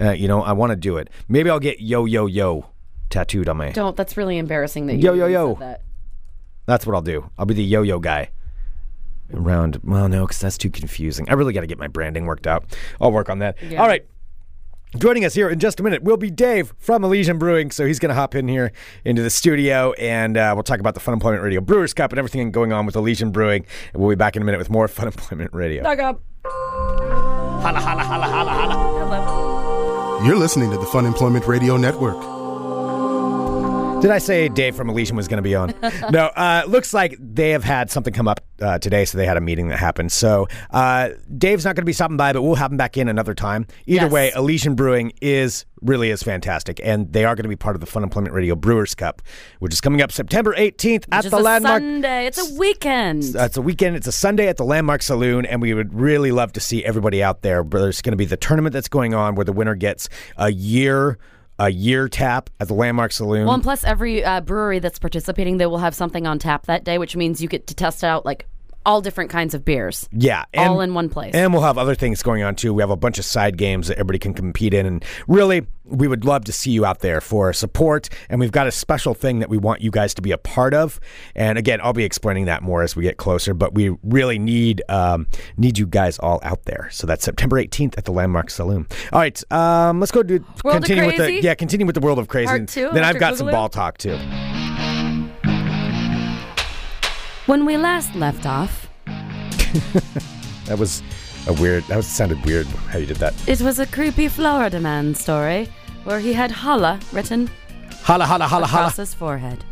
Uh, 0.00 0.10
you 0.12 0.28
know, 0.28 0.42
I 0.42 0.52
want 0.52 0.70
to 0.70 0.76
do 0.76 0.96
it. 0.98 1.10
Maybe 1.28 1.50
I'll 1.50 1.58
get 1.58 1.80
yo 1.80 2.04
yo 2.04 2.26
yo 2.26 2.66
tattooed 3.10 3.48
on 3.48 3.56
my. 3.56 3.70
don't. 3.72 3.96
That's 3.96 4.16
really 4.16 4.38
embarrassing 4.38 4.86
that 4.86 4.94
you 4.94 5.00
Yo, 5.02 5.14
yo, 5.14 5.26
yo. 5.26 5.54
that. 5.56 5.82
That's 6.66 6.86
what 6.86 6.94
I'll 6.94 7.02
do. 7.02 7.30
I'll 7.38 7.46
be 7.46 7.54
the 7.54 7.64
yo 7.64 7.82
yo 7.82 7.98
guy. 7.98 8.30
Around. 9.34 9.80
Well, 9.82 10.08
no, 10.08 10.26
because 10.26 10.38
that's 10.40 10.56
too 10.56 10.70
confusing. 10.70 11.28
I 11.28 11.34
really 11.34 11.52
got 11.52 11.60
to 11.60 11.66
get 11.66 11.78
my 11.78 11.88
branding 11.88 12.24
worked 12.26 12.46
out. 12.46 12.64
I'll 13.00 13.12
work 13.12 13.28
on 13.28 13.40
that. 13.40 13.60
Yeah. 13.62 13.82
All 13.82 13.88
right. 13.88 14.06
Joining 14.96 15.24
us 15.26 15.34
here 15.34 15.50
in 15.50 15.58
just 15.58 15.80
a 15.80 15.82
minute 15.82 16.02
will 16.02 16.16
be 16.16 16.30
Dave 16.30 16.72
from 16.78 17.04
Elysian 17.04 17.38
Brewing. 17.38 17.70
So 17.70 17.84
he's 17.84 17.98
going 17.98 18.08
to 18.08 18.14
hop 18.14 18.34
in 18.34 18.48
here 18.48 18.72
into 19.04 19.20
the 19.22 19.28
studio 19.28 19.92
and 19.92 20.36
uh, 20.38 20.52
we'll 20.54 20.62
talk 20.62 20.80
about 20.80 20.94
the 20.94 21.00
Fun 21.00 21.12
Employment 21.12 21.42
Radio 21.42 21.60
Brewers 21.60 21.92
Cup 21.92 22.10
and 22.10 22.18
everything 22.18 22.50
going 22.50 22.72
on 22.72 22.86
with 22.86 22.96
Elysian 22.96 23.30
Brewing. 23.30 23.66
And 23.92 24.00
we'll 24.00 24.10
be 24.10 24.16
back 24.16 24.34
in 24.34 24.40
a 24.42 24.44
minute 24.46 24.58
with 24.58 24.70
more 24.70 24.88
Fun 24.88 25.06
Employment 25.06 25.52
Radio. 25.52 25.82
Dug 25.82 26.00
up. 26.00 26.22
Holla, 26.44 27.80
holla, 27.80 28.02
holla, 28.02 28.26
holla, 28.26 28.50
holla. 28.50 29.18
Hello. 29.20 30.24
You're 30.24 30.36
listening 30.36 30.70
to 30.70 30.78
the 30.78 30.86
Fun 30.86 31.04
Employment 31.04 31.46
Radio 31.46 31.76
Network. 31.76 32.37
Did 34.00 34.12
I 34.12 34.18
say 34.18 34.48
Dave 34.48 34.76
from 34.76 34.88
Elysian 34.88 35.16
was 35.16 35.26
going 35.26 35.38
to 35.38 35.42
be 35.42 35.56
on? 35.56 35.74
no, 36.12 36.26
uh, 36.26 36.62
looks 36.68 36.94
like 36.94 37.16
they 37.18 37.50
have 37.50 37.64
had 37.64 37.90
something 37.90 38.12
come 38.14 38.28
up 38.28 38.40
uh, 38.60 38.78
today, 38.78 39.04
so 39.04 39.18
they 39.18 39.26
had 39.26 39.36
a 39.36 39.40
meeting 39.40 39.68
that 39.68 39.78
happened. 39.78 40.12
So 40.12 40.46
uh, 40.70 41.10
Dave's 41.36 41.64
not 41.64 41.74
going 41.74 41.82
to 41.82 41.86
be 41.86 41.92
stopping 41.92 42.16
by, 42.16 42.32
but 42.32 42.42
we'll 42.42 42.54
have 42.54 42.70
him 42.70 42.76
back 42.76 42.96
in 42.96 43.08
another 43.08 43.34
time. 43.34 43.66
Either 43.86 44.04
Yes. 44.06 44.12
way, 44.12 44.32
Elysian 44.36 44.76
Brewing 44.76 45.12
is 45.20 45.66
really 45.82 46.10
is 46.10 46.22
fantastic, 46.22 46.80
and 46.84 47.12
they 47.12 47.24
are 47.24 47.34
going 47.34 47.42
to 47.42 47.48
be 47.48 47.56
part 47.56 47.74
of 47.74 47.80
the 47.80 47.86
Fun 47.86 48.04
Employment 48.04 48.34
Radio 48.34 48.54
Brewers 48.54 48.94
Cup, 48.94 49.20
which 49.58 49.72
is 49.72 49.80
coming 49.80 50.00
up 50.00 50.12
September 50.12 50.54
18th 50.54 51.04
at 51.10 51.24
the 51.24 51.36
a 51.36 51.40
Landmark. 51.40 51.82
Sunday. 51.82 52.26
It's 52.26 52.38
a 52.38 52.54
weekend. 52.54 53.24
Uh, 53.36 53.42
it's 53.44 53.56
a 53.56 53.62
weekend. 53.62 53.96
It's 53.96 54.06
a 54.06 54.12
Sunday 54.12 54.46
at 54.46 54.58
the 54.58 54.64
Landmark 54.64 55.02
Saloon, 55.02 55.44
and 55.44 55.60
we 55.60 55.74
would 55.74 55.92
really 55.92 56.30
love 56.30 56.52
to 56.52 56.60
see 56.60 56.84
everybody 56.84 57.20
out 57.20 57.42
there. 57.42 57.64
But 57.64 57.80
There's 57.80 58.00
going 58.00 58.12
to 58.12 58.16
be 58.16 58.26
the 58.26 58.36
tournament 58.36 58.72
that's 58.72 58.88
going 58.88 59.12
on 59.14 59.34
where 59.34 59.44
the 59.44 59.52
winner 59.52 59.74
gets 59.74 60.08
a 60.36 60.50
year, 60.52 61.18
a 61.58 61.70
year 61.70 62.08
tap 62.08 62.50
at 62.60 62.68
the 62.68 62.74
Landmark 62.74 63.12
Saloon. 63.12 63.46
Well, 63.46 63.54
and 63.54 63.62
plus 63.62 63.84
every 63.84 64.24
uh, 64.24 64.40
brewery 64.40 64.78
that's 64.78 64.98
participating, 64.98 65.56
they 65.56 65.66
will 65.66 65.78
have 65.78 65.94
something 65.94 66.26
on 66.26 66.38
tap 66.38 66.66
that 66.66 66.84
day, 66.84 66.98
which 66.98 67.16
means 67.16 67.42
you 67.42 67.48
get 67.48 67.66
to 67.66 67.74
test 67.74 68.04
out 68.04 68.24
like 68.24 68.46
all 68.88 69.02
different 69.02 69.28
kinds 69.28 69.52
of 69.52 69.66
beers. 69.66 70.08
Yeah, 70.12 70.46
All 70.56 70.80
in 70.80 70.94
one 70.94 71.10
place. 71.10 71.34
And 71.34 71.52
we'll 71.52 71.62
have 71.62 71.76
other 71.76 71.94
things 71.94 72.22
going 72.22 72.42
on 72.42 72.56
too. 72.56 72.72
We 72.72 72.82
have 72.82 72.88
a 72.88 72.96
bunch 72.96 73.18
of 73.18 73.26
side 73.26 73.58
games 73.58 73.88
that 73.88 73.98
everybody 73.98 74.18
can 74.18 74.32
compete 74.32 74.72
in, 74.72 74.86
and 74.86 75.04
really, 75.28 75.66
we 75.84 76.08
would 76.08 76.24
love 76.24 76.44
to 76.46 76.52
see 76.52 76.70
you 76.70 76.86
out 76.86 77.00
there 77.00 77.20
for 77.20 77.52
support. 77.52 78.08
And 78.30 78.40
we've 78.40 78.52
got 78.52 78.66
a 78.66 78.70
special 78.70 79.12
thing 79.12 79.40
that 79.40 79.50
we 79.50 79.58
want 79.58 79.82
you 79.82 79.90
guys 79.90 80.14
to 80.14 80.22
be 80.22 80.32
a 80.32 80.38
part 80.38 80.72
of. 80.72 81.00
And 81.34 81.58
again, 81.58 81.80
I'll 81.82 81.92
be 81.92 82.04
explaining 82.04 82.46
that 82.46 82.62
more 82.62 82.82
as 82.82 82.96
we 82.96 83.02
get 83.02 83.18
closer. 83.18 83.52
But 83.52 83.74
we 83.74 83.94
really 84.02 84.38
need 84.38 84.82
um, 84.88 85.26
need 85.58 85.76
you 85.76 85.86
guys 85.86 86.18
all 86.18 86.40
out 86.42 86.64
there. 86.64 86.88
So 86.90 87.06
that's 87.06 87.24
September 87.24 87.62
18th 87.62 87.98
at 87.98 88.06
the 88.06 88.12
Landmark 88.12 88.48
Saloon. 88.48 88.86
All 89.12 89.20
right, 89.20 89.52
um, 89.52 90.00
let's 90.00 90.12
go 90.12 90.22
do 90.22 90.42
World 90.64 90.78
of 90.78 90.84
continue 90.84 91.06
with 91.06 91.18
the 91.18 91.42
yeah 91.42 91.54
continue 91.54 91.84
with 91.84 91.94
the 91.94 92.00
world 92.00 92.18
of 92.18 92.28
crazy. 92.28 92.46
Part 92.46 92.68
two, 92.68 92.88
Then 92.90 93.04
I've 93.04 93.20
got 93.20 93.36
some 93.36 93.50
ball 93.50 93.68
talk 93.68 93.98
too. 93.98 94.18
When 97.48 97.64
we 97.64 97.78
last 97.78 98.14
left 98.14 98.44
off, 98.46 98.88
That 100.66 100.78
was 100.78 101.02
a 101.46 101.52
weird. 101.54 101.82
That 101.84 101.96
was, 101.96 102.06
sounded 102.06 102.44
weird 102.44 102.66
how 102.66 102.98
you 102.98 103.06
did 103.06 103.16
that. 103.18 103.32
it 103.48 103.62
was 103.62 103.78
a 103.78 103.86
creepy 103.86 104.28
Florida 104.28 104.78
man 104.80 105.14
story 105.14 105.68
where 106.04 106.20
he 106.20 106.34
had 106.34 106.50
holla 106.50 107.00
written 107.10 107.48
Holla 108.02 108.26
holla 108.26 108.46
holla 108.46 108.66
holla. 108.66 108.82
across 108.84 108.96
his 108.96 109.14
forehead. 109.14 109.64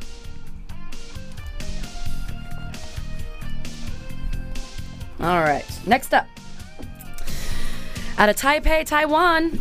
All 5.20 5.40
right, 5.40 5.64
next 5.86 6.14
up. 6.14 6.26
Out 8.18 8.28
of 8.28 8.36
Taipei, 8.36 8.86
Taiwan, 8.86 9.60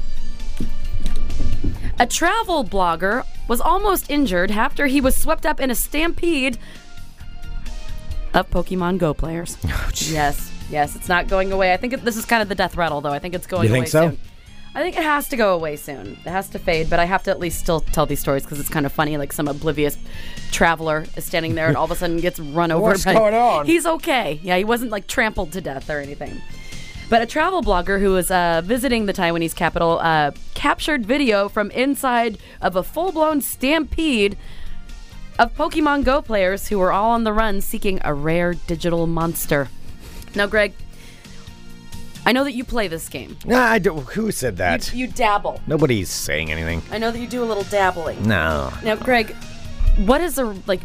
a 1.99 2.06
travel 2.08 2.63
blogger 2.63 3.25
was 3.47 3.60
almost 3.62 4.10
injured 4.10 4.51
after 4.51 4.88
he 4.88 5.01
was 5.01 5.15
swept 5.15 5.45
up 5.45 5.60
in 5.60 5.69
a 5.69 5.75
stampede 5.75 6.58
of 8.36 8.50
Pokemon 8.52 9.00
Go 9.00 9.13
players. 9.13 9.58
Oh, 9.67 9.89
yes, 9.95 10.52
yes, 10.69 10.95
it's 10.95 11.08
not 11.10 11.28
going 11.28 11.52
away. 11.52 11.74
I 11.74 11.78
think 11.78 11.93
it, 11.93 12.04
this 12.06 12.17
is 12.17 12.26
kind 12.26 12.41
of 12.43 12.50
the 12.50 12.56
death 12.56 12.76
rattle, 12.76 13.02
though. 13.02 13.12
I 13.12 13.19
think 13.19 13.34
it's 13.34 13.48
going 13.48 13.63
You 13.63 13.69
away 13.69 13.80
think 13.82 13.88
so? 13.89 14.10
soon. 14.10 14.19
I 14.76 14.82
think 14.82 14.98
it 14.98 15.04
has 15.04 15.30
to 15.30 15.38
go 15.38 15.54
away 15.56 15.78
soon. 15.78 16.13
It 16.26 16.30
has 16.30 16.50
to 16.50 16.60
fade, 16.60 16.89
but 16.89 17.00
I 17.00 17.06
have 17.06 17.24
to 17.24 17.32
at 17.32 17.39
least 17.39 17.60
still 17.60 17.80
tell 17.80 18.06
these 18.06 18.19
stories 18.19 18.43
because 18.43 18.60
it's 18.60 18.67
kind 18.67 18.86
of 18.86 18.91
funny. 18.91 19.15
Like 19.17 19.32
some 19.32 19.48
oblivious 19.48 19.98
traveler 20.52 21.06
is 21.15 21.24
standing 21.24 21.56
there 21.56 21.67
and 21.69 21.78
all 21.78 21.86
of 21.86 21.91
a 21.91 21.95
sudden 21.95 22.17
gets 22.17 22.39
run 22.41 22.71
over. 22.71 22.82
What's 22.88 23.06
by- 23.06 23.13
going 23.13 23.34
on? 23.52 23.65
He's 23.67 23.86
okay. 23.86 24.39
Yeah, 24.43 24.58
he 24.58 24.65
wasn't 24.65 24.91
like 24.91 25.08
trampled 25.08 25.54
to 25.54 25.62
death 25.62 25.89
or 25.89 26.00
anything. 26.02 26.41
But 27.10 27.21
a 27.21 27.26
travel 27.26 27.62
blogger 27.62 28.02
who 28.02 28.12
was 28.13 28.30
uh, 28.32 28.63
visiting 28.65 29.06
the 29.06 29.13
Taiwanese 29.13 29.56
capital 29.56 30.00
uh, 30.02 30.32
captured 30.56 31.06
video 31.06 31.48
from 31.48 31.71
inside 31.71 32.38
of 32.62 32.76
a 32.76 32.84
full 32.84 33.12
blown 33.13 33.39
stampede 33.41 34.38
of 35.39 35.56
Pokemon 35.56 36.04
Go 36.04 36.21
players 36.21 36.67
who 36.67 36.80
were 36.80 36.91
all 36.91 37.12
on 37.12 37.24
the 37.24 37.34
run 37.34 37.62
seeking 37.62 38.00
a 38.04 38.13
rare 38.13 38.54
digital 38.54 39.08
monster. 39.08 39.69
Now, 40.36 40.48
Greg, 40.48 40.74
I 42.26 42.32
know 42.32 42.43
that 42.43 42.54
you 42.54 42.63
play 42.63 42.88
this 42.88 43.08
game. 43.08 43.38
Nah, 43.45 43.62
I 43.63 43.80
don't. 43.80 44.02
Who 44.10 44.32
said 44.32 44.58
that? 44.58 44.91
You, 44.93 45.06
you 45.06 45.08
dabble. 45.12 45.62
Nobody's 45.67 46.10
saying 46.10 46.52
anything. 46.52 46.82
I 46.91 46.98
know 46.98 47.12
that 47.12 47.19
you 47.19 47.28
do 47.28 47.43
a 47.43 47.45
little 47.45 47.63
dabbling. 47.63 48.28
No. 48.28 48.74
Now, 48.84 48.95
Greg, 48.95 49.36
what 49.98 50.21
is 50.21 50.36
the 50.36 50.45
like? 50.65 50.82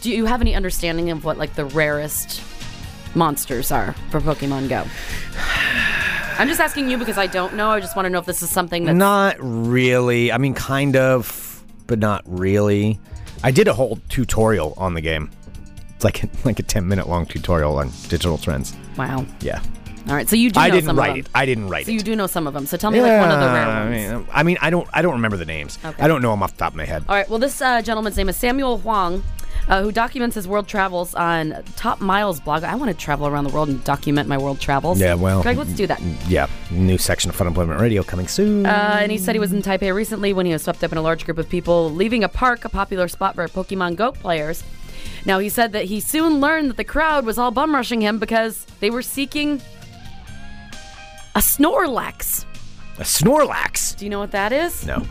Do 0.00 0.10
you 0.10 0.24
have 0.24 0.40
any 0.40 0.54
understanding 0.54 1.10
of 1.10 1.24
what 1.24 1.38
like 1.38 1.54
the 1.54 1.66
rarest 1.66 2.42
monsters 3.14 3.70
are 3.70 3.94
for 4.10 4.20
Pokemon 4.20 4.68
Go? 4.68 4.84
I'm 6.38 6.48
just 6.48 6.60
asking 6.60 6.90
you 6.90 6.96
because 6.96 7.18
I 7.18 7.26
don't 7.26 7.54
know. 7.54 7.70
I 7.70 7.80
just 7.80 7.94
want 7.94 8.06
to 8.06 8.10
know 8.10 8.18
if 8.18 8.24
this 8.24 8.42
is 8.42 8.50
something 8.50 8.86
that's 8.86 8.96
Not 8.96 9.36
really. 9.38 10.32
I 10.32 10.38
mean, 10.38 10.54
kind 10.54 10.96
of, 10.96 11.62
but 11.86 11.98
not 11.98 12.22
really. 12.26 12.98
I 13.42 13.50
did 13.50 13.68
a 13.68 13.74
whole 13.74 13.98
tutorial 14.08 14.74
on 14.76 14.94
the 14.94 15.00
game. 15.00 15.30
It's 15.94 16.04
like 16.04 16.22
like 16.44 16.58
a 16.58 16.62
ten 16.62 16.86
minute 16.88 17.08
long 17.08 17.26
tutorial 17.26 17.76
on 17.78 17.90
digital 18.08 18.38
trends. 18.38 18.74
wow. 18.96 19.24
Yeah. 19.40 19.62
All 20.08 20.14
right, 20.16 20.26
so 20.28 20.34
you 20.34 20.50
do. 20.50 20.58
I 20.58 20.68
know 20.68 20.74
didn't 20.76 20.86
some 20.86 20.98
write 20.98 21.10
of 21.10 21.16
it. 21.18 21.24
them. 21.26 21.32
I 21.34 21.44
didn't 21.46 21.68
write 21.68 21.84
So 21.84 21.92
it. 21.92 21.94
you 21.94 22.00
do 22.00 22.16
know 22.16 22.26
some 22.26 22.46
of 22.46 22.54
them. 22.54 22.64
So 22.66 22.78
tell 22.78 22.90
me 22.90 23.02
like 23.02 23.20
one 23.20 23.30
of 23.30 23.38
the 23.38 23.46
rare 23.46 23.66
I 23.66 23.84
ones. 23.84 23.90
mean, 24.24 24.26
I 24.32 24.42
mean, 24.42 24.58
I 24.62 24.70
don't. 24.70 24.88
I 24.94 25.02
don't 25.02 25.12
remember 25.12 25.36
the 25.36 25.44
names. 25.44 25.78
Okay. 25.84 26.02
I 26.02 26.08
don't 26.08 26.22
know 26.22 26.30
them 26.30 26.42
off 26.42 26.52
the 26.52 26.58
top 26.58 26.72
of 26.72 26.76
my 26.76 26.86
head. 26.86 27.04
All 27.08 27.14
right. 27.14 27.28
Well, 27.28 27.38
this 27.38 27.60
uh, 27.60 27.82
gentleman's 27.82 28.16
name 28.16 28.30
is 28.30 28.36
Samuel 28.36 28.78
Huang, 28.78 29.22
uh, 29.68 29.82
who 29.82 29.92
documents 29.92 30.34
his 30.34 30.48
world 30.48 30.66
travels 30.66 31.14
on 31.14 31.62
Top 31.76 32.00
Miles 32.00 32.40
blog. 32.40 32.64
I 32.64 32.74
want 32.74 32.90
to 32.90 32.96
travel 32.96 33.26
around 33.26 33.44
the 33.44 33.50
world 33.50 33.68
and 33.68 33.82
document 33.84 34.28
my 34.28 34.38
world 34.38 34.60
travels. 34.60 35.00
Yeah, 35.00 35.14
well, 35.14 35.42
Greg, 35.42 35.56
let's 35.58 35.72
do 35.72 35.86
that. 35.86 36.00
Yeah, 36.28 36.46
new 36.70 36.98
section 36.98 37.30
of 37.30 37.36
Fun 37.36 37.46
Employment 37.46 37.80
Radio 37.80 38.02
coming 38.02 38.28
soon. 38.28 38.66
Uh, 38.66 38.98
and 39.00 39.12
he 39.12 39.18
said 39.18 39.34
he 39.34 39.38
was 39.38 39.52
in 39.52 39.62
Taipei 39.62 39.94
recently 39.94 40.32
when 40.32 40.46
he 40.46 40.52
was 40.52 40.62
swept 40.62 40.82
up 40.84 40.92
in 40.92 40.98
a 40.98 41.02
large 41.02 41.24
group 41.24 41.38
of 41.38 41.48
people 41.48 41.90
leaving 41.90 42.24
a 42.24 42.28
park, 42.28 42.64
a 42.64 42.68
popular 42.68 43.08
spot 43.08 43.34
for 43.34 43.46
Pokemon 43.48 43.96
Go 43.96 44.12
players. 44.12 44.62
Now, 45.24 45.38
he 45.38 45.48
said 45.48 45.72
that 45.72 45.84
he 45.86 46.00
soon 46.00 46.40
learned 46.40 46.70
that 46.70 46.76
the 46.76 46.84
crowd 46.84 47.24
was 47.24 47.38
all 47.38 47.50
bum 47.50 47.74
rushing 47.74 48.00
him 48.00 48.18
because 48.18 48.64
they 48.80 48.90
were 48.90 49.02
seeking 49.02 49.60
a 51.34 51.40
Snorlax. 51.40 52.44
a 52.98 53.02
Snorlax. 53.02 53.96
Do 53.96 54.04
you 54.04 54.10
know 54.10 54.18
what 54.18 54.32
that 54.32 54.52
is? 54.52 54.84
No, 54.86 55.02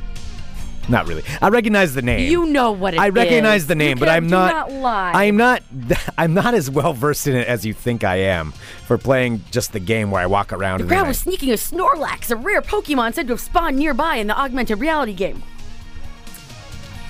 not 0.89 1.08
really. 1.08 1.23
I 1.41 1.49
recognize 1.49 1.93
the 1.93 2.02
name. 2.02 2.32
You 2.32 2.45
know 2.45 2.71
what 2.71 2.93
it 2.93 2.97
is. 2.97 3.02
I 3.02 3.10
recognize 3.10 3.67
the 3.67 3.73
You 3.75 3.78
name, 3.80 3.99
but 3.99 4.10
I'm 4.10 4.28
not. 4.28 4.52
not 4.69 4.71
lie. 4.71 5.12
I'm 5.13 5.38
not. 5.38 5.63
I'm 6.17 6.34
not 6.34 6.54
as 6.54 6.69
well 6.69 6.93
versed 6.93 7.28
in 7.28 7.36
it 7.36 7.47
as 7.47 7.65
you 7.65 7.73
think 7.73 8.04
I 8.04 8.15
am 8.17 8.52
for 8.88 8.97
playing 8.97 9.43
just 9.52 9.71
the 9.73 9.80
game 9.80 10.12
where 10.12 10.21
I 10.21 10.25
walk 10.25 10.52
around. 10.52 10.82
The 10.82 10.88
crowd 10.88 11.06
I- 11.06 11.10
was 11.10 11.19
sneaking 11.19 11.49
a 11.52 11.54
Snorlax, 11.56 12.32
a 12.32 12.36
rare 12.36 12.62
Pokemon 12.62 13.13
said 13.13 13.28
to 13.28 13.34
have 13.34 13.39
spawned 13.41 13.78
nearby 13.78 14.15
in 14.15 14.28
the 14.28 14.38
augmented 14.38 14.80
reality 14.80 15.13
game. 15.13 15.43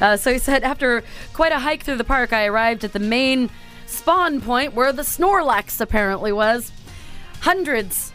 Uh, 0.02 0.16
so 0.16 0.32
he 0.32 0.40
said, 0.40 0.64
after 0.64 1.04
quite 1.34 1.52
a 1.52 1.60
hike 1.60 1.84
through 1.84 1.98
the 1.98 2.04
park, 2.06 2.32
I 2.32 2.46
arrived 2.46 2.84
at 2.86 2.94
the 2.94 3.00
main 3.00 3.50
spawn 3.86 4.40
point 4.40 4.74
where 4.74 4.94
the 4.94 5.02
Snorlax 5.02 5.82
apparently 5.82 6.32
was. 6.32 6.72
Hundreds 7.42 8.09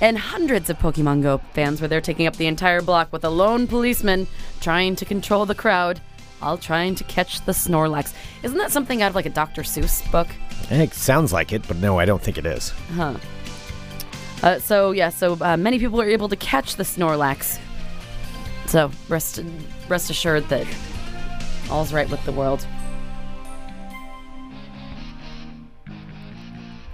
and 0.00 0.18
hundreds 0.18 0.70
of 0.70 0.78
Pokemon 0.78 1.22
Go 1.22 1.38
fans 1.52 1.80
were 1.80 1.88
there 1.88 2.00
taking 2.00 2.26
up 2.26 2.36
the 2.36 2.46
entire 2.46 2.82
block 2.82 3.12
with 3.12 3.24
a 3.24 3.30
lone 3.30 3.66
policeman 3.66 4.26
trying 4.60 4.96
to 4.96 5.04
control 5.04 5.46
the 5.46 5.54
crowd, 5.54 6.00
all 6.42 6.58
trying 6.58 6.94
to 6.96 7.04
catch 7.04 7.44
the 7.44 7.52
Snorlax. 7.52 8.12
Isn't 8.42 8.58
that 8.58 8.70
something 8.70 9.02
out 9.02 9.10
of 9.10 9.14
like 9.14 9.26
a 9.26 9.30
Dr. 9.30 9.62
Seuss 9.62 10.08
book? 10.10 10.28
It 10.70 10.92
sounds 10.92 11.32
like 11.32 11.52
it, 11.52 11.66
but 11.66 11.76
no, 11.78 11.98
I 11.98 12.04
don't 12.04 12.20
think 12.20 12.38
it 12.38 12.46
is. 12.46 12.72
Uh, 14.42 14.58
so 14.58 14.90
yeah, 14.92 15.08
so 15.08 15.38
uh, 15.40 15.56
many 15.56 15.78
people 15.78 16.00
are 16.00 16.08
able 16.08 16.28
to 16.28 16.36
catch 16.36 16.76
the 16.76 16.84
Snorlax. 16.84 17.58
So 18.66 18.90
rest 19.08 19.42
rest 19.88 20.10
assured 20.10 20.48
that 20.48 20.66
all's 21.70 21.92
right 21.92 22.08
with 22.10 22.22
the 22.24 22.32
world. 22.32 22.66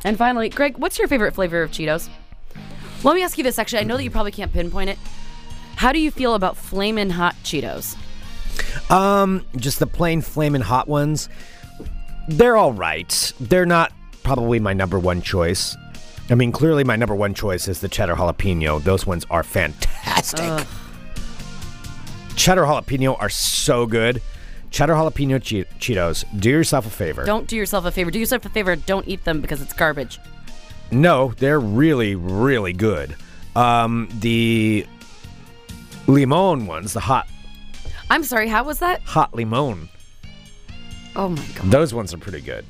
And 0.04 0.18
finally, 0.18 0.48
Greg, 0.48 0.78
what's 0.78 0.98
your 0.98 1.08
favorite 1.08 1.34
flavor 1.34 1.62
of 1.62 1.70
Cheetos? 1.70 2.08
Let 3.04 3.14
me 3.14 3.22
ask 3.22 3.36
you 3.38 3.44
this. 3.44 3.58
Actually, 3.58 3.80
I 3.80 3.84
know 3.84 3.96
that 3.96 4.04
you 4.04 4.10
probably 4.10 4.32
can't 4.32 4.52
pinpoint 4.52 4.90
it. 4.90 4.98
How 5.76 5.92
do 5.92 5.98
you 5.98 6.10
feel 6.10 6.34
about 6.34 6.56
flamin' 6.56 7.10
hot 7.10 7.34
Cheetos? 7.42 7.96
Um, 8.90 9.44
just 9.56 9.78
the 9.78 9.86
plain 9.86 10.20
flaming 10.20 10.60
hot 10.62 10.86
ones. 10.88 11.28
They're 12.28 12.56
all 12.56 12.72
right. 12.72 13.32
They're 13.40 13.66
not 13.66 13.92
probably 14.22 14.60
my 14.60 14.72
number 14.72 14.98
one 14.98 15.22
choice. 15.22 15.76
I 16.30 16.34
mean, 16.36 16.52
clearly 16.52 16.84
my 16.84 16.94
number 16.96 17.14
one 17.14 17.34
choice 17.34 17.66
is 17.66 17.80
the 17.80 17.88
cheddar 17.88 18.14
jalapeno. 18.14 18.82
Those 18.82 19.06
ones 19.06 19.26
are 19.30 19.42
fantastic. 19.42 20.66
Cheddar 22.36 22.62
jalapeno 22.62 23.16
are 23.20 23.28
so 23.28 23.86
good. 23.86 24.22
Cheddar 24.70 24.94
jalapeno 24.94 25.42
che- 25.42 25.64
Cheetos. 25.80 26.24
Do 26.38 26.48
yourself 26.50 26.86
a 26.86 26.90
favor. 26.90 27.24
Don't 27.24 27.48
do 27.48 27.56
yourself 27.56 27.84
a 27.84 27.90
favor. 27.90 28.10
Do 28.10 28.18
yourself 28.20 28.44
a 28.46 28.48
favor. 28.48 28.76
Don't 28.76 29.06
eat 29.08 29.24
them 29.24 29.40
because 29.40 29.60
it's 29.60 29.72
garbage. 29.72 30.18
No, 30.92 31.32
they're 31.38 31.58
really, 31.58 32.14
really 32.14 32.74
good. 32.74 33.16
Um, 33.56 34.08
the 34.20 34.86
limon 36.06 36.66
ones, 36.66 36.92
the 36.92 37.00
hot, 37.00 37.26
I'm 38.10 38.22
sorry. 38.24 38.46
How 38.48 38.62
was 38.62 38.78
that? 38.80 39.00
hot 39.02 39.32
limon. 39.34 39.88
Oh 41.16 41.30
my 41.30 41.42
god. 41.54 41.70
Those 41.70 41.94
ones 41.94 42.12
are 42.12 42.18
pretty 42.18 42.42
good. 42.42 42.66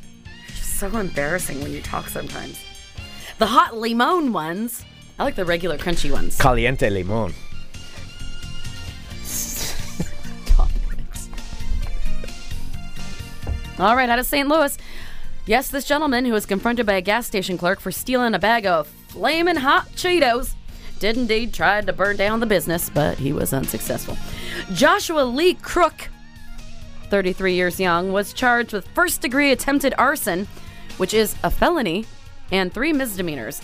so 0.54 0.86
embarrassing 0.96 1.60
when 1.62 1.72
you 1.72 1.82
talk 1.82 2.08
sometimes. 2.08 2.60
The 3.38 3.46
hot 3.46 3.76
limon 3.76 4.32
ones. 4.32 4.84
I 5.18 5.24
like 5.24 5.34
the 5.34 5.44
regular 5.44 5.76
crunchy 5.78 6.12
ones. 6.12 6.38
Caliente 6.38 6.88
limon. 6.90 7.34
All 13.78 13.96
right, 13.96 14.08
out 14.08 14.18
of 14.20 14.26
St. 14.26 14.48
Louis. 14.48 14.76
Yes, 15.44 15.70
this 15.70 15.84
gentleman 15.84 16.24
who 16.24 16.32
was 16.32 16.46
confronted 16.46 16.86
by 16.86 16.94
a 16.94 17.00
gas 17.00 17.26
station 17.26 17.58
clerk 17.58 17.80
for 17.80 17.90
stealing 17.90 18.34
a 18.34 18.38
bag 18.38 18.64
of 18.64 18.86
flaming 19.08 19.56
hot 19.56 19.88
Cheetos 19.96 20.54
did 21.00 21.16
indeed 21.16 21.52
try 21.52 21.80
to 21.80 21.92
burn 21.92 22.16
down 22.16 22.38
the 22.38 22.46
business, 22.46 22.88
but 22.88 23.18
he 23.18 23.32
was 23.32 23.52
unsuccessful. 23.52 24.16
Joshua 24.72 25.22
Lee 25.22 25.54
Crook, 25.54 26.08
33 27.10 27.54
years 27.54 27.80
young, 27.80 28.12
was 28.12 28.32
charged 28.32 28.72
with 28.72 28.86
first 28.94 29.20
degree 29.20 29.50
attempted 29.50 29.94
arson, 29.98 30.46
which 30.98 31.12
is 31.12 31.34
a 31.42 31.50
felony, 31.50 32.06
and 32.52 32.72
three 32.72 32.92
misdemeanors. 32.92 33.60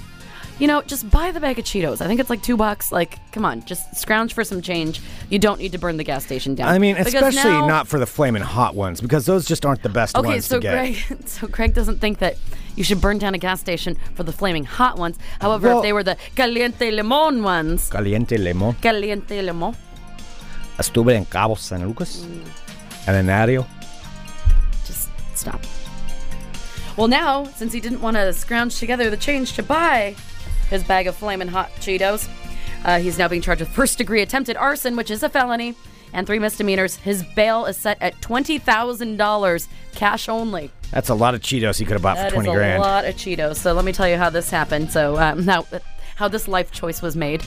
You 0.59 0.67
know, 0.67 0.83
just 0.83 1.09
buy 1.11 1.31
the 1.31 1.41
bag 1.41 1.59
of 1.59 1.65
Cheetos. 1.65 2.01
I 2.01 2.07
think 2.07 2.19
it's 2.21 2.31
like 2.31 2.43
two 2.43 2.57
bucks. 2.57 2.91
Like, 2.93 3.19
come 3.33 3.45
on, 3.45 3.65
just 3.65 3.95
scrounge 3.97 4.35
for 4.35 4.43
some 4.45 4.61
change. 4.61 5.01
You 5.31 5.39
don't 5.39 5.59
need 5.61 5.73
to 5.73 5.79
burn 5.79 5.97
the 5.97 6.05
gas 6.05 6.25
station 6.25 6.55
down. 6.55 6.69
I 6.69 6.79
mean, 6.79 6.97
Because 6.97 7.15
especially 7.15 7.51
now- 7.51 7.67
not 7.67 7.89
for 7.89 7.99
the 7.99 8.07
flaming 8.07 8.43
hot 8.43 8.75
ones 8.75 9.01
because 9.01 9.25
those 9.27 9.47
just 9.47 9.65
aren't 9.65 9.83
the 9.83 9.89
best 9.89 10.17
Okay, 10.17 10.29
ones 10.29 10.47
so 10.47 10.57
to 10.57 10.61
get. 10.63 10.73
Greg, 10.73 10.97
so 11.29 11.47
Greg 11.47 11.75
doesn't 11.75 12.01
think 12.01 12.19
that 12.19 12.37
you 12.77 12.85
should 12.85 13.01
burn 13.01 13.19
down 13.19 13.35
a 13.35 13.39
gas 13.39 13.61
station 13.61 13.97
for 14.15 14.23
the 14.25 14.33
flaming 14.33 14.65
hot 14.65 14.99
ones. 14.99 15.17
However, 15.41 15.69
Well- 15.69 15.79
if 15.79 15.83
they 15.83 15.93
were 15.93 16.03
the 16.05 16.17
caliente 16.35 16.91
limon 16.91 17.43
ones, 17.43 17.89
Caliente 17.91 18.37
lemon. 18.37 18.75
caliente 18.81 19.41
limon, 19.43 19.75
Estuve 20.79 21.15
en 21.17 21.25
Cabo 21.25 21.55
San 21.57 21.87
Lucas. 21.87 22.25
Mm. 22.25 22.45
Elenario. 23.07 23.67
just 24.87 25.09
stop. 25.35 25.61
Well, 26.97 27.09
now 27.09 27.45
since 27.57 27.73
he 27.73 27.81
didn't 27.81 28.01
want 28.01 28.17
to 28.17 28.33
scrounge 28.33 28.79
together 28.79 29.09
the 29.11 29.17
change 29.17 29.53
to 29.55 29.63
buy 29.63 30.15
his 30.71 30.83
bag 30.85 31.07
of 31.07 31.17
flaming 31.17 31.49
hot 31.49 31.71
Cheetos, 31.77 32.29
uh, 32.85 32.99
he's 32.99 33.19
now 33.19 33.29
being 33.29 33.43
charged 33.43 33.61
with 33.61 33.69
first 33.71 33.99
degree 33.99 34.23
attempted 34.23 34.57
arson, 34.57 34.97
which 34.97 35.11
is 35.11 35.23
a 35.23 35.29
felony, 35.29 35.75
and 36.13 36.27
three 36.27 36.39
misdemeanors. 36.39 36.97
His 36.97 37.23
bail 37.37 37.67
is 37.67 37.77
set 37.77 37.99
at 38.01 38.21
twenty 38.23 38.59
thousand 38.59 39.17
dollars, 39.17 39.69
cash 39.95 40.29
only. 40.29 40.71
That's 40.91 41.09
a 41.11 41.15
lot 41.15 41.35
of 41.35 41.41
Cheetos 41.43 41.79
he 41.79 41.85
could 41.85 41.93
have 41.95 42.03
bought 42.03 42.17
That 42.17 42.31
for 42.33 42.39
is 42.39 42.45
20 42.45 42.49
a 42.49 42.55
grand. 42.55 42.83
lot 42.83 43.05
of 43.05 43.15
Cheetos. 43.17 43.57
So 43.57 43.73
let 43.75 43.85
me 43.85 43.93
tell 43.93 44.09
you 44.09 44.17
how 44.17 44.31
this 44.31 44.49
happened. 44.51 44.91
So 44.91 45.19
um, 45.19 45.45
now, 45.45 45.67
how 46.17 46.29
this 46.29 46.49
life 46.49 46.71
choice 46.73 47.03
was 47.03 47.15
made. 47.15 47.43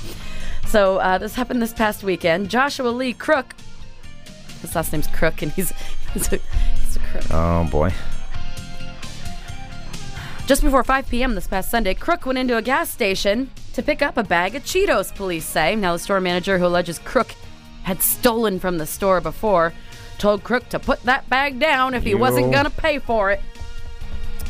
So 0.67 0.97
uh, 0.99 1.17
this 1.17 1.33
happened 1.33 1.59
this 1.61 1.73
past 1.73 2.03
weekend. 2.03 2.49
Joshua 2.49 2.89
Lee 2.89 3.13
Crook. 3.13 3.55
His 4.61 4.75
last 4.75 4.91
name's 4.93 5.07
Crook, 5.07 5.41
and 5.41 5.51
he's 5.53 5.71
he's 6.13 6.31
a, 6.31 6.37
he's 6.81 6.95
a 6.97 6.99
crook. 6.99 7.23
Oh, 7.31 7.67
boy. 7.71 7.91
Just 10.51 10.63
before 10.63 10.83
5 10.83 11.07
p.m. 11.07 11.33
this 11.33 11.47
past 11.47 11.71
Sunday, 11.71 11.93
Crook 11.93 12.25
went 12.25 12.37
into 12.37 12.57
a 12.57 12.61
gas 12.61 12.89
station 12.89 13.49
to 13.71 13.81
pick 13.81 14.01
up 14.01 14.17
a 14.17 14.23
bag 14.25 14.53
of 14.53 14.65
Cheetos, 14.65 15.15
police 15.15 15.45
say. 15.45 15.77
Now, 15.77 15.93
the 15.93 15.99
store 15.99 16.19
manager 16.19 16.57
who 16.57 16.65
alleges 16.65 16.99
Crook 16.99 17.33
had 17.83 18.01
stolen 18.01 18.59
from 18.59 18.77
the 18.77 18.85
store 18.85 19.21
before 19.21 19.71
told 20.17 20.43
Crook 20.43 20.67
to 20.67 20.77
put 20.77 21.01
that 21.03 21.29
bag 21.29 21.57
down 21.57 21.93
if 21.93 22.03
he 22.03 22.15
wasn't 22.15 22.51
going 22.51 22.65
to 22.65 22.69
pay 22.69 22.99
for 22.99 23.31
it. 23.31 23.39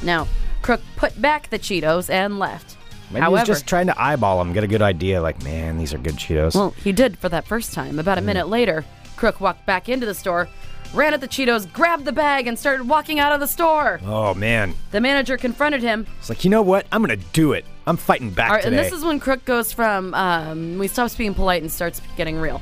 Now, 0.02 0.28
Crook 0.64 0.82
put 0.96 1.22
back 1.22 1.52
the 1.52 1.60
Cheetos 1.60 2.10
and 2.10 2.40
left. 2.40 2.78
Maybe 3.12 3.22
However, 3.22 3.42
he's 3.42 3.48
just 3.50 3.68
trying 3.68 3.86
to 3.86 4.02
eyeball 4.02 4.40
them, 4.40 4.54
get 4.54 4.64
a 4.64 4.68
good 4.68 4.82
idea. 4.82 5.22
Like, 5.22 5.44
man, 5.44 5.78
these 5.78 5.94
are 5.94 6.00
good 6.00 6.16
Cheetos. 6.16 6.56
well, 6.56 6.72
he 6.84 6.94
did 6.94 7.20
for 7.20 7.30
that 7.30 7.46
first 7.46 7.74
time. 7.74 8.00
About 8.00 8.18
Mm. 8.18 8.22
a 8.22 8.26
minute 8.26 8.48
later, 8.48 8.86
Crook 9.18 9.40
walked 9.40 9.68
back 9.68 9.88
into 9.88 10.08
the 10.08 10.16
store, 10.16 10.50
ran 10.94 11.14
at 11.14 11.22
the 11.22 11.28
Cheetos, 11.28 11.72
grabbed 11.72 12.06
the 12.06 12.12
bag, 12.12 12.48
and 12.48 12.58
started 12.60 12.88
walking 12.88 13.20
out 13.20 13.32
of 13.32 13.40
the 13.40 13.48
store. 13.48 14.00
oh, 14.06 14.34
man. 14.34 14.74
The 14.92 15.00
manager 15.02 15.38
confronted 15.38 15.82
him 15.82 16.06
It's 16.20 16.30
like, 16.30 16.44
you 16.44 16.50
know 16.50 16.62
what? 16.62 16.86
I'm 16.92 17.04
going 17.04 17.18
to 17.18 17.26
do 17.34 17.54
it. 17.54 17.66
I'm 17.88 17.98
fighting 17.98 18.30
back 18.32 18.50
All 18.50 18.56
right, 18.56 18.64
today. 18.64 18.78
and 18.78 18.86
this 18.86 18.94
is 18.94 19.04
when 19.04 19.20
Crook 19.20 19.44
goes 19.46 19.72
from 19.74 20.14
um, 20.14 20.78
we 20.78 20.88
stops 20.88 21.16
being 21.16 21.34
polite 21.34 21.62
and 21.62 21.72
starts 21.72 22.02
getting 22.18 22.38
real. 22.38 22.62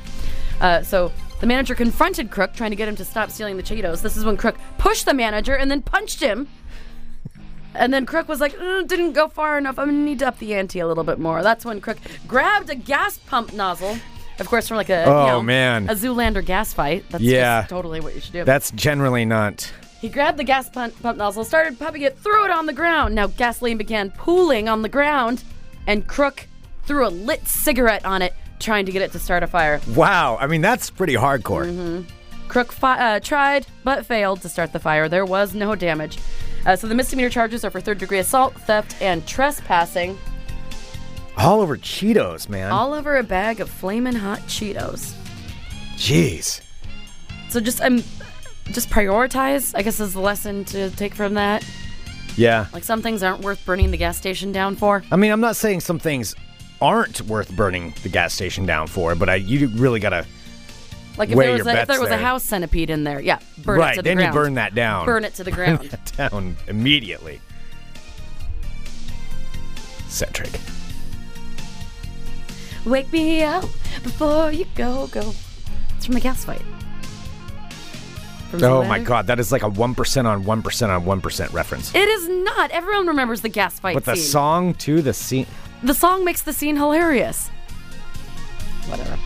Uh, 0.60 0.82
so 0.82 1.12
the 1.40 1.46
manager 1.46 1.74
confronted 1.74 2.30
Crook, 2.30 2.54
trying 2.54 2.70
to 2.70 2.76
get 2.76 2.88
him 2.88 2.96
to 2.96 3.04
stop 3.04 3.30
stealing 3.30 3.56
the 3.56 3.62
Cheetos. 3.62 4.02
This 4.02 4.16
is 4.16 4.24
when 4.24 4.36
Crook 4.36 4.56
pushed 4.78 5.04
the 5.06 5.14
manager 5.14 5.54
and 5.54 5.70
then 5.70 5.82
punched 5.82 6.20
him. 6.20 6.48
And 7.74 7.94
then 7.94 8.04
Crook 8.04 8.28
was 8.28 8.40
like, 8.40 8.52
"Mm, 8.56 8.88
didn't 8.88 9.12
go 9.12 9.28
far 9.28 9.56
enough. 9.56 9.78
I'm 9.78 9.86
gonna 9.88 9.98
need 9.98 10.18
to 10.20 10.28
up 10.28 10.38
the 10.38 10.54
ante 10.54 10.80
a 10.80 10.86
little 10.88 11.04
bit 11.04 11.18
more. 11.20 11.42
That's 11.42 11.64
when 11.64 11.80
Crook 11.80 11.98
grabbed 12.26 12.68
a 12.68 12.74
gas 12.74 13.18
pump 13.18 13.52
nozzle. 13.52 13.96
Of 14.40 14.48
course, 14.48 14.66
from 14.68 14.76
like 14.78 14.88
a 14.90 15.04
Oh, 15.04 15.20
you 15.26 15.32
know, 15.32 15.42
man. 15.42 15.88
a 15.88 15.94
Zoolander 15.94 16.44
gas 16.44 16.72
fight. 16.72 17.04
That's 17.10 17.22
Yeah. 17.22 17.60
just 17.60 17.70
totally 17.70 18.00
what 18.00 18.14
you 18.14 18.20
should 18.20 18.32
do. 18.32 18.44
That's 18.44 18.70
generally 18.72 19.24
not. 19.24 19.70
He 20.00 20.08
grabbed 20.08 20.38
the 20.38 20.44
gas 20.44 20.68
pump, 20.70 21.00
pump 21.02 21.18
nozzle, 21.18 21.44
started 21.44 21.78
pumping 21.78 22.02
it, 22.02 22.18
threw 22.18 22.44
it 22.46 22.50
on 22.50 22.64
the 22.66 22.72
ground. 22.72 23.14
Now 23.14 23.26
gasoline 23.26 23.76
began 23.76 24.10
pooling 24.10 24.68
on 24.68 24.80
the 24.82 24.88
ground, 24.88 25.44
and 25.86 26.06
Crook 26.06 26.46
threw 26.86 27.06
a 27.06 27.10
lit 27.10 27.46
cigarette 27.46 28.04
on 28.06 28.22
it, 28.22 28.32
trying 28.58 28.86
to 28.86 28.92
get 28.92 29.02
it 29.02 29.12
to 29.12 29.18
start 29.18 29.42
a 29.42 29.46
fire. 29.46 29.80
Wow. 29.94 30.38
I 30.40 30.46
mean, 30.46 30.62
that's 30.62 30.88
pretty 30.88 31.14
hardcore. 31.14 31.66
Mm-hmm. 31.66 32.02
Crook 32.48 32.72
fi- 32.72 32.98
uh, 33.16 33.20
tried 33.20 33.66
but 33.84 34.06
failed 34.06 34.40
to 34.42 34.48
start 34.48 34.72
the 34.72 34.80
fire. 34.80 35.08
There 35.08 35.24
was 35.26 35.54
no 35.54 35.74
damage. 35.74 36.18
Uh, 36.66 36.76
so 36.76 36.86
the 36.88 36.94
misdemeanor 36.94 37.30
charges 37.30 37.64
are 37.64 37.70
for 37.70 37.80
third 37.80 37.98
degree 37.98 38.18
assault, 38.18 38.54
theft, 38.62 38.96
and 39.00 39.26
trespassing, 39.26 40.18
All 41.40 41.60
over 41.60 41.76
Cheetos, 41.76 42.48
man. 42.48 42.70
all 42.70 42.92
over 42.92 43.16
a 43.16 43.22
bag 43.22 43.60
of 43.60 43.70
flamin' 43.70 44.14
hot 44.14 44.40
Cheetos. 44.40 45.14
Jeez. 45.96 46.60
So 47.48 47.60
just 47.60 47.80
um, 47.80 48.02
just 48.66 48.90
prioritize. 48.90 49.74
I 49.74 49.82
guess 49.82 50.00
is 50.00 50.12
the 50.12 50.20
lesson 50.20 50.64
to 50.66 50.90
take 50.90 51.14
from 51.14 51.34
that. 51.34 51.64
Yeah. 52.36 52.66
Like 52.72 52.84
some 52.84 53.02
things 53.02 53.22
aren't 53.22 53.42
worth 53.42 53.64
burning 53.64 53.90
the 53.90 53.96
gas 53.96 54.16
station 54.16 54.52
down 54.52 54.76
for. 54.76 55.02
I 55.10 55.16
mean, 55.16 55.32
I'm 55.32 55.40
not 55.40 55.56
saying 55.56 55.80
some 55.80 55.98
things 55.98 56.34
aren't 56.80 57.20
worth 57.22 57.54
burning 57.56 57.94
the 58.02 58.08
gas 58.08 58.32
station 58.32 58.66
down 58.66 58.86
for, 58.86 59.14
but 59.14 59.28
I 59.28 59.36
you 59.36 59.68
really 59.68 60.00
gotta 60.00 60.26
Like 61.18 61.30
if 61.30 61.36
there 61.38 61.52
was 61.52 61.66
a, 61.66 61.80
if 61.82 61.88
there 61.88 62.00
was 62.00 62.10
a 62.10 62.16
house 62.16 62.44
centipede 62.44 62.90
in 62.90 63.04
there, 63.04 63.20
yeah, 63.20 63.38
burn 63.58 63.78
right. 63.78 63.92
it 63.92 63.96
to 63.96 64.02
the 64.02 64.08
then 64.08 64.16
ground. 64.18 64.34
you 64.34 64.40
burn 64.40 64.54
that 64.54 64.74
down. 64.74 65.06
Burn 65.06 65.24
it 65.24 65.34
to 65.34 65.44
the 65.44 65.50
ground. 65.52 65.94
down 66.16 66.56
immediately. 66.68 67.40
Centric. 70.08 70.50
Wake 72.86 73.12
me 73.12 73.42
up 73.42 73.62
before 74.02 74.50
you 74.52 74.64
go, 74.74 75.06
go. 75.08 75.32
It's 75.96 76.06
from 76.06 76.14
the 76.14 76.20
gas 76.20 76.44
fight. 76.44 76.62
From 78.50 78.64
Oh 78.64 78.82
my 78.84 78.98
god, 78.98 79.26
that 79.28 79.38
is 79.38 79.52
like 79.52 79.62
a 79.62 79.68
one 79.68 79.94
percent 79.94 80.26
on 80.26 80.44
one 80.44 80.62
percent 80.62 80.90
on 80.90 81.04
one 81.04 81.20
percent 81.20 81.52
reference. 81.52 81.94
It 81.94 82.08
is 82.08 82.28
not. 82.28 82.70
Everyone 82.72 83.06
remembers 83.06 83.42
the 83.42 83.48
gas 83.48 83.78
fight 83.78 83.94
But 83.94 84.04
the 84.06 84.16
scene. 84.16 84.24
song 84.24 84.74
to 84.74 85.02
the 85.02 85.12
scene. 85.12 85.46
the 85.82 85.94
song 85.94 86.24
makes 86.24 86.42
the 86.42 86.52
scene 86.52 86.76
hilarious. 86.76 87.48
Whatever. 88.88 89.18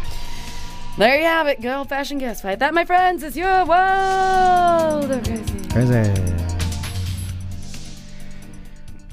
There 0.99 1.19
you 1.19 1.25
have 1.25 1.47
it, 1.49 1.61
good 1.61 1.73
old 1.73 1.89
fashioned 1.89 2.21
gas 2.21 2.41
fight. 2.41 2.59
That, 2.61 2.73
my 2.75 2.85
friends, 2.85 3.23
is 3.25 3.37
your 3.37 3.65
world. 3.65 5.11
of 5.11 5.23
crazy. 5.71 6.64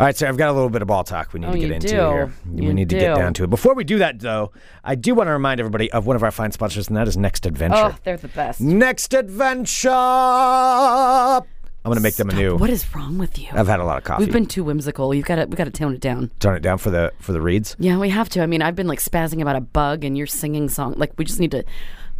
All 0.02 0.08
right, 0.08 0.18
so 0.18 0.28
I've 0.28 0.36
got 0.36 0.50
a 0.50 0.54
little 0.54 0.72
bit 0.72 0.82
of 0.82 0.88
ball 0.88 1.04
talk 1.04 1.32
we 1.32 1.40
need 1.42 1.48
Oh, 1.48 1.52
to 1.52 1.60
get 1.60 1.72
into 1.74 1.88
do. 1.90 1.94
here. 1.94 2.34
we 2.52 2.66
You 2.66 2.74
need 2.74 2.90
to 2.90 2.98
get 2.98 3.16
down 3.16 3.36
to 3.36 3.44
it. 3.44 3.52
Before 3.52 3.76
we 3.76 3.84
do 3.84 4.00
that, 4.00 4.20
though, 4.20 4.52
I 4.84 4.96
do 4.96 5.14
want 5.14 5.28
to 5.28 5.32
remind 5.32 5.60
everybody 5.60 5.92
of 5.92 6.08
one 6.08 6.16
of 6.16 6.24
our 6.24 6.32
fine 6.32 6.52
sponsors, 6.52 6.88
and 6.88 6.98
that 6.98 7.08
is 7.08 7.18
Next 7.18 7.46
Adventure. 7.46 7.76
Oh, 7.94 7.96
they're 8.04 8.18
the 8.18 8.28
best. 8.30 8.60
Next 8.62 9.14
Adventure. 9.14 9.92
I'm 9.92 11.44
going 11.86 11.98
to 11.98 12.02
make 12.02 12.16
them 12.16 12.32
a 12.32 12.34
new. 12.34 12.56
What 12.56 12.72
is 12.72 12.96
wrong 12.96 13.20
with 13.20 13.38
you? 13.38 13.50
I've 13.52 13.68
had 13.68 13.80
a 13.80 13.84
lot 13.84 14.00
of 14.00 14.04
coffee. 14.04 14.24
We've 14.24 14.34
been 14.34 14.48
too 14.48 14.64
whimsical. 14.64 15.14
You've 15.14 15.28
got 15.28 15.36
to 15.36 15.46
we 15.46 15.56
got 15.56 15.66
to 15.66 15.70
tone 15.72 15.94
it 15.94 16.02
down. 16.02 16.32
Tone 16.40 16.56
it 16.56 16.62
down 16.64 16.80
for 16.80 16.90
the 16.90 17.12
for 17.20 17.32
the 17.32 17.42
reads. 17.42 17.76
Yeah, 17.78 18.00
we 18.00 18.10
have 18.10 18.28
to. 18.30 18.42
I 18.42 18.48
mean, 18.48 18.64
I've 18.64 18.76
been 18.76 18.88
like 18.88 19.00
spazzing 19.00 19.40
about 19.40 19.56
a 19.56 19.62
bug, 19.62 20.04
and 20.04 20.18
you're 20.18 20.26
singing 20.26 20.68
song. 20.68 20.96
Like, 20.98 21.14
we 21.18 21.26
just 21.26 21.40
need 21.40 21.52
to. 21.52 21.64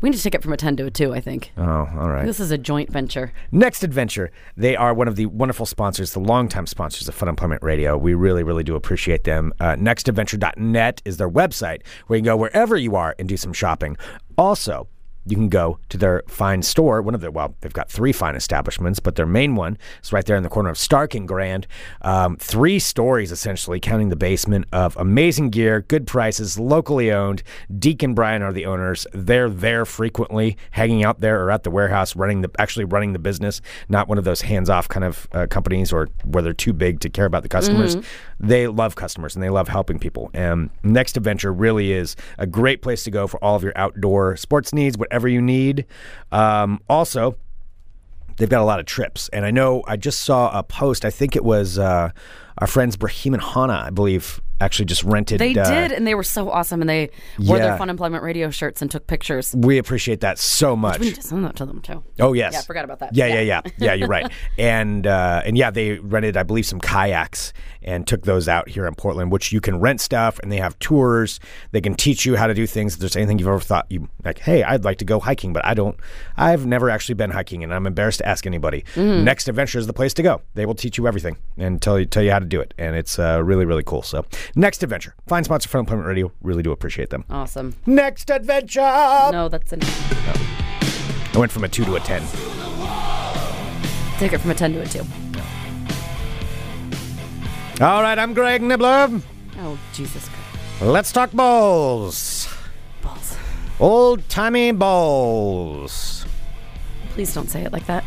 We 0.02 0.10
need 0.10 0.18
to 0.18 0.24
take 0.24 0.36
it 0.36 0.42
from 0.44 0.52
a 0.54 0.58
ten 0.58 0.76
to 0.78 0.86
a 0.86 0.92
two. 0.92 1.14
I 1.14 1.22
think 1.22 1.52
Oh, 1.58 1.64
all 1.64 2.10
right. 2.10 2.26
this 2.26 2.40
is 2.40 2.52
a 2.52 2.58
joint 2.58 2.92
venture. 2.92 3.32
Next 3.52 3.84
Adventure. 3.84 4.32
They 4.58 4.76
are 4.76 4.94
one 4.94 5.08
of 5.08 5.16
the 5.16 5.28
wonderful 5.28 5.66
sponsors, 5.66 6.14
the 6.14 6.20
longtime 6.20 6.66
sponsors 6.68 7.08
of 7.08 7.16
Fun 7.16 7.30
Employment 7.30 7.62
Radio. 7.64 7.98
We 7.98 8.14
really, 8.14 8.44
really 8.44 8.64
do 8.64 8.76
appreciate 8.76 9.24
them. 9.24 9.54
Uh, 9.60 9.76
nextadventure.net 9.76 11.02
is 11.06 11.18
their 11.18 11.30
website 11.30 11.82
where 12.08 12.18
you 12.18 12.22
can 12.24 12.26
go 12.26 12.38
wherever 12.38 12.76
you 12.78 12.96
are 12.96 13.16
and 13.20 13.28
do 13.30 13.38
some 13.38 13.54
shopping. 13.54 13.96
Also, 14.38 14.88
you 15.26 15.36
can 15.36 15.50
go 15.50 15.80
to 15.90 15.98
their 15.98 16.24
fine 16.28 16.62
store. 16.62 17.02
One 17.02 17.16
of 17.16 17.22
their, 17.22 17.32
well, 17.32 17.56
they've 17.62 17.74
got 17.74 17.90
three 17.90 18.12
fine 18.12 18.36
establishments, 18.36 19.00
but 19.00 19.16
their 19.16 19.26
main 19.26 19.56
one 19.56 19.78
is 20.04 20.14
right 20.14 20.26
there 20.26 20.38
in 20.38 20.44
the 20.44 20.50
corner 20.50 20.70
of 20.70 20.78
Stark 20.78 21.16
and 21.16 21.28
Grand. 21.28 21.66
Um, 22.02 22.38
three 22.38 22.78
stories, 22.78 23.32
essentially, 23.32 23.80
counting 23.80 24.10
the 24.10 24.16
basement 24.16 24.66
of 24.72 24.96
amazing 24.98 25.50
gear, 25.50 25.82
good 25.82 26.06
prices, 26.06 26.60
locally 26.60 27.12
owned. 27.12 27.42
Deacon 27.80 28.12
and 28.12 28.16
Brian 28.16 28.42
are 28.42 28.52
the 28.52 28.66
owners. 28.66 29.08
They're 29.14 29.50
there 29.50 29.86
frequently, 29.86 30.58
hanging 30.72 31.06
out 31.06 31.22
there 31.22 31.44
or 31.44 31.52
at 31.52 31.64
the 31.64 31.72
warehouse, 31.72 32.16
running 32.16 32.42
the 32.42 32.50
actually 32.60 32.86
running 32.86 33.14
the 33.14 33.20
business. 33.20 33.62
Not 33.88 34.08
one 34.08 34.18
of 34.18 34.26
those 34.26 34.42
hands-off 34.42 34.90
kind 34.90 35.06
of 35.06 35.28
uh, 35.32 35.48
companies 35.48 35.94
or 35.94 36.10
where 36.26 36.44
they're 36.44 36.54
too 36.54 36.74
big 36.74 37.00
to 37.02 37.10
care 37.10 37.26
about 37.26 37.44
the 37.44 37.50
customers. 37.50 37.96
They 38.40 38.68
love 38.68 38.96
customers 38.96 39.36
and 39.36 39.44
they 39.44 39.50
love 39.50 39.70
helping 39.70 40.00
people. 40.00 40.30
And 40.34 40.72
Next 40.84 41.16
Adventure 41.16 41.54
really 41.54 41.94
is 41.94 42.16
a 42.38 42.48
great 42.48 42.82
place 42.82 43.04
to 43.04 43.12
go 43.12 43.28
for 43.28 43.42
all 43.44 43.56
of 43.56 43.64
your 43.64 43.78
outdoor 43.78 44.36
sports 44.36 44.74
needs, 44.74 44.98
whatever 45.12 45.28
you 45.28 45.42
need. 45.42 45.86
Um, 46.32 46.80
also, 46.88 47.36
they've 48.38 48.48
got 48.48 48.62
a 48.62 48.66
lot 48.66 48.80
of 48.80 48.86
trips. 48.86 49.28
And 49.34 49.46
I 49.46 49.52
know 49.52 49.84
I 49.86 49.98
just 49.98 50.22
saw 50.22 50.58
a 50.58 50.64
post. 50.64 51.04
I 51.04 51.10
think 51.10 51.36
it 51.36 51.44
was 51.44 51.78
uh, 51.78 52.12
our 52.60 52.68
friends 52.68 52.96
Brahim 52.96 53.34
and 53.34 53.44
Hana, 53.44 53.84
I 53.88 53.90
believe, 53.90 54.40
actually 54.62 54.86
just 54.86 55.04
rented. 55.04 55.40
They 55.40 55.56
uh, 55.56 55.70
did, 55.70 55.92
and 55.92 56.06
they 56.08 56.16
were 56.16 56.24
so 56.24 56.50
awesome, 56.50 56.82
and 56.82 56.90
they 56.90 57.10
wore 57.40 57.58
Yeah. 57.58 57.68
their 57.68 57.78
Fun 57.78 57.90
Employment 57.90 58.24
Radio 58.24 58.50
shirts 58.50 58.82
and 58.82 58.90
took 58.90 59.08
pictures. 59.08 59.54
We 59.58 59.78
appreciate 59.78 60.22
that 60.22 60.38
so 60.38 60.76
much. 60.76 61.00
We 61.00 61.08
need 61.08 61.16
to 61.16 61.22
send 61.22 61.44
that 61.46 61.56
to 61.58 61.66
them 61.66 61.82
too. 61.82 62.04
Oh 62.20 62.34
yes. 62.34 62.54
Yeah, 62.54 62.60
I 62.60 62.62
forgot 62.64 62.86
about 62.86 63.00
that. 63.00 63.16
Yeah, 63.16 63.26
yeah, 63.28 63.42
Yeah. 63.42 63.62
yeah, 63.66 63.72
yeah. 63.78 63.94
You're 63.96 64.08
right. 64.08 64.32
And 64.58 65.08
uh, 65.08 65.42
and 65.46 65.58
yeah, 65.58 65.72
they 65.72 65.98
rented, 66.00 66.38
I 66.38 66.44
believe, 66.44 66.66
some 66.66 66.80
kayaks 66.80 67.52
and 67.84 68.06
took 68.06 68.24
those 68.24 68.48
out 68.48 68.70
here 68.70 68.86
in 68.86 68.94
Portland, 68.94 69.32
which 69.32 69.52
you 69.52 69.60
can 69.60 69.80
rent 69.80 70.00
stuff, 70.02 70.38
and 70.40 70.52
they 70.52 70.58
have 70.58 70.78
tours. 70.80 71.40
They 71.72 71.82
can 71.82 71.96
teach 71.96 72.26
you 72.26 72.36
how 72.36 72.46
to 72.48 72.54
do 72.54 72.68
things. 72.68 72.94
If 72.94 73.00
there's 73.00 73.16
anything 73.16 73.40
you've 73.40 73.48
ever 73.48 73.60
thought 73.60 73.88
you 73.90 74.08
like, 74.24 74.38
hey, 74.40 74.62
I'd 74.64 74.84
like 74.84 75.00
to 75.00 75.06
go 75.06 75.20
hiking, 75.20 75.52
but 75.52 75.66
I 75.66 75.74
don't. 75.74 75.98
I've 76.38 76.66
never 76.66 76.90
actually 76.92 77.16
been 77.16 77.32
hiking, 77.32 77.64
and 77.64 77.74
I'm 77.74 77.88
embarrassed 77.88 78.20
to 78.20 78.28
ask 78.28 78.46
anybody. 78.46 78.84
Mm. 78.96 79.24
Next 79.24 79.48
Adventure 79.48 79.80
is 79.80 79.88
the 79.88 79.94
place 79.94 80.14
to 80.16 80.24
go. 80.24 80.42
They 80.54 80.66
will 80.68 80.76
teach 80.76 80.98
you 81.00 81.08
everything 81.08 81.38
and 81.58 81.82
tell 81.82 82.00
you 82.00 82.06
tell 82.06 82.22
you 82.24 82.32
how 82.32 82.40
to 82.40 82.46
do 82.46 82.60
it, 82.62 82.74
and 82.78 82.96
it's 82.96 83.18
uh, 83.18 83.42
really 83.44 83.66
really 83.66 83.84
cool. 83.84 84.04
So 84.04 84.26
Next 84.56 84.84
adventure. 84.84 85.16
Fine 85.28 85.46
sponsor 85.46 85.70
for 85.70 85.78
Employment 85.80 86.08
Radio. 86.08 86.32
Really 86.42 86.64
do 86.64 86.72
appreciate 86.72 87.10
them. 87.10 87.24
Awesome. 87.30 87.76
Next 87.86 88.30
adventure. 88.30 88.82
No, 89.32 89.48
that's 89.50 89.72
an 89.74 89.80
I 89.84 91.38
went 91.38 91.52
from 91.52 91.64
a 91.64 91.70
two 91.70 91.86
to 91.86 91.96
a 91.96 92.00
ten. 92.02 92.22
take 94.18 94.34
it 94.34 94.40
from 94.40 94.52
a 94.52 94.56
ten 94.56 94.74
to 94.74 94.82
a 94.82 94.86
two. 94.86 95.06
All 97.84 98.02
right, 98.02 98.20
I'm 98.20 98.34
Greg 98.34 98.62
Nibler. 98.62 99.22
Oh 99.60 99.80
Jesus 99.94 100.28
Christ. 100.28 100.82
Let's 100.82 101.12
talk 101.12 101.32
balls. 101.32 102.54
Balls. 103.02 103.38
Old 103.80 104.28
timey 104.30 104.72
balls. 104.72 106.26
Please 107.12 107.34
don't 107.34 107.50
say 107.50 107.64
it 107.64 107.72
like 107.72 107.86
that. 107.86 108.04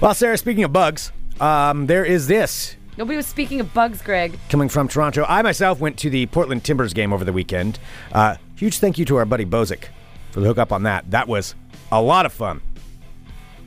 Well, 0.00 0.14
Sarah, 0.14 0.38
speaking 0.38 0.64
of 0.64 0.72
bugs, 0.72 1.10
um, 1.40 1.86
there 1.86 2.04
is 2.04 2.26
this 2.26 2.76
Nobody 2.98 3.16
was 3.16 3.26
speaking 3.28 3.60
of 3.60 3.72
bugs, 3.72 4.02
Greg. 4.02 4.36
coming 4.48 4.68
from 4.68 4.88
Toronto. 4.88 5.24
I 5.28 5.40
myself 5.42 5.78
went 5.78 5.96
to 6.00 6.10
the 6.10 6.26
Portland 6.26 6.64
Timbers 6.64 6.92
game 6.92 7.12
over 7.12 7.24
the 7.24 7.32
weekend. 7.32 7.78
Uh, 8.12 8.34
huge 8.56 8.78
thank 8.80 8.98
you 8.98 9.04
to 9.04 9.16
our 9.16 9.24
buddy 9.24 9.44
Bozic 9.46 9.84
for 10.32 10.40
the 10.40 10.46
hookup 10.48 10.72
on 10.72 10.82
that. 10.82 11.08
That 11.12 11.28
was 11.28 11.54
a 11.92 12.02
lot 12.02 12.26
of 12.26 12.32
fun. 12.32 12.60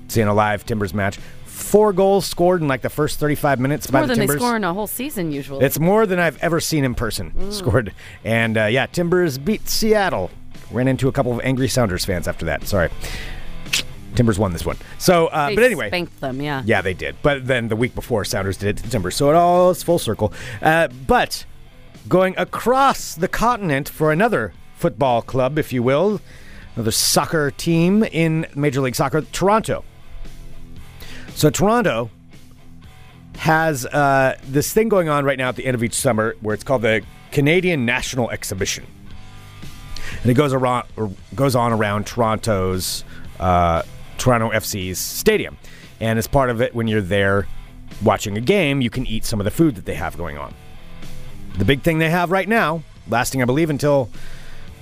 Seeing 0.09 0.27
a 0.27 0.33
live 0.33 0.65
Timbers 0.65 0.93
match. 0.93 1.17
Four 1.45 1.93
goals 1.93 2.25
scored 2.25 2.61
in 2.61 2.67
like 2.67 2.81
the 2.81 2.89
first 2.89 3.19
35 3.19 3.57
minutes 3.61 3.89
by 3.89 3.99
More 3.99 4.07
the 4.07 4.15
than 4.15 4.19
they 4.19 4.25
Timbers. 4.27 4.41
score 4.41 4.57
in 4.57 4.65
a 4.65 4.73
whole 4.73 4.87
season 4.87 5.31
usually. 5.31 5.63
It's 5.65 5.79
more 5.79 6.05
than 6.05 6.19
I've 6.19 6.37
ever 6.43 6.59
seen 6.59 6.83
in 6.83 6.93
person 6.93 7.53
scored. 7.53 7.93
And 8.25 8.57
uh, 8.57 8.65
yeah, 8.65 8.85
Timbers 8.87 9.37
beat 9.37 9.69
Seattle. 9.69 10.29
Ran 10.71 10.89
into 10.89 11.07
a 11.07 11.13
couple 11.13 11.31
of 11.31 11.39
angry 11.45 11.69
Sounders 11.69 12.03
fans 12.03 12.27
after 12.27 12.45
that. 12.47 12.67
Sorry. 12.67 12.89
Timbers 14.15 14.37
won 14.37 14.53
this 14.53 14.65
one. 14.65 14.77
So, 14.97 15.27
uh, 15.27 15.53
but 15.53 15.63
anyway. 15.63 15.87
spanked 15.87 16.19
them. 16.19 16.41
Yeah. 16.41 16.63
Yeah, 16.65 16.81
they 16.81 16.93
did. 16.93 17.15
But 17.21 17.47
then 17.47 17.67
the 17.67 17.75
week 17.75 17.95
before, 17.95 18.25
Sounders 18.25 18.57
did 18.57 18.69
it 18.69 18.77
to 18.77 18.83
the 18.83 18.89
Timbers. 18.89 19.15
So 19.15 19.29
it 19.29 19.35
all 19.35 19.69
is 19.69 19.83
full 19.83 19.99
circle. 19.99 20.33
Uh, 20.61 20.89
but 21.07 21.45
going 22.07 22.35
across 22.37 23.15
the 23.15 23.27
continent 23.27 23.87
for 23.87 24.11
another 24.11 24.53
football 24.75 25.21
club, 25.21 25.57
if 25.57 25.71
you 25.71 25.83
will, 25.83 26.19
another 26.75 26.91
soccer 26.91 27.51
team 27.51 28.03
in 28.03 28.47
Major 28.55 28.81
League 28.81 28.95
Soccer, 28.95 29.21
Toronto. 29.21 29.83
So 31.35 31.49
Toronto 31.49 32.09
has 33.37 33.85
uh, 33.85 34.37
this 34.43 34.73
thing 34.73 34.89
going 34.89 35.09
on 35.09 35.25
right 35.25 35.37
now 35.37 35.49
at 35.49 35.55
the 35.55 35.65
end 35.65 35.75
of 35.75 35.83
each 35.83 35.93
summer 35.93 36.35
where 36.41 36.53
it's 36.53 36.63
called 36.63 36.81
the 36.81 37.03
Canadian 37.31 37.85
National 37.85 38.29
Exhibition. 38.29 38.85
And 40.21 40.29
it 40.29 40.33
goes 40.35 40.53
around 40.53 40.87
goes 41.33 41.55
on 41.55 41.71
around 41.71 42.05
Toronto's 42.05 43.03
uh, 43.39 43.83
Toronto 44.21 44.51
FC's 44.51 44.99
stadium. 44.99 45.57
And 45.99 46.19
as 46.19 46.27
part 46.27 46.51
of 46.51 46.61
it, 46.61 46.75
when 46.75 46.87
you're 46.87 47.01
there 47.01 47.47
watching 48.03 48.37
a 48.37 48.41
game, 48.41 48.79
you 48.79 48.91
can 48.91 49.07
eat 49.07 49.25
some 49.25 49.39
of 49.39 49.45
the 49.45 49.51
food 49.51 49.75
that 49.75 49.85
they 49.85 49.95
have 49.95 50.15
going 50.15 50.37
on. 50.37 50.53
The 51.57 51.65
big 51.65 51.81
thing 51.81 51.97
they 51.97 52.11
have 52.11 52.29
right 52.29 52.47
now, 52.47 52.83
lasting 53.09 53.41
I 53.41 53.45
believe 53.45 53.71
until 53.71 54.09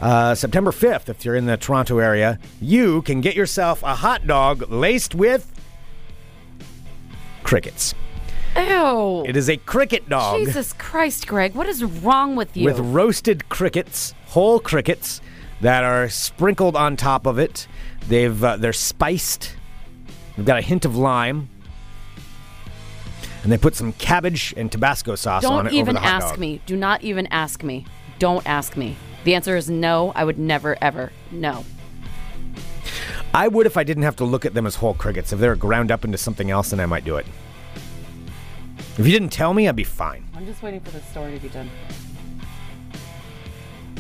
uh, 0.02 0.36
September 0.36 0.72
5th, 0.72 1.08
if 1.08 1.24
you're 1.24 1.38
in 1.38 1.46
the 1.46 1.56
Toronto 1.56 2.00
area, 2.00 2.38
you 2.60 3.02
can 3.04 3.22
get 3.22 3.36
yourself 3.36 3.82
a 3.82 3.96
hot 3.96 4.28
dog 4.28 4.70
laced 4.70 5.16
with 5.16 5.50
crickets. 7.44 7.96
Ew. 8.58 9.24
It 9.26 9.38
is 9.38 9.50
a 9.50 9.56
cricket 9.56 10.10
dog 10.10 10.40
Jesus 10.40 10.74
Christ, 10.74 11.28
Greg. 11.28 11.56
What 11.56 11.68
is 11.68 11.82
wrong 11.84 12.36
with 12.36 12.58
you? 12.58 12.66
with 12.66 12.80
roasted 12.80 13.48
crickets, 13.48 14.14
whole 14.28 14.60
crickets 14.60 15.22
that 15.62 15.84
are 15.84 16.10
sprinkled 16.10 16.76
on 16.76 16.96
top 16.96 17.26
of 17.26 17.38
it. 17.40 17.68
They've 18.08 18.44
uh, 18.44 18.58
they're 18.58 18.74
spiced. 18.74 19.56
They've 20.36 20.46
got 20.46 20.58
a 20.58 20.62
hint 20.62 20.86
of 20.86 20.96
lime. 20.96 21.50
And 23.44 23.52
they 23.52 23.58
put 23.58 23.76
some 23.76 23.94
cabbage 23.94 24.54
and 24.58 24.72
Tabasco 24.72 25.16
sauce 25.16 25.46
on 25.46 25.68
it. 25.68 25.70
Don't 25.70 25.74
even 25.74 25.98
over 25.98 26.06
the 26.06 26.12
hot 26.12 26.24
ask 26.24 26.30
dog. 26.34 26.40
me. 26.40 26.62
Do 26.66 26.76
not 26.76 27.04
even 27.04 27.28
ask 27.28 27.64
me. 27.64 27.86
Don't 28.20 28.46
ask 28.46 28.76
me. 28.76 28.98
The 29.24 29.36
answer 29.36 29.56
is 29.56 29.70
no. 29.70 30.12
I 30.14 30.26
would 30.26 30.38
never, 30.38 30.78
ever. 30.82 31.12
No. 31.32 31.66
I 33.34 33.48
would 33.48 33.66
if 33.66 33.78
I 33.78 33.84
didn't 33.84 34.04
have 34.04 34.18
to 34.18 34.26
look 34.26 34.46
at 34.46 34.54
them 34.54 34.66
as 34.66 34.76
whole 34.76 34.94
crickets. 34.94 35.32
If 35.32 35.40
they 35.40 35.48
were 35.48 35.56
ground 35.56 35.92
up 35.92 36.04
into 36.04 36.18
something 36.18 36.52
else, 36.52 36.72
then 36.72 36.80
I 36.80 36.86
might 36.86 37.06
do 37.06 37.16
it. 37.16 37.26
If 38.98 39.06
you 39.06 39.12
didn't 39.14 39.30
tell 39.30 39.54
me, 39.54 39.70
I'd 39.70 39.76
be 39.76 39.84
fine. 39.84 40.28
I'm 40.36 40.46
just 40.46 40.62
waiting 40.62 40.82
for 40.82 40.92
the 40.92 41.02
story 41.02 41.34
to 41.34 41.40
be 41.40 41.50
done. 41.50 41.70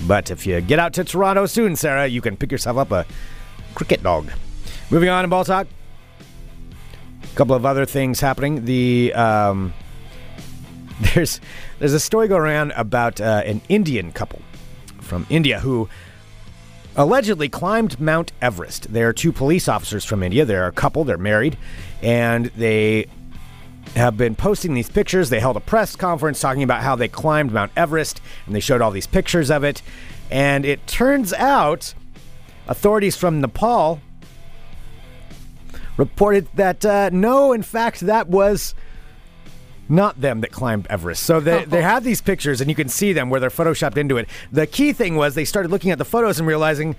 But 0.10 0.32
if 0.32 0.47
you 0.47 0.60
get 0.60 0.80
out 0.80 0.93
to 0.93 1.03
Toronto 1.03 1.45
soon, 1.45 1.76
Sarah, 1.76 2.07
you 2.07 2.20
can 2.20 2.36
pick 2.36 2.51
yourself 2.51 2.78
up 2.78 2.91
a 2.91 3.05
cricket 3.76 4.01
dog. 4.01 4.32
Moving 4.89 5.07
on 5.07 5.24
in 5.24 5.30
ball 5.30 5.45
talk. 5.45 5.68
A 7.22 7.36
couple 7.36 7.53
of 7.53 7.64
other 7.64 7.86
things 7.86 8.20
happening. 8.20 8.66
The 8.66 9.14
um, 9.14 9.72
there's 11.14 11.39
there's 11.78 11.93
a 11.93 11.99
story 11.99 12.28
going 12.28 12.41
around 12.41 12.72
about 12.72 13.22
uh, 13.22 13.43
an 13.45 13.62
Indian 13.70 14.12
couple 14.12 14.41
from 14.99 15.28
India 15.30 15.60
who 15.60 15.88
allegedly 16.95 17.47
climbed 17.47 17.99
Mount 17.99 18.32
Everest. 18.41 18.91
They're 18.91 19.14
two 19.14 19.32
police 19.32 19.68
officers 19.68 20.05
from 20.05 20.24
India. 20.24 20.43
They're 20.43 20.66
a 20.66 20.72
couple. 20.72 21.03
They're 21.03 21.20
married, 21.20 21.55
and 22.01 22.45
they 22.57 23.05
have 23.96 24.18
been 24.18 24.36
posting 24.36 24.74
these 24.74 24.90
pictures. 24.90 25.30
They 25.30 25.40
held 25.40 25.58
a 25.58 25.62
press 25.62 25.96
conference 25.96 26.40
talking 26.40 26.64
about 26.64 26.82
how 26.82 26.96
they 26.96 27.08
climbed 27.08 27.52
Mount 27.52 27.72
Everest, 27.76 28.22
and 28.46 28.56
they 28.56 28.60
showed 28.60 28.82
all 28.82 28.92
these 28.92 29.08
pictures 29.08 29.50
of 29.50 29.64
it. 29.64 29.82
And 30.30 30.66
it 30.66 30.86
turns 30.88 31.34
out 31.34 31.94
authorities 32.68 33.16
from 33.16 33.42
Nepal 33.42 34.00
reported 35.98 36.48
that 36.56 36.86
uh, 36.86 37.10
no, 37.12 37.52
in 37.52 37.62
fact, 37.62 38.00
that 38.02 38.30
was 38.30 38.74
not 39.90 40.22
them 40.22 40.42
that 40.42 40.52
climbed 40.52 40.88
Everest. 40.88 41.24
So 41.24 41.40
they, 41.40 41.66
they 41.66 41.82
have 41.82 42.04
these 42.04 42.22
pictures, 42.22 42.62
and 42.62 42.70
you 42.70 42.76
can 42.76 42.88
see 42.88 43.12
them 43.12 43.30
where 43.30 43.40
they're 43.40 43.50
photoshopped 43.50 43.98
into 43.98 44.18
it. 44.18 44.30
The 44.52 44.68
key 44.68 44.94
thing 44.94 45.16
was 45.16 45.36
they 45.36 45.46
started 45.46 45.72
looking 45.72 45.92
at 45.92 45.98
the 45.98 46.06
photos 46.06 46.40
and 46.40 46.48
realizing 46.48 46.96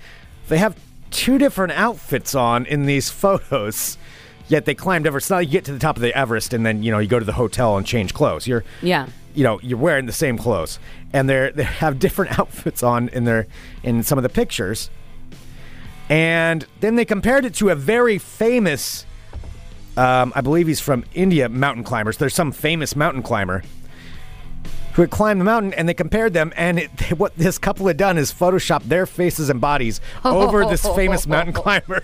they 0.49 0.57
have 0.57 0.77
two 1.09 1.37
different 1.37 1.71
outfits 1.73 2.35
on 2.35 2.65
in 2.65 2.85
these 2.85 3.09
photos. 3.23 3.97
Yet 4.51 4.65
they 4.65 4.75
climbed 4.75 5.07
Everest. 5.07 5.27
It's 5.27 5.29
not 5.29 5.37
like 5.37 5.47
you 5.47 5.53
get 5.53 5.63
to 5.65 5.71
the 5.71 5.79
top 5.79 5.95
of 5.95 6.01
the 6.01 6.13
Everest 6.13 6.53
and 6.53 6.65
then 6.65 6.83
you 6.83 6.91
know 6.91 6.99
you 6.99 7.07
go 7.07 7.19
to 7.19 7.23
the 7.25 7.31
hotel 7.31 7.77
and 7.77 7.87
change 7.87 8.13
clothes. 8.13 8.45
You're 8.47 8.65
Yeah. 8.81 9.07
you 9.33 9.45
know 9.45 9.61
you're 9.63 9.77
wearing 9.77 10.07
the 10.07 10.11
same 10.11 10.37
clothes, 10.37 10.77
and 11.13 11.29
they're 11.29 11.53
they 11.53 11.63
have 11.63 11.99
different 11.99 12.37
outfits 12.39 12.83
on 12.83 13.07
in 13.09 13.23
their 13.23 13.47
in 13.81 14.03
some 14.03 14.17
of 14.19 14.23
the 14.23 14.29
pictures. 14.29 14.89
And 16.09 16.65
then 16.81 16.95
they 16.97 17.05
compared 17.05 17.45
it 17.45 17.53
to 17.55 17.69
a 17.69 17.75
very 17.75 18.17
famous, 18.17 19.05
um, 19.95 20.33
I 20.35 20.41
believe 20.41 20.67
he's 20.67 20.81
from 20.81 21.05
India, 21.13 21.47
mountain 21.47 21.85
climbers. 21.85 22.17
There's 22.17 22.33
some 22.35 22.51
famous 22.51 22.93
mountain 22.97 23.23
climber 23.23 23.63
who 24.95 25.01
had 25.03 25.11
climbed 25.11 25.39
the 25.39 25.45
mountain, 25.45 25.73
and 25.75 25.87
they 25.87 25.93
compared 25.93 26.33
them. 26.33 26.51
And 26.57 26.79
it, 26.79 26.89
what 27.17 27.33
this 27.37 27.57
couple 27.57 27.87
had 27.87 27.95
done 27.95 28.17
is 28.17 28.33
photoshopped 28.33 28.89
their 28.89 29.05
faces 29.05 29.49
and 29.49 29.61
bodies 29.61 30.01
over 30.25 30.65
this 30.65 30.85
famous 30.85 31.25
mountain 31.25 31.53
climber 31.63 32.03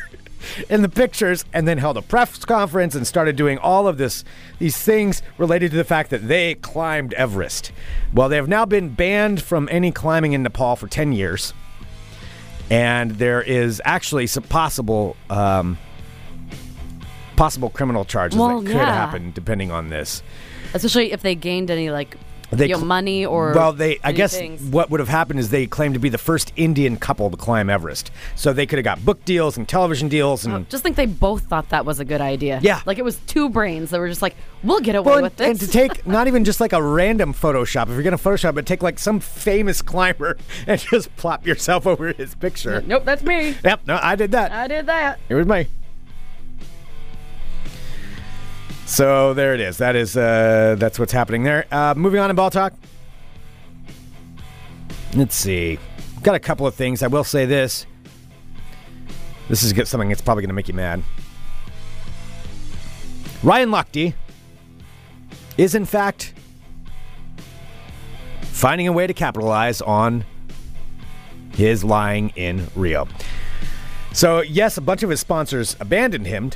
in 0.70 0.82
the 0.82 0.90
pictures, 0.90 1.46
and 1.54 1.68
then 1.68 1.78
held 1.78 1.98
a 1.98 2.02
press 2.02 2.44
conference 2.46 2.96
and 2.96 3.06
started 3.06 3.36
doing 3.36 3.58
all 3.58 3.88
of 3.88 3.98
this, 3.98 4.24
these 4.60 4.78
things 4.78 5.22
related 5.38 5.72
to 5.72 5.78
the 5.78 5.84
fact 5.84 6.10
that 6.10 6.28
they 6.28 6.56
climbed 6.56 7.14
Everest. 7.14 7.72
Well, 8.14 8.30
they 8.30 8.36
have 8.38 8.48
now 8.48 8.66
been 8.66 8.90
banned 8.90 9.42
from 9.42 9.68
any 9.72 9.92
climbing 9.92 10.34
in 10.34 10.44
Nepal 10.44 10.76
for 10.76 10.88
10 10.88 11.14
years 11.14 11.54
and 12.70 13.12
there 13.12 13.42
is 13.42 13.82
actually 13.86 14.28
some 14.28 14.44
possible 14.44 15.16
um, 15.30 15.78
possible 17.36 17.70
criminal 17.70 18.04
charges 18.04 18.38
Well, 18.38 18.62
that 18.62 18.68
could 18.68 18.76
yeah. 18.76 18.94
happen 18.94 19.32
depending 19.32 19.72
on 19.72 19.90
this. 19.90 20.22
Especially 20.74 21.12
if 21.12 21.22
they 21.22 21.36
gained 21.36 21.72
any 21.72 21.90
like 21.90 22.18
They 22.50 22.68
you 22.68 22.72
know, 22.74 22.78
cl- 22.78 22.86
money 22.88 23.26
or 23.26 23.54
well, 23.54 23.74
they 23.74 24.00
I 24.04 24.14
guess 24.14 24.36
things. 24.38 24.62
what 24.62 24.90
would 24.90 25.00
have 25.02 25.10
happened 25.10 25.40
is 25.40 25.50
they 25.50 25.68
claimed 25.68 25.96
to 25.96 26.00
be 26.00 26.10
the 26.10 26.18
first 26.18 26.54
Indian 26.56 26.96
couple 26.98 27.30
to 27.30 27.36
climb 27.38 27.70
Everest, 27.70 28.10
so 28.36 28.54
they 28.54 28.66
could 28.66 28.78
have 28.78 28.84
got 28.86 29.04
book 29.04 29.24
deals 29.26 29.58
and 29.58 29.68
television 29.68 30.08
deals 30.08 30.46
and. 30.46 30.70
Just 30.70 30.84
think 30.84 30.96
they 30.96 31.06
both 31.06 31.44
thought 31.44 31.70
that 31.70 31.86
was 31.86 32.00
a 32.00 32.06
good 32.06 32.22
idea. 32.22 32.60
Yeah. 32.62 32.82
Like 32.86 32.98
it 33.00 33.04
was 33.04 33.18
two 33.28 33.50
brains 33.50 33.90
that 33.90 34.00
were 34.00 34.08
just 34.08 34.22
like, 34.22 34.36
we'll 34.64 34.80
get 34.80 34.96
away 34.96 35.06
Well, 35.06 35.16
and, 35.18 35.24
with 35.24 35.36
this. 35.36 35.48
and 35.50 35.60
to 35.60 35.68
take 35.68 36.08
not 36.08 36.28
even 36.28 36.46
just 36.46 36.62
like 36.62 36.72
a 36.74 36.82
random 36.82 37.34
Photoshop. 37.34 37.84
If 37.84 37.90
you're 37.90 38.04
gonna 38.04 38.18
Photoshop, 38.18 38.56
but 38.56 38.66
take 38.66 38.82
like 38.82 38.98
some 39.00 39.20
famous 39.20 39.82
climber 39.82 40.38
and 40.66 40.80
just 40.92 41.14
plop 41.18 41.46
yourself 41.46 41.86
over 41.86 42.14
his 42.14 42.34
picture. 42.36 42.82
nope, 42.88 43.04
that's 43.06 43.24
me. 43.24 43.56
Yep, 43.64 43.82
no, 43.88 44.00
I 44.02 44.16
did 44.16 44.32
that. 44.32 44.52
I 44.54 44.68
did 44.68 44.86
that. 44.86 45.20
It 45.28 45.36
was 45.36 45.46
me. 45.48 45.68
So 48.88 49.34
there 49.34 49.54
it 49.54 49.60
is. 49.60 49.78
That 49.78 49.98
is 49.98 50.16
uh, 50.16 50.76
that's 50.80 50.98
what's 50.98 51.12
happening 51.12 51.44
there. 51.44 51.66
Uh, 51.70 51.94
moving 51.96 52.22
on 52.22 52.30
in 52.30 52.36
ball 52.38 52.50
talk. 52.50 52.74
Let's 55.14 55.36
see. 55.36 55.78
Got 56.24 56.36
a 56.36 56.40
couple 56.40 56.66
of 56.66 56.74
things. 56.74 57.04
I 57.04 57.08
will 57.08 57.26
say 57.26 57.46
this. 57.46 57.86
This 59.50 59.62
is 59.62 59.90
something 59.90 60.08
that's 60.08 60.22
probably 60.22 60.42
going 60.42 60.50
to 60.50 60.54
make 60.54 60.70
you 60.70 60.74
mad. 60.74 61.04
Ryan 63.44 63.70
Lochte 63.70 64.14
is 65.58 65.76
in 65.76 65.86
fact 65.86 66.34
finding 68.42 68.88
a 68.88 68.94
way 68.94 69.06
to 69.06 69.14
capitalize 69.14 69.82
on 69.82 70.24
his 71.54 71.84
lying 71.84 72.30
in 72.36 72.68
Rio. 72.74 73.08
So 74.14 74.42
yes, 74.42 74.78
a 74.78 74.82
bunch 74.82 75.04
of 75.04 75.10
his 75.10 75.20
sponsors 75.20 75.76
abandoned 75.82 76.26
him. 76.26 76.52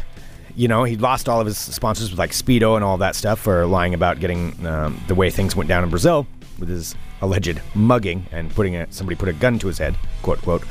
You 0.62 0.68
know, 0.68 0.84
he 0.84 0.96
lost 0.96 1.28
all 1.28 1.40
of 1.40 1.48
his 1.48 1.58
sponsors 1.58 2.12
with 2.12 2.20
like 2.20 2.30
Speedo 2.30 2.76
and 2.76 2.86
all 2.86 3.00
that 3.00 3.16
stuff 3.16 3.40
for 3.40 3.66
lying 3.66 3.96
about 3.96 4.20
getting 4.20 4.64
um, 4.64 5.04
the 5.08 5.16
way 5.16 5.32
things 5.32 5.56
went 5.56 5.68
down 5.68 5.84
in 5.84 5.90
Brazil 5.90 6.28
with 6.60 6.70
his 6.70 6.94
alleged 7.24 7.60
mugging 7.74 8.28
and 8.32 8.48
putting 8.52 8.76
a, 8.76 8.86
somebody 8.92 9.16
put 9.16 9.28
a 9.28 9.34
gun 9.34 9.58
to 9.58 9.66
his 9.66 9.80
head, 9.80 9.96
quote 10.22 10.40
quote. 10.44 10.64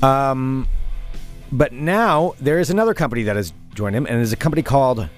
Um, 0.00 0.68
but 1.50 1.72
now 1.72 2.36
there 2.38 2.60
is 2.60 2.70
another 2.70 2.94
company 2.94 3.24
that 3.24 3.34
has 3.34 3.52
joined 3.74 3.96
him, 3.96 4.06
and 4.06 4.14
it 4.14 4.22
is 4.22 4.32
a 4.32 4.36
company 4.36 4.62
called 4.62 5.08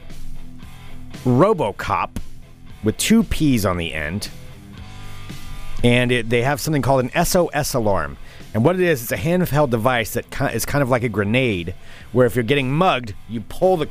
Robocopp 1.27 2.17
with 2.83 2.97
two 2.97 3.23
P's 3.23 3.67
on 3.67 3.77
the 3.77 3.93
end. 3.93 4.31
And 5.85 6.11
it, 6.11 6.31
they 6.31 6.41
have 6.41 6.63
something 6.63 6.81
called 6.81 7.05
an 7.05 7.25
SOS 7.27 7.75
alarm. 7.75 8.17
And 8.55 8.65
what 8.65 8.77
it 8.77 8.83
is, 8.83 9.03
it's 9.03 9.13
a 9.13 9.17
handheld 9.17 9.69
device 9.71 10.15
that 10.15 10.25
is 10.55 10.65
kind 10.65 10.81
of 10.81 10.89
like 10.89 11.03
a 11.03 11.09
grenade, 11.09 11.75
where 12.13 12.27
if 12.27 12.37
you're 12.37 12.43
getting 12.43 12.71
mugged, 12.73 13.15
you 13.29 13.41
pull 13.41 13.77
the 13.77 13.89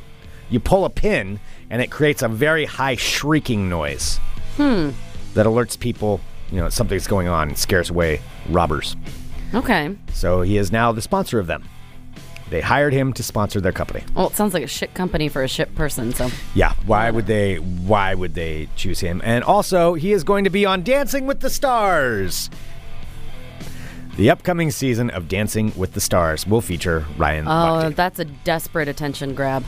you 0.50 0.60
pull 0.60 0.84
a 0.84 0.90
pin, 0.90 1.40
and 1.70 1.80
it 1.80 1.90
creates 1.90 2.22
a 2.22 2.28
very 2.28 2.64
high 2.66 2.96
shrieking 2.96 3.68
noise. 3.68 4.18
Hmm. 4.56 4.90
That 5.34 5.46
alerts 5.46 5.78
people, 5.78 6.20
you 6.50 6.58
know, 6.58 6.68
something's 6.68 7.06
going 7.06 7.26
on 7.26 7.48
and 7.48 7.56
scares 7.58 7.88
away 7.88 8.20
robbers. 8.50 8.96
Okay. 9.54 9.96
So 10.12 10.42
he 10.42 10.58
is 10.58 10.70
now 10.70 10.92
the 10.92 11.00
sponsor 11.00 11.38
of 11.38 11.46
them. 11.46 11.66
They 12.50 12.60
hired 12.60 12.92
him 12.92 13.14
to 13.14 13.22
sponsor 13.22 13.62
their 13.62 13.72
company. 13.72 14.04
Well, 14.14 14.26
it 14.26 14.36
sounds 14.36 14.52
like 14.52 14.62
a 14.62 14.66
shit 14.66 14.92
company 14.92 15.30
for 15.30 15.42
a 15.42 15.48
shit 15.48 15.74
person. 15.74 16.12
So 16.12 16.28
Yeah, 16.54 16.74
why 16.84 17.10
would 17.10 17.26
they 17.26 17.56
why 17.56 18.14
would 18.14 18.34
they 18.34 18.68
choose 18.76 19.00
him? 19.00 19.22
And 19.24 19.42
also, 19.42 19.94
he 19.94 20.12
is 20.12 20.22
going 20.22 20.44
to 20.44 20.50
be 20.50 20.66
on 20.66 20.82
Dancing 20.82 21.24
with 21.24 21.40
the 21.40 21.48
Stars. 21.48 22.50
The 24.16 24.28
upcoming 24.28 24.70
season 24.70 25.08
of 25.10 25.26
Dancing 25.26 25.72
with 25.74 25.94
the 25.94 26.00
Stars 26.00 26.46
will 26.46 26.60
feature 26.60 27.06
Ryan 27.16 27.48
oh, 27.48 27.50
Lochte. 27.50 27.94
that's 27.94 28.18
a 28.18 28.26
desperate 28.26 28.88
attention 28.88 29.34
grab. 29.34 29.64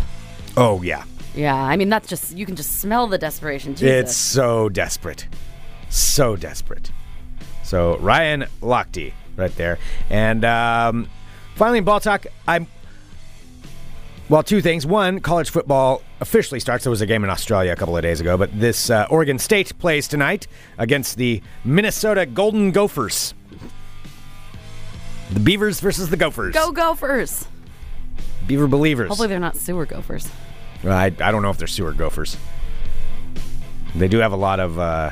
Oh 0.56 0.82
yeah. 0.82 1.04
Yeah, 1.34 1.56
I 1.56 1.76
mean 1.76 1.88
that's 1.88 2.08
just 2.08 2.36
you 2.36 2.44
can 2.44 2.54
just 2.54 2.78
smell 2.78 3.06
the 3.06 3.16
desperation. 3.16 3.74
Jesus. 3.74 3.88
It's 3.88 4.16
so 4.16 4.68
desperate. 4.68 5.26
So 5.88 6.36
desperate. 6.36 6.92
So 7.62 7.96
Ryan 7.98 8.44
Lochte 8.60 9.14
right 9.36 9.54
there. 9.56 9.78
And 10.10 10.44
um, 10.44 11.08
finally 11.54 11.78
in 11.78 11.84
ball 11.84 12.00
talk, 12.00 12.26
I'm 12.46 12.66
well, 14.28 14.42
two 14.42 14.62
things. 14.62 14.86
One, 14.86 15.20
college 15.20 15.50
football 15.50 16.00
officially 16.20 16.58
starts. 16.58 16.84
There 16.84 16.90
was 16.90 17.02
a 17.02 17.06
game 17.06 17.24
in 17.24 17.30
Australia 17.30 17.72
a 17.72 17.76
couple 17.76 17.94
of 17.94 18.02
days 18.02 18.20
ago, 18.20 18.38
but 18.38 18.58
this 18.58 18.88
uh, 18.88 19.06
Oregon 19.10 19.38
State 19.38 19.78
plays 19.78 20.08
tonight 20.08 20.46
against 20.78 21.18
the 21.18 21.42
Minnesota 21.64 22.24
Golden 22.24 22.70
Gophers. 22.70 23.34
The 25.32 25.40
Beavers 25.40 25.80
versus 25.80 26.10
the 26.10 26.16
Gophers. 26.16 26.54
Go 26.54 26.70
Gophers. 26.72 27.46
Beaver 28.46 28.66
believers. 28.66 29.08
Hopefully 29.08 29.28
they're 29.28 29.40
not 29.40 29.56
sewer 29.56 29.86
gophers. 29.86 30.28
I, 30.84 31.06
I 31.06 31.10
don't 31.10 31.40
know 31.42 31.48
if 31.50 31.56
they're 31.56 31.66
sewer 31.66 31.92
gophers. 31.92 32.36
They 33.94 34.06
do 34.08 34.18
have 34.18 34.32
a 34.32 34.36
lot 34.36 34.60
of. 34.60 34.78
Uh, 34.78 35.10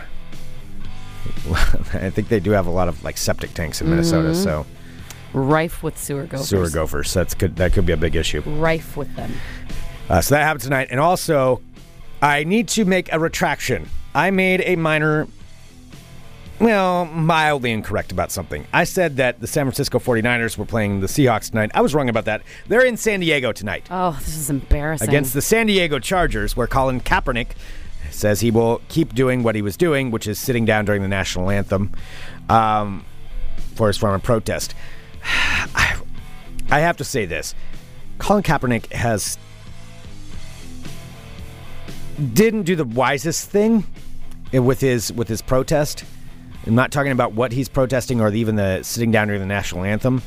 I 1.94 2.10
think 2.10 2.28
they 2.28 2.40
do 2.40 2.50
have 2.50 2.66
a 2.66 2.70
lot 2.70 2.88
of 2.88 3.02
like 3.04 3.16
septic 3.16 3.54
tanks 3.54 3.80
in 3.80 3.88
Minnesota, 3.88 4.28
Mm-hmm. 4.30 4.42
so 4.42 4.66
Rife 5.32 5.82
with 5.82 5.96
sewer 5.96 6.24
gophers. 6.24 6.48
sewer 6.48 6.68
gophers. 6.68 7.14
That's 7.14 7.32
good. 7.34 7.56
That 7.56 7.72
could 7.72 7.86
be 7.86 7.92
a 7.92 7.96
big 7.96 8.16
issue. 8.16 8.42
Rife 8.42 8.96
with 8.98 9.14
them. 9.16 9.32
Uh, 10.10 10.20
so 10.20 10.34
that 10.34 10.42
happened 10.42 10.62
tonight, 10.62 10.88
and 10.90 11.00
also, 11.00 11.62
I 12.20 12.44
need 12.44 12.68
to 12.68 12.84
make 12.84 13.10
a 13.12 13.18
retraction. 13.18 13.88
I 14.14 14.30
made 14.30 14.60
a 14.60 14.76
minor, 14.76 15.26
well, 16.62 17.06
mildly 17.06 17.72
incorrect 17.72 18.12
about 18.12 18.30
something. 18.30 18.66
I 18.72 18.84
said 18.84 19.16
that 19.16 19.40
the 19.40 19.48
San 19.48 19.66
Francisco 19.66 19.98
49ers 19.98 20.56
were 20.56 20.64
playing 20.64 21.00
the 21.00 21.08
Seahawks 21.08 21.50
tonight. 21.50 21.72
I 21.74 21.80
was 21.80 21.92
wrong 21.92 22.08
about 22.08 22.24
that. 22.26 22.42
They're 22.68 22.84
in 22.84 22.96
San 22.96 23.18
Diego 23.20 23.50
tonight. 23.50 23.88
Oh, 23.90 24.16
this 24.20 24.36
is 24.36 24.48
embarrassing. 24.48 25.08
against 25.08 25.34
the 25.34 25.42
San 25.42 25.66
Diego 25.66 25.98
Chargers, 25.98 26.56
where 26.56 26.68
Colin 26.68 27.00
Kaepernick 27.00 27.48
says 28.10 28.40
he 28.40 28.52
will 28.52 28.80
keep 28.88 29.12
doing 29.12 29.42
what 29.42 29.56
he 29.56 29.62
was 29.62 29.76
doing, 29.76 30.12
which 30.12 30.28
is 30.28 30.38
sitting 30.38 30.64
down 30.64 30.84
during 30.84 31.02
the 31.02 31.08
national 31.08 31.50
anthem 31.50 31.90
um, 32.48 33.04
for 33.74 33.88
his 33.88 33.96
form 33.96 34.14
of 34.14 34.22
protest. 34.22 34.74
I, 35.24 36.00
I 36.70 36.78
have 36.78 36.96
to 36.98 37.04
say 37.04 37.26
this: 37.26 37.56
Colin 38.18 38.44
Kaepernick 38.44 38.92
has 38.92 39.36
didn't 42.32 42.62
do 42.62 42.76
the 42.76 42.84
wisest 42.84 43.50
thing 43.50 43.84
with 44.52 44.80
his 44.80 45.12
with 45.12 45.26
his 45.26 45.42
protest. 45.42 46.04
I'm 46.66 46.74
not 46.74 46.92
talking 46.92 47.12
about 47.12 47.32
what 47.32 47.52
he's 47.52 47.68
protesting 47.68 48.20
or 48.20 48.32
even 48.32 48.56
the 48.56 48.82
sitting 48.82 49.10
down 49.10 49.28
during 49.28 49.40
the 49.40 49.46
national 49.46 49.84
anthem, 49.84 50.22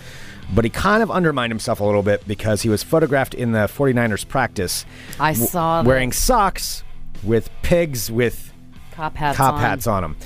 but 0.53 0.63
he 0.65 0.69
kind 0.69 1.01
of 1.01 1.09
undermined 1.09 1.51
himself 1.51 1.79
a 1.79 1.83
little 1.83 2.03
bit 2.03 2.27
because 2.27 2.61
he 2.61 2.69
was 2.69 2.83
photographed 2.83 3.33
in 3.33 3.51
the 3.51 3.67
49ers 3.67 4.27
practice 4.27 4.85
I 5.19 5.33
saw 5.33 5.83
wearing 5.83 6.11
socks 6.11 6.83
with 7.23 7.49
pigs 7.61 8.11
with 8.11 8.51
cop 8.91 9.15
hats. 9.15 9.37
cop 9.37 9.55
on. 9.55 9.59
hats 9.61 9.87
on 9.87 10.01
them. 10.03 10.17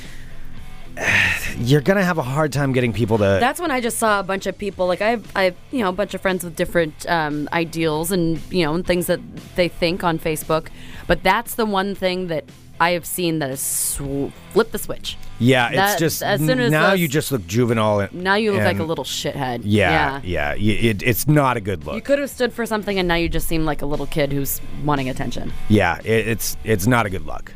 You're 1.57 1.81
gonna 1.81 2.03
have 2.03 2.17
a 2.17 2.23
hard 2.23 2.51
time 2.51 2.73
getting 2.73 2.93
people 2.93 3.17
to. 3.17 3.23
That's 3.39 3.59
when 3.59 3.71
I 3.71 3.79
just 3.81 3.97
saw 3.97 4.19
a 4.19 4.23
bunch 4.23 4.47
of 4.47 4.57
people. 4.57 4.87
Like 4.87 5.01
I 5.01 5.19
I 5.35 5.55
you 5.71 5.79
know, 5.79 5.89
a 5.89 5.93
bunch 5.93 6.13
of 6.13 6.21
friends 6.21 6.43
with 6.43 6.55
different 6.55 7.07
um, 7.09 7.47
ideals 7.53 8.11
and 8.11 8.41
you 8.51 8.65
know, 8.65 8.73
and 8.73 8.85
things 8.85 9.07
that 9.07 9.19
they 9.55 9.67
think 9.67 10.03
on 10.03 10.19
Facebook. 10.19 10.67
But 11.07 11.23
that's 11.23 11.55
the 11.55 11.65
one 11.65 11.95
thing 11.95 12.27
that 12.27 12.45
I 12.79 12.91
have 12.91 13.05
seen 13.05 13.39
that 13.39 13.57
sw- 13.59 14.31
flipped 14.53 14.71
the 14.71 14.77
switch. 14.79 15.17
yeah, 15.39 15.69
it's 15.91 15.99
just 15.99 16.23
as 16.23 16.39
soon 16.39 16.59
as 16.59 16.71
now 16.71 16.91
those- 16.91 16.99
you 17.01 17.07
just 17.07 17.31
look 17.31 17.45
juvenile. 17.47 17.99
And, 18.01 18.13
Now 18.13 18.35
you 18.35 18.51
look 18.53 18.63
like 18.63 18.79
a 18.79 18.83
little 18.83 19.03
shithead. 19.03 19.61
Yeah, 19.63 20.21
yeah. 20.23 20.51
y- 20.53 20.57
It, 20.59 21.03
it's 21.03 21.27
not 21.27 21.57
a 21.57 21.61
good 21.61 21.85
look. 21.85 21.95
You 21.95 22.01
could 22.01 22.19
have 22.19 22.29
stood 22.29 22.53
for 22.53 22.65
something, 22.65 22.97
and 22.97 23.07
now 23.07 23.15
you 23.15 23.27
just 23.29 23.47
seem 23.47 23.65
like 23.65 23.81
a 23.81 23.85
little 23.85 24.05
kid 24.07 24.31
who's 24.31 24.61
wanting 24.85 25.09
attention. 25.09 25.51
Yeah, 25.67 25.99
it, 26.05 26.27
it's 26.27 26.57
it's 26.63 26.87
not 26.87 27.05
a 27.05 27.09
good 27.09 27.25
look. 27.25 27.53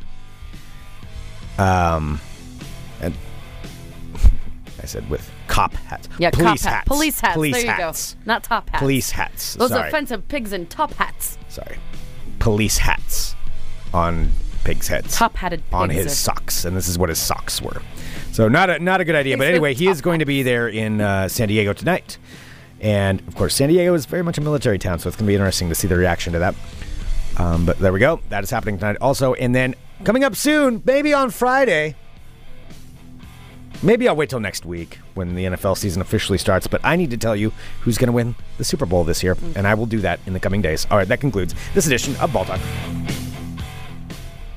Um, 1.58 2.20
and 3.02 3.14
I 4.82 4.86
said 4.86 5.10
with 5.10 5.30
cop 5.48 5.74
hats. 5.74 6.10
Yeah, 6.20 6.32
police 6.32 6.64
cop 6.64 6.72
hat, 6.72 6.78
hats. 6.80 6.88
police 6.88 7.20
hats. 7.20 7.34
Police 7.36 7.64
there 7.64 7.72
you 7.72 7.78
go. 7.78 7.94
Not 8.26 8.44
top 8.44 8.70
hats. 8.70 8.80
Police 8.82 9.12
hats. 9.12 9.54
Those 9.56 9.70
Sorry. 9.70 9.88
offensive 9.88 10.28
pigs 10.28 10.52
in 10.54 10.66
top 10.68 10.94
hats. 10.96 11.38
Sorry. 11.50 11.78
Police 12.40 12.78
hats 12.78 13.36
on 13.94 14.32
pigs' 14.64 14.88
heads. 14.88 15.16
Top-hatted 15.16 15.64
on 15.72 15.90
pigs 15.90 16.04
his 16.04 16.14
are- 16.14 16.16
socks, 16.16 16.66
and 16.66 16.76
this 16.76 16.88
is 16.88 16.98
what 16.98 17.10
his 17.10 17.20
socks 17.20 17.62
were. 17.62 17.82
So 18.32 18.48
not 18.48 18.70
a 18.70 18.80
not 18.80 19.02
a 19.02 19.06
good 19.06 19.16
idea. 19.16 19.38
But 19.38 19.48
anyway, 19.48 19.74
he 19.74 19.88
is 19.88 19.98
top 20.00 20.06
going 20.06 20.20
to 20.20 20.26
be 20.26 20.42
there 20.44 20.68
in 20.68 21.02
uh, 21.02 21.28
San 21.28 21.48
Diego 21.48 21.74
tonight, 21.74 22.18
and 22.82 23.20
of 23.28 23.36
course, 23.36 23.56
San 23.56 23.70
Diego 23.70 23.94
is 23.94 24.06
very 24.06 24.24
much 24.24 24.38
a 24.38 24.42
military 24.42 24.80
town, 24.80 25.00
so 25.00 25.08
it's 25.08 25.16
going 25.16 25.26
to 25.26 25.30
be 25.32 25.36
interesting 25.36 25.70
to 25.70 25.76
see 25.76 25.88
the 25.88 25.96
reaction 25.98 26.34
to 26.34 26.40
that. 26.40 26.56
Um, 27.38 27.66
but 27.66 27.78
there 27.80 27.94
we 27.94 28.00
go. 28.00 28.22
That 28.30 28.44
is 28.44 28.50
happening 28.50 28.78
tonight 28.78 28.98
also, 29.02 29.34
and 29.36 29.54
then 29.54 29.76
coming 30.04 30.24
up 30.24 30.36
soon, 30.36 30.82
maybe 30.86 31.14
on 31.14 31.30
Friday. 31.30 31.96
Maybe 33.82 34.08
I'll 34.08 34.16
wait 34.16 34.30
till 34.30 34.40
next 34.40 34.66
week 34.66 35.00
when 35.14 35.36
the 35.36 35.44
NFL 35.44 35.76
season 35.78 36.02
officially 36.02 36.38
starts, 36.38 36.68
but 36.68 36.80
I 36.86 36.96
need 36.96 37.10
to 37.12 37.18
tell 37.18 37.36
you 37.36 37.52
who's 37.82 37.98
going 37.98 38.08
to 38.08 38.14
win 38.14 38.34
the 38.58 38.64
Super 38.64 38.86
Bowl 38.86 39.04
this 39.04 39.22
year, 39.22 39.36
and 39.56 39.68
I 39.68 39.74
will 39.74 39.88
do 39.88 40.00
that 40.00 40.22
in 40.26 40.32
the 40.32 40.40
coming 40.40 40.62
days. 40.62 40.88
All 40.90 40.98
right, 40.98 41.08
that 41.10 41.20
concludes 41.20 41.54
this 41.74 41.86
edition 41.86 42.16
of 42.18 42.32
Ball 42.32 42.46
Talk. 42.46 42.62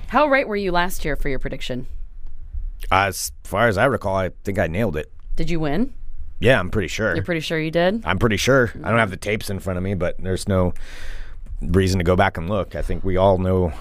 How 0.09 0.29
right 0.29 0.47
were 0.47 0.57
you 0.57 0.71
last 0.71 1.05
year 1.05 1.17
for 1.17 1.29
your 1.29 1.39
prediction? 1.39 1.87
As 2.91 3.33
far 3.45 3.69
as 3.69 3.77
I 3.77 3.87
recall, 3.87 4.17
I 4.17 4.31
think 4.45 4.59
I 4.59 4.67
nailed 4.67 4.97
it. 4.97 5.11
Did 5.35 5.51
you 5.51 5.59
win? 5.61 5.93
Yeah, 6.39 6.61
I'm 6.61 6.71
pretty 6.71 6.89
sure. 6.89 7.15
You're 7.15 7.25
pretty 7.25 7.41
sure 7.41 7.59
you 7.59 7.71
did. 7.71 8.05
I'm 8.05 8.19
pretty 8.19 8.37
sure. 8.37 8.71
I 8.75 8.89
don't 8.89 8.97
mm. 8.97 9.01
have 9.01 9.11
the 9.11 9.17
tapes 9.17 9.51
in 9.51 9.59
front 9.59 9.79
of 9.79 9.83
me, 9.83 9.95
but 9.95 10.17
there's 10.19 10.47
no 10.47 10.75
reason 11.61 11.99
to 11.99 12.05
go 12.05 12.15
back 12.15 12.37
and 12.37 12.49
look. 12.49 12.77
I 12.77 12.83
think 12.83 13.03
we 13.05 13.17
all 13.17 13.39
know 13.39 13.73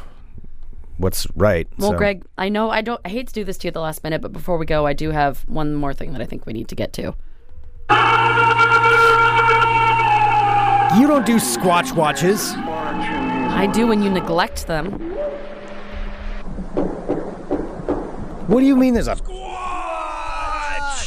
what's 0.98 1.28
right. 1.36 1.68
Well, 1.78 1.92
so- 1.92 1.98
Greg, 1.98 2.24
I 2.38 2.50
know 2.50 2.72
I 2.72 2.82
don't. 2.82 3.02
I 3.06 3.10
hate 3.10 3.28
to 3.28 3.34
do 3.34 3.44
this 3.44 3.58
to 3.60 3.68
you 3.68 3.70
at 3.70 3.74
the 3.74 3.82
last 3.82 4.04
minute, 4.04 4.22
but 4.22 4.32
before 4.32 4.58
we 4.58 4.66
go, 4.66 4.88
I 4.88 4.94
do 4.94 5.12
have 5.12 5.48
one 5.48 5.76
more 5.76 5.94
thing 5.94 6.14
that 6.14 6.22
I 6.22 6.26
think 6.26 6.46
we 6.46 6.54
need 6.54 6.70
to 6.70 6.76
get 6.76 6.94
to. 6.94 7.04
you 10.98 11.08
don't 11.08 11.26
do 11.26 11.36
Squatch 11.36 11.94
watches. 11.94 12.54
I 12.56 13.68
do 13.72 13.86
when 13.88 14.02
you 14.02 14.10
neglect 14.10 14.66
them. 14.68 15.16
What 18.48 18.60
do 18.60 18.66
you 18.66 18.76
mean 18.76 18.94
there's 18.94 19.08
a 19.08 19.18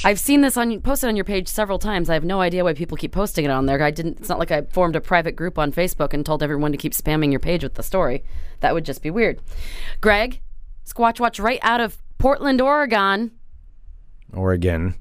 I've 0.05 0.21
seen 0.21 0.41
this 0.43 0.57
on 0.57 0.81
posted 0.81 1.09
on 1.09 1.17
your 1.17 1.25
page 1.25 1.49
several 1.49 1.79
times. 1.79 2.09
I 2.09 2.15
have 2.15 2.25
no 2.25 2.41
idea 2.41 2.65
why 2.65 2.73
people 2.73 2.97
keep 2.97 3.13
posting 3.13 3.45
it 3.45 3.51
on 3.51 3.67
there. 3.67 3.83
I 3.83 3.91
didn't. 3.91 4.19
It's 4.21 4.29
not 4.29 4.39
like 4.39 4.51
I 4.51 4.63
formed 4.63 4.97
a 4.97 5.01
private 5.01 5.37
group 5.37 5.59
on 5.59 5.73
Facebook 5.73 6.13
and 6.13 6.25
told 6.25 6.43
everyone 6.43 6.73
to 6.73 6.79
keep 6.79 6.93
spamming 6.93 7.31
your 7.31 7.41
page 7.41 7.63
with 7.63 7.75
the 7.75 7.83
story. 7.83 8.25
That 8.61 8.75
would 8.75 8.85
just 8.85 9.03
be 9.03 9.11
weird. 9.11 9.41
Greg, 10.01 10.41
Squatch 10.87 11.21
Watch 11.21 11.39
right 11.39 11.61
out 11.63 11.81
of 11.81 11.99
Portland, 12.19 12.61
Oregon. 12.61 13.33
Oregon? 14.33 14.95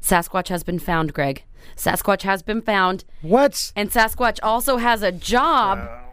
Sasquatch 0.00 0.48
has 0.48 0.62
been 0.62 0.78
found, 0.78 1.12
Greg. 1.12 1.44
Sasquatch 1.76 2.22
has 2.22 2.42
been 2.42 2.62
found. 2.62 3.04
What? 3.22 3.72
And 3.76 3.90
Sasquatch 3.90 4.38
also 4.42 4.76
has 4.76 5.02
a 5.02 5.12
job. 5.12 5.80
Oh. 5.82 6.07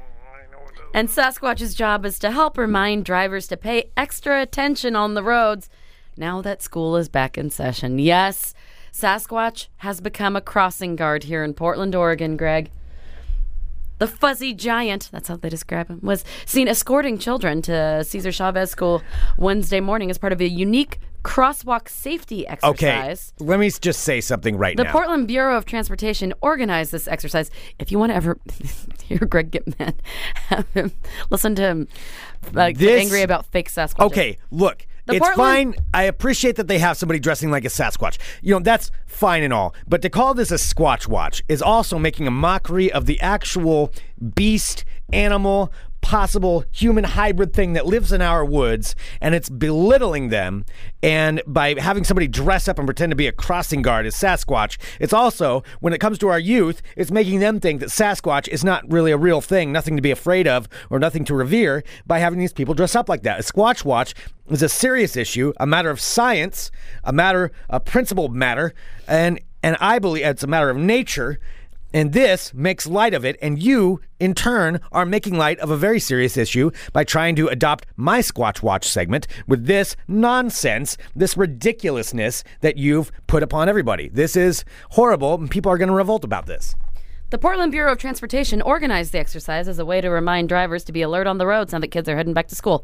And 0.95 1.09
Sasquatch's 1.09 1.75
job 1.75 2.05
is 2.05 2.17
to 2.19 2.31
help 2.31 2.57
remind 2.57 3.03
drivers 3.03 3.47
to 3.47 3.57
pay 3.57 3.91
extra 3.97 4.41
attention 4.41 4.95
on 4.95 5.13
the 5.13 5.23
roads 5.23 5.69
now 6.15 6.41
that 6.41 6.61
school 6.61 6.95
is 6.95 7.09
back 7.09 7.37
in 7.37 7.49
session. 7.49 7.99
Yes, 7.99 8.53
Sasquatch 8.93 9.67
has 9.79 9.99
become 9.99 10.37
a 10.37 10.41
crossing 10.41 10.95
guard 10.95 11.25
here 11.25 11.43
in 11.43 11.53
Portland, 11.53 11.95
Oregon, 11.95 12.37
Greg. 12.37 12.71
the 13.97 14.07
fuzzy 14.07 14.53
giant, 14.53 15.09
that's 15.11 15.27
how 15.27 15.35
they 15.35 15.49
describe 15.49 15.89
him, 15.89 15.99
was 16.01 16.23
seen 16.45 16.69
escorting 16.69 17.17
children 17.17 17.61
to 17.63 18.01
Cesar 18.05 18.31
Chavez 18.31 18.71
School 18.71 19.03
Wednesday 19.37 19.81
morning 19.81 20.09
as 20.09 20.17
part 20.17 20.31
of 20.31 20.39
a 20.39 20.47
unique 20.47 20.99
crosswalk 21.25 21.89
safety 21.89 22.47
exercise. 22.47 23.33
Okay, 23.35 23.45
let 23.45 23.59
me 23.59 23.69
just 23.69 24.01
say 24.01 24.21
something 24.21 24.55
right 24.55 24.77
The 24.77 24.83
now. 24.83 24.89
The 24.89 24.93
Portland 24.93 25.27
Bureau 25.27 25.57
of 25.57 25.65
Transportation 25.65 26.33
organized 26.39 26.93
this 26.93 27.07
exercise. 27.07 27.51
If 27.79 27.91
you 27.91 27.99
want 27.99 28.11
to 28.11 28.15
ever 28.15 28.37
hear 29.07 29.19
Greg 29.19 29.51
get 29.51 29.79
mad, 29.79 29.95
listen 31.29 31.55
to 31.55 31.61
him 31.61 31.87
uh, 32.55 32.67
get 32.69 32.77
This- 32.77 33.01
angry 33.01 33.21
about 33.21 33.45
fake 33.47 33.69
Sasquatch. 33.69 34.05
Okay, 34.07 34.37
look, 34.51 34.85
The 35.05 35.13
it's 35.15 35.25
Portland- 35.25 35.75
fine. 35.75 35.85
I 35.93 36.03
appreciate 36.03 36.55
that 36.57 36.67
they 36.67 36.79
have 36.79 36.97
somebody 36.97 37.19
dressing 37.19 37.51
like 37.51 37.65
a 37.65 37.69
Sasquatch. 37.69 38.17
You 38.41 38.55
know, 38.55 38.59
that's 38.59 38.91
fine 39.05 39.43
and 39.43 39.53
all. 39.53 39.73
But 39.87 40.01
to 40.03 40.09
call 40.09 40.33
this 40.33 40.51
a 40.51 40.55
Squatch 40.55 41.07
Watch 41.07 41.43
is 41.47 41.61
also 41.61 41.97
making 41.99 42.27
a 42.27 42.31
mockery 42.31 42.91
of 42.91 43.05
the 43.05 43.19
actual 43.21 43.91
beast, 44.35 44.85
animal, 45.13 45.71
possible 46.05 46.63
human 46.71 47.03
hybrid 47.03 47.51
thing 47.51 47.73
that 47.73 47.87
lives 47.87 48.11
in 48.11 48.21
our 48.21 48.45
woods, 48.45 48.95
and 49.19 49.33
it's 49.33 49.49
belittling 49.49 50.29
them. 50.29 50.63
And 51.01 51.41
by 51.47 51.73
having 51.79 52.03
somebody 52.03 52.27
dress 52.27 52.67
up 52.67 52.77
and 52.77 52.85
pretend 52.85 53.09
to 53.09 53.15
be 53.15 53.25
a 53.25 53.31
crossing 53.31 53.81
guard 53.81 54.05
as 54.05 54.13
Sasquatch, 54.13 54.77
it's 54.99 55.13
also, 55.13 55.63
when 55.79 55.93
it 55.93 55.97
comes 55.97 56.19
to 56.19 56.27
our 56.27 56.37
youth, 56.37 56.83
it's 56.95 57.09
making 57.09 57.39
them 57.39 57.59
think 57.59 57.79
that 57.79 57.89
Sasquatch 57.89 58.47
is 58.49 58.63
not 58.63 58.83
really 58.87 59.11
a 59.11 59.17
real 59.17 59.41
thing, 59.41 59.71
nothing 59.71 59.95
to 59.95 60.01
be 60.01 60.11
afraid 60.11 60.47
of, 60.47 60.69
or 60.91 60.99
nothing 60.99 61.25
to 61.25 61.33
revere 61.33 61.83
by 62.05 62.19
having 62.19 62.37
these 62.37 62.53
people 62.53 62.75
dress 62.75 62.95
up 62.95 63.09
like 63.09 63.23
that. 63.23 63.39
A 63.39 63.43
Squatch 63.43 63.83
Watch 63.83 64.13
is 64.51 64.61
a 64.61 64.69
serious 64.69 65.15
issue, 65.15 65.53
a 65.59 65.65
matter 65.65 65.89
of 65.89 65.99
science, 65.99 66.69
a 67.03 67.11
matter, 67.11 67.51
a 67.67 67.79
principled 67.79 68.35
matter, 68.35 68.75
and 69.07 69.39
and 69.63 69.75
I 69.79 69.97
believe 69.97 70.23
it's 70.23 70.43
a 70.43 70.47
matter 70.47 70.69
of 70.69 70.77
nature. 70.77 71.39
And 71.95 72.11
this 72.11 72.53
makes 72.53 72.85
light 72.85 73.13
of 73.13 73.23
it, 73.23 73.37
and 73.41 73.57
you, 73.57 74.01
in 74.19 74.33
turn, 74.33 74.81
are 74.91 75.05
making 75.05 75.37
light 75.37 75.57
of 75.59 75.69
a 75.69 75.77
very 75.77 76.01
serious 76.01 76.35
issue 76.35 76.71
by 76.91 77.05
trying 77.05 77.37
to 77.37 77.47
adopt 77.47 77.85
my 77.95 78.19
Squatch 78.19 78.61
Watch 78.61 78.85
segment 78.85 79.27
with 79.47 79.65
this 79.65 79.95
nonsense, 80.05 80.97
this 81.15 81.37
ridiculousness 81.37 82.43
that 82.59 82.75
you've 82.75 83.13
put 83.27 83.43
upon 83.43 83.69
everybody. 83.69 84.09
This 84.09 84.35
is 84.35 84.65
horrible, 84.89 85.35
and 85.35 85.49
people 85.49 85.71
are 85.71 85.77
going 85.77 85.87
to 85.87 85.95
revolt 85.95 86.25
about 86.25 86.47
this. 86.47 86.75
The 87.29 87.37
Portland 87.37 87.71
Bureau 87.71 87.93
of 87.93 87.97
Transportation 87.97 88.61
organized 88.61 89.13
the 89.13 89.19
exercise 89.19 89.69
as 89.69 89.79
a 89.79 89.85
way 89.85 90.01
to 90.01 90.09
remind 90.09 90.49
drivers 90.49 90.83
to 90.83 90.91
be 90.91 91.01
alert 91.01 91.27
on 91.27 91.37
the 91.37 91.47
roads 91.47 91.71
now 91.71 91.79
that 91.79 91.91
kids 91.91 92.09
are 92.09 92.17
heading 92.17 92.33
back 92.33 92.49
to 92.49 92.55
school. 92.55 92.83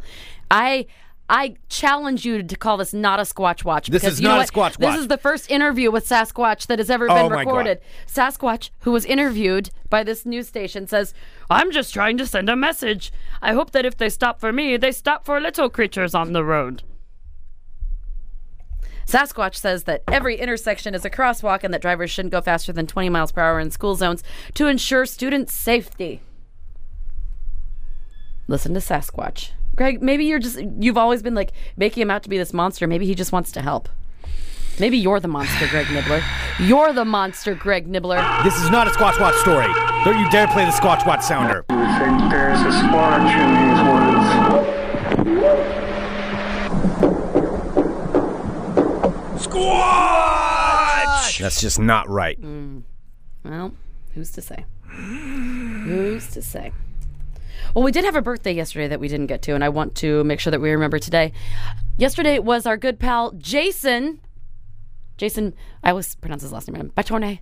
I 0.50 0.86
I 1.34 1.56
challenge 1.70 2.26
you 2.26 2.44
to 2.44 2.56
call 2.58 2.76
this 2.76 2.94
not 2.94 3.20
a 3.22 3.24
Squatch 3.24 3.64
Watch. 3.64 3.88
This 3.88 4.02
because 4.02 4.16
is 4.16 4.22
you 4.22 4.28
know 4.28 4.36
not 4.36 4.50
a? 4.50 4.52
Squatch 4.52 4.78
Watch. 4.78 4.80
This 4.80 5.00
is 5.00 5.08
the 5.08 5.18
first 5.18 5.50
interview 5.50 5.90
with 5.90 6.06
Sasquatch 6.06 6.68
that 6.68 6.78
has 6.78 6.90
ever 6.90 7.10
Oh 7.10 7.16
been 7.16 7.30
God. 7.30 7.40
recorded. 7.40 7.80
Sasquatch, 8.06 8.70
who 8.82 8.92
was 8.92 9.06
interviewed 9.06 9.70
by 9.90 10.04
this 10.04 10.26
news 10.26 10.50
station, 10.50 10.88
says, 10.88 11.14
I'm 11.50 11.72
just 11.72 11.94
trying 11.94 12.18
to 12.18 12.28
send 12.28 12.50
a 12.50 12.58
message. 12.58 13.14
I 13.42 13.54
hope 13.54 13.72
that 13.72 13.86
if 13.86 13.96
they 13.96 14.10
stop 14.10 14.42
for 14.42 14.52
me, 14.52 14.76
they 14.76 14.92
stop 14.92 15.24
for 15.24 15.40
little 15.40 15.70
creatures 15.70 16.14
on 16.14 16.34
the 16.34 16.44
road. 16.44 16.84
Sasquatch 19.08 19.56
says 19.56 19.86
that 19.86 20.04
every 20.10 20.36
intersection 20.36 20.94
is 20.94 21.06
a 21.06 21.10
crosswalk 21.10 21.64
and 21.64 21.74
that 21.74 21.82
drivers 21.82 22.12
shouldn't 22.12 22.34
go 22.34 22.42
faster 22.42 22.74
than 22.74 22.88
20 22.88 23.08
miles 23.08 23.32
per 23.32 23.40
hour 23.42 23.58
in 23.62 23.72
school 23.72 23.96
zones 23.96 24.22
to 24.56 24.68
ensure 24.68 25.06
student 25.06 25.50
safety. 25.50 26.20
Listen 28.50 28.74
to 28.74 28.82
Sasquatch. 28.82 29.52
Greg, 29.82 30.00
maybe 30.00 30.26
you're 30.26 30.38
just, 30.38 30.60
you've 30.80 30.96
always 30.96 31.24
been 31.24 31.34
like 31.34 31.54
making 31.76 32.02
him 32.04 32.12
out 32.12 32.22
to 32.22 32.30
be 32.30 32.38
this 32.38 32.54
monster. 32.54 32.86
Maybe 32.86 33.08
he 33.08 33.16
just 33.16 33.32
wants 33.32 33.52
to 33.54 33.64
help. 33.64 33.90
Maybe 34.80 34.96
you're 34.96 35.20
the 35.20 35.28
monster, 35.28 35.68
Greg 35.70 35.88
Nibler. 35.88 36.22
You're 36.60 36.94
the 36.94 37.04
monster, 37.04 37.56
Greg 37.56 37.92
Nibler. 37.92 38.44
This 38.44 38.62
is 38.62 38.70
not 38.70 38.86
a 38.86 38.92
Squatch 38.92 39.20
Watch 39.20 39.34
story. 39.38 39.66
Don't 40.06 40.20
you 40.20 40.30
dare 40.30 40.46
play 40.50 40.66
the 40.66 40.72
Squatch 40.72 41.04
Watch 41.08 41.24
sounder. 41.24 41.66
You 41.72 41.78
think 41.98 42.30
there's 42.30 42.62
a 42.62 42.70
squatch 42.70 43.34
in 43.42 43.56
these 43.58 43.82
woods. 49.34 49.48
Squatch! 49.48 51.40
That's 51.40 51.60
just 51.60 51.80
not 51.80 52.08
right. 52.08 52.40
Mm. 52.40 52.84
Well, 53.44 53.74
who's 54.14 54.30
to 54.34 54.44
say? 54.44 54.66
Who's 54.86 56.30
to 56.34 56.44
say? 56.44 56.72
Well, 57.76 57.84
we 57.84 57.92
did 57.92 58.04
have 58.06 58.16
a 58.16 58.22
birthday 58.22 58.54
yesterday 58.54 58.88
that 58.90 59.00
we 59.00 59.08
didn't 59.08 59.28
get 59.28 59.42
to, 59.44 59.56
and 59.56 59.64
I 59.64 59.70
want 59.70 59.96
to 59.96 60.24
make 60.26 60.40
sure 60.40 60.52
that 60.52 60.60
we 60.62 60.72
remember 60.72 61.00
today. 61.00 61.32
Yesterday 61.98 62.40
was 62.40 62.66
our 62.66 62.78
good 62.78 63.00
pal 63.00 63.32
Jason. 63.38 64.20
Jason, 65.18 65.54
I 65.84 65.92
always 65.92 66.16
pronounce 66.16 66.42
his 66.42 66.52
last 66.52 66.70
name. 66.70 66.92
Batorne. 66.98 67.40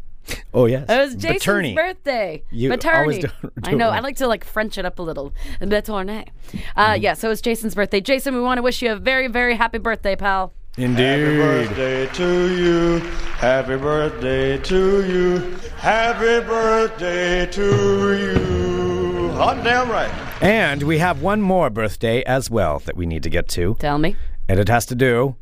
Oh, 0.53 0.65
yes. 0.65 0.87
It 0.89 0.97
was 0.99 1.15
Jason's 1.15 1.43
Baturney. 1.43 1.75
birthday. 1.75 2.43
You 2.51 2.69
Batorne. 2.69 2.99
always 2.99 3.19
do- 3.19 3.27
do 3.41 3.51
I 3.63 3.71
know. 3.71 3.87
wrong. 3.87 3.95
I 3.95 3.99
like 4.01 4.17
to 4.17 4.27
like 4.27 4.43
French 4.43 4.77
it 4.77 4.85
up 4.85 4.99
a 4.99 5.01
little. 5.01 5.33
Batorne. 5.61 6.27
Uh, 6.75 6.91
Mm-hmm. 6.91 7.01
yeah. 7.01 7.13
So 7.13 7.27
it 7.27 7.31
was 7.31 7.41
Jason's 7.41 7.73
birthday. 7.73 8.01
Jason, 8.01 8.35
we 8.35 8.41
want 8.41 8.57
to 8.57 8.61
wish 8.61 8.81
you 8.81 8.91
a 8.91 8.95
very, 8.97 9.27
very 9.27 9.55
happy 9.55 9.77
birthday, 9.79 10.15
pal. 10.15 10.53
Indeed. 10.77 11.01
Happy 11.03 11.37
birthday 11.37 12.05
to 12.13 12.55
you. 12.55 12.99
Happy 13.39 13.77
birthday 13.77 14.57
to 14.57 15.05
you. 15.07 15.57
Happy 15.77 16.45
birthday 16.45 17.45
to 17.47 18.17
you. 18.17 18.98
Hot 19.39 19.63
damn 19.63 19.89
right. 19.89 20.11
And 20.43 20.83
we 20.83 20.97
have 20.97 21.21
one 21.21 21.41
more 21.41 21.69
birthday 21.69 22.21
as 22.23 22.49
well 22.51 22.79
that 22.79 22.97
we 22.97 23.05
need 23.05 23.23
to 23.23 23.29
get 23.29 23.47
to. 23.49 23.75
Tell 23.79 23.97
me. 23.97 24.17
And 24.49 24.59
it 24.59 24.67
has 24.67 24.85
to 24.87 24.95
do 24.95 25.37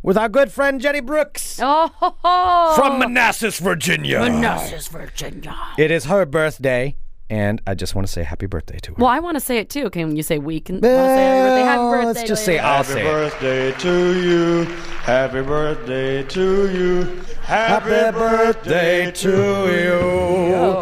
with 0.00 0.16
our 0.16 0.28
good 0.28 0.52
friend 0.52 0.80
Jenny 0.80 1.00
Brooks 1.00 1.58
Oh, 1.60 1.90
ho, 1.96 2.14
ho. 2.22 2.74
from 2.76 3.00
Manassas, 3.00 3.58
Virginia. 3.58 4.20
Manassas, 4.20 4.86
Virginia. 4.86 5.56
It 5.76 5.90
is 5.90 6.04
her 6.04 6.24
birthday, 6.24 6.96
and 7.32 7.62
I 7.66 7.72
just 7.72 7.94
want 7.94 8.06
to 8.06 8.12
say 8.12 8.24
happy 8.24 8.44
birthday 8.44 8.78
to 8.82 8.90
her. 8.90 8.96
Well, 8.98 9.08
I 9.08 9.18
want 9.18 9.36
to 9.36 9.40
say 9.40 9.56
it 9.56 9.70
too. 9.70 9.88
Can 9.88 10.14
you 10.14 10.22
say 10.22 10.38
we 10.38 10.60
can? 10.60 10.80
wanna 10.80 10.86
say 10.86 11.24
happy 11.24 11.48
birthday? 11.48 11.62
Happy 11.62 11.78
birthday. 11.78 12.06
let's 12.06 12.28
just 12.28 12.44
say 12.44 12.54
you. 12.56 12.60
I'll 12.60 12.76
Happy 12.82 12.92
say 12.92 13.00
it. 13.00 13.06
Happy 13.06 13.30
birthday 13.30 13.72
to 13.78 14.20
you. 14.20 14.64
Happy 15.00 15.42
birthday 15.42 16.22
to 16.24 16.70
you. 16.70 17.22
Happy, 17.42 18.18
birthday 18.18 19.10
to 19.10 19.30
you. 19.30 20.72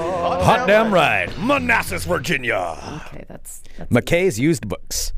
Hot 0.44 0.66
damn 0.66 0.92
right. 0.92 1.28
Manassas, 1.38 2.04
Virginia. 2.04 3.00
Okay, 3.06 3.24
that's 3.28 3.62
that's 3.78 3.92
McKay's 3.92 4.40
Used 4.40 4.68
Books. 4.68 5.12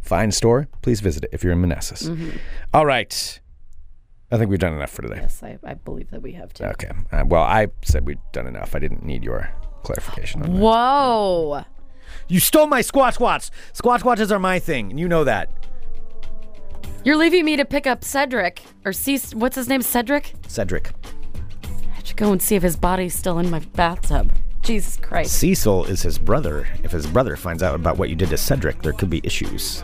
Fine 0.00 0.32
store. 0.32 0.68
Please 0.80 1.02
visit 1.02 1.24
it 1.24 1.30
if 1.34 1.44
you're 1.44 1.52
in 1.52 1.60
Manassas. 1.60 2.08
Mm-hmm. 2.08 2.38
All 2.72 2.86
right. 2.86 3.40
I 4.30 4.38
think 4.38 4.48
we've 4.48 4.58
done 4.58 4.72
enough 4.72 4.90
for 4.90 5.02
today. 5.02 5.20
yes. 5.20 5.42
I, 5.42 5.58
I 5.62 5.74
believe 5.74 6.10
that 6.12 6.22
we 6.22 6.32
have 6.32 6.54
to. 6.54 6.70
Okay. 6.70 6.90
Uh, 7.12 7.24
well, 7.26 7.42
I 7.42 7.68
said 7.82 8.06
we've 8.06 8.18
done 8.32 8.46
enough. 8.46 8.74
I 8.74 8.78
didn't 8.78 9.04
need 9.04 9.22
your 9.22 9.50
clarification 9.82 10.42
on 10.42 10.52
that. 10.52 10.60
Whoa. 10.60 11.64
You 12.28 12.40
stole 12.40 12.66
my 12.66 12.80
Squatch 12.80 13.18
Watch. 13.18 13.50
Squatch 13.72 14.04
Watches 14.04 14.30
are 14.30 14.38
my 14.38 14.58
thing, 14.58 14.90
and 14.90 15.00
you 15.00 15.08
know 15.08 15.24
that. 15.24 15.50
You're 17.04 17.16
leaving 17.16 17.44
me 17.44 17.56
to 17.56 17.64
pick 17.64 17.86
up 17.86 18.04
Cedric 18.04 18.62
or 18.84 18.92
see 18.92 19.18
what's 19.34 19.56
his 19.56 19.68
name? 19.68 19.82
Cedric. 19.82 20.34
Cedric. 20.46 20.92
I 21.64 22.02
should 22.02 22.16
go 22.16 22.32
and 22.32 22.42
see 22.42 22.56
if 22.56 22.62
his 22.62 22.76
body's 22.76 23.14
still 23.14 23.38
in 23.38 23.50
my 23.50 23.60
bathtub. 23.60 24.32
Jesus 24.62 24.98
Christ. 24.98 25.32
Cecil 25.32 25.86
is 25.86 26.02
his 26.02 26.18
brother. 26.18 26.68
If 26.82 26.90
his 26.90 27.06
brother 27.06 27.36
finds 27.36 27.62
out 27.62 27.74
about 27.74 27.96
what 27.96 28.10
you 28.10 28.16
did 28.16 28.28
to 28.30 28.36
Cedric, 28.36 28.82
there 28.82 28.92
could 28.92 29.08
be 29.08 29.20
issues. 29.24 29.82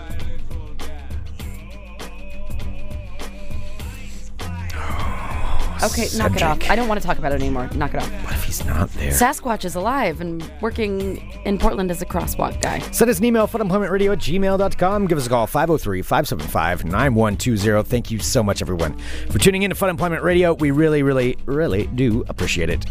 Okay, 5.84 6.08
knock 6.16 6.34
it 6.34 6.42
off. 6.42 6.70
I 6.70 6.76
don't 6.76 6.88
want 6.88 6.98
to 6.98 7.06
talk 7.06 7.18
about 7.18 7.32
it 7.32 7.40
anymore. 7.42 7.68
Knock 7.74 7.92
it 7.92 7.98
off. 7.98 8.10
What 8.24 8.32
if 8.32 8.44
he's 8.44 8.64
not 8.64 8.88
there? 8.94 9.10
Sasquatch 9.10 9.66
is 9.66 9.74
alive 9.74 10.22
and 10.22 10.42
working 10.62 11.18
in 11.44 11.58
Portland 11.58 11.90
as 11.90 12.00
a 12.00 12.06
crosswalk 12.06 12.58
guy. 12.62 12.78
Send 12.90 13.10
us 13.10 13.18
an 13.18 13.26
email, 13.26 13.46
funemploymentradio 13.46 14.12
at 14.12 14.18
gmail.com. 14.18 15.06
Give 15.06 15.18
us 15.18 15.26
a 15.26 15.28
call, 15.28 15.46
503 15.46 16.00
575 16.00 16.84
9120. 16.84 17.82
Thank 17.82 18.10
you 18.10 18.18
so 18.18 18.42
much, 18.42 18.62
everyone, 18.62 18.98
for 19.30 19.38
tuning 19.38 19.62
in 19.62 19.70
to 19.70 19.76
Fun 19.76 19.90
Employment 19.90 20.22
Radio. 20.22 20.54
We 20.54 20.70
really, 20.70 21.02
really, 21.02 21.36
really 21.44 21.86
do 21.88 22.24
appreciate 22.28 22.70
it. 22.70 22.86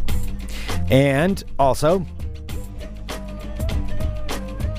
And 0.92 1.44
also, 1.58 2.06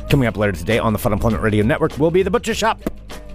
coming 0.09 0.29
up 0.29 0.37
later 0.37 0.53
today 0.53 0.79
on 0.79 0.93
the 0.93 1.01
Fun 1.01 1.12
Employment 1.12 1.43
Radio 1.43 1.65
Network 1.65 1.99
will 1.99 2.12
be 2.12 2.23
The 2.23 2.31
Butcher 2.31 2.55
Shop. 2.55 2.81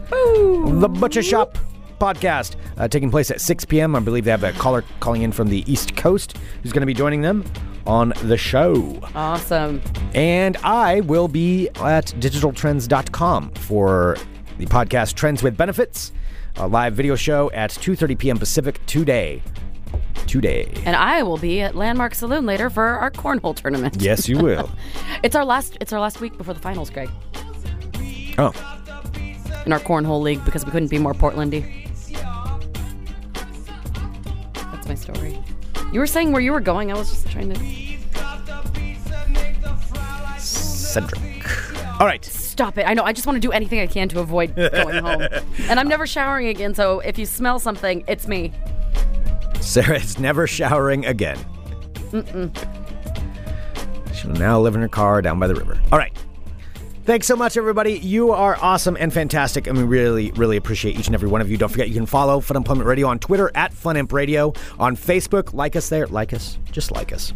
The 0.10 0.90
Butcher 0.90 1.22
Shop 1.22 1.58
podcast 2.00 2.56
uh, 2.78 2.88
taking 2.88 3.12
place 3.12 3.30
at 3.32 3.42
6 3.42 3.66
p.m. 3.66 3.96
I 3.96 4.00
believe 4.00 4.26
they 4.26 4.32
have 4.32 4.44
a 4.44 4.52
caller 4.54 4.84
calling 5.00 5.22
in 5.22 5.32
from 5.32 5.50
the 5.50 5.70
East 5.72 5.96
Coast 5.96 6.38
who's 6.64 6.72
going 6.72 6.82
to 6.82 6.88
be 6.88 6.94
joining 6.94 7.22
them 7.22 7.44
on 7.86 8.14
the 8.24 8.38
show. 8.38 9.00
Awesome. 9.16 9.82
And 10.14 10.58
I 10.58 11.02
will 11.02 11.28
be 11.28 11.70
at 11.76 12.06
digitaltrends.com 12.20 13.52
for 13.52 14.18
the 14.58 14.66
podcast 14.66 15.16
Trends 15.16 15.42
with 15.42 15.56
Benefits, 15.58 16.12
a 16.58 16.68
live 16.68 16.94
video 16.94 17.16
show 17.16 17.50
at 17.52 17.72
2:30 17.72 18.18
p.m. 18.18 18.38
Pacific 18.38 18.86
today. 18.86 19.42
Today. 20.28 20.72
And 20.86 20.96
I 20.96 21.24
will 21.24 21.38
be 21.38 21.62
at 21.62 21.76
Landmark 21.76 22.14
Saloon 22.14 22.46
later 22.46 22.70
for 22.70 22.84
our 22.84 23.10
cornhole 23.10 23.56
tournament. 23.56 24.00
Yes, 24.02 24.28
you 24.30 24.38
will. 24.38 24.70
It's 25.24 25.36
our 25.36 25.44
last 25.44 25.78
it's 25.82 25.92
our 25.92 26.00
last 26.00 26.22
week 26.22 26.38
before 26.38 26.54
the 26.54 26.60
finals, 26.60 26.90
Greg. 26.90 27.10
oh, 28.38 28.54
In 29.66 29.74
our 29.74 29.80
cornhole 29.80 30.22
league 30.22 30.44
because 30.46 30.66
we 30.66 30.72
couldn't 30.72 30.90
be 30.90 31.00
more 31.00 31.14
Portlandy. 31.14 31.89
My 34.90 34.96
story. 34.96 35.40
You 35.94 36.00
were 36.00 36.08
saying 36.08 36.32
where 36.32 36.42
you 36.42 36.52
were 36.52 36.60
going. 36.60 36.92
I 36.92 36.96
was 36.96 37.10
just 37.10 37.30
trying 37.30 37.54
to 37.54 37.60
Cedric. 40.40 41.22
All 42.00 42.08
right. 42.08 42.26
Stop 42.26 42.78
it. 42.78 42.84
I 42.84 42.94
know. 42.94 43.04
I 43.04 43.14
just 43.14 43.28
want 43.28 43.36
to 43.36 43.40
do 43.40 43.52
anything 43.52 43.80
I 43.80 43.88
can 43.88 44.10
to 44.10 44.20
avoid 44.20 44.56
going 44.56 44.96
home. 45.04 45.22
And 45.70 45.80
I'm 45.80 45.88
never 45.88 46.08
showering 46.08 46.48
again, 46.48 46.74
so 46.74 47.00
if 47.02 47.18
you 47.20 47.26
smell 47.26 47.60
something, 47.60 48.04
it's 48.08 48.28
me. 48.28 48.52
Sarah 49.62 49.98
is 49.98 50.20
never 50.20 50.48
showering 50.48 51.06
again. 51.06 51.38
She'll 54.14 54.32
now 54.32 54.60
live 54.60 54.76
in 54.76 54.82
her 54.82 54.88
car 54.90 55.22
down 55.22 55.40
by 55.40 55.48
the 55.48 55.56
river. 55.56 55.80
All 55.92 56.00
right. 56.00 56.12
Thanks 57.10 57.26
so 57.26 57.36
much, 57.36 57.58
everybody. 57.58 57.94
You 57.98 58.34
are 58.34 58.56
awesome 58.62 58.96
and 58.96 59.12
fantastic, 59.12 59.66
and 59.66 59.76
we 59.76 59.84
really, 59.84 60.30
really 60.34 60.58
appreciate 60.58 60.96
each 60.96 61.08
and 61.08 61.16
every 61.16 61.28
one 61.28 61.42
of 61.42 61.50
you. 61.50 61.58
Don't 61.58 61.70
forget, 61.70 61.88
you 61.88 61.96
can 61.96 62.06
follow 62.06 62.40
Fun 62.40 62.56
Employment 62.56 62.88
Radio 62.88 63.08
on 63.08 63.18
Twitter 63.18 63.50
at 63.56 63.74
Funimp 63.74 64.12
Radio, 64.12 64.54
on 64.78 64.96
Facebook. 64.96 65.52
Like 65.52 65.76
us 65.76 65.90
there. 65.90 66.06
Like 66.06 66.34
us. 66.34 66.60
Just 66.72 66.92
like 66.92 67.12
us. 67.12 67.34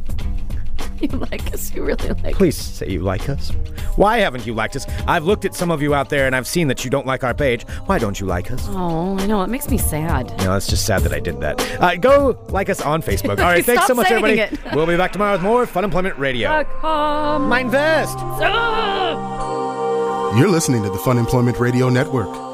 You 1.03 1.17
like 1.31 1.53
us. 1.53 1.73
You 1.73 1.83
really 1.83 2.09
like 2.23 2.35
Please 2.35 2.55
say 2.55 2.87
you 2.87 3.01
like 3.01 3.27
us. 3.27 3.49
Why 3.97 4.19
haven't 4.19 4.45
you 4.47 4.53
liked 4.53 4.77
us? 4.77 4.85
I've 5.05 5.25
looked 5.25 5.43
at 5.43 5.53
some 5.53 5.69
of 5.69 5.81
you 5.81 5.93
out 5.93 6.09
there, 6.09 6.27
and 6.27 6.35
I've 6.35 6.47
seen 6.47 6.69
that 6.69 6.85
you 6.85 6.89
don't 6.89 7.05
like 7.05 7.25
our 7.25 7.33
page. 7.33 7.63
Why 7.87 7.99
don't 7.99 8.17
you 8.21 8.25
like 8.25 8.49
us? 8.51 8.65
Oh, 8.69 9.17
I 9.19 9.25
know. 9.25 9.41
It 9.43 9.49
makes 9.49 9.69
me 9.69 9.77
sad. 9.77 10.33
No, 10.39 10.55
it's 10.55 10.67
just 10.67 10.85
sad 10.85 11.01
that 11.01 11.11
I 11.11 11.19
did 11.19 11.41
that. 11.41 11.59
Uh, 11.81 11.97
go 11.97 12.39
like 12.49 12.69
us 12.69 12.79
on 12.79 13.01
Facebook. 13.01 13.39
All 13.39 13.51
right, 13.51 13.65
thanks 13.71 13.85
so 13.85 13.93
much, 13.93 14.09
everybody. 14.09 14.39
it. 14.39 14.59
We'll 14.73 14.87
be 14.87 14.95
back 14.97 15.11
tomorrow 15.11 15.33
with 15.33 15.41
more 15.41 15.65
Fun 15.65 15.83
Employment 15.83 16.17
Radio. 16.17 16.49
Um, 16.83 17.49
Mind 17.49 17.69
Vest. 17.69 18.17
You're 20.37 20.47
listening 20.49 20.83
to 20.83 20.89
the 20.89 20.97
Fun 20.99 21.17
Employment 21.17 21.59
Radio 21.59 21.89
Network. 21.89 22.52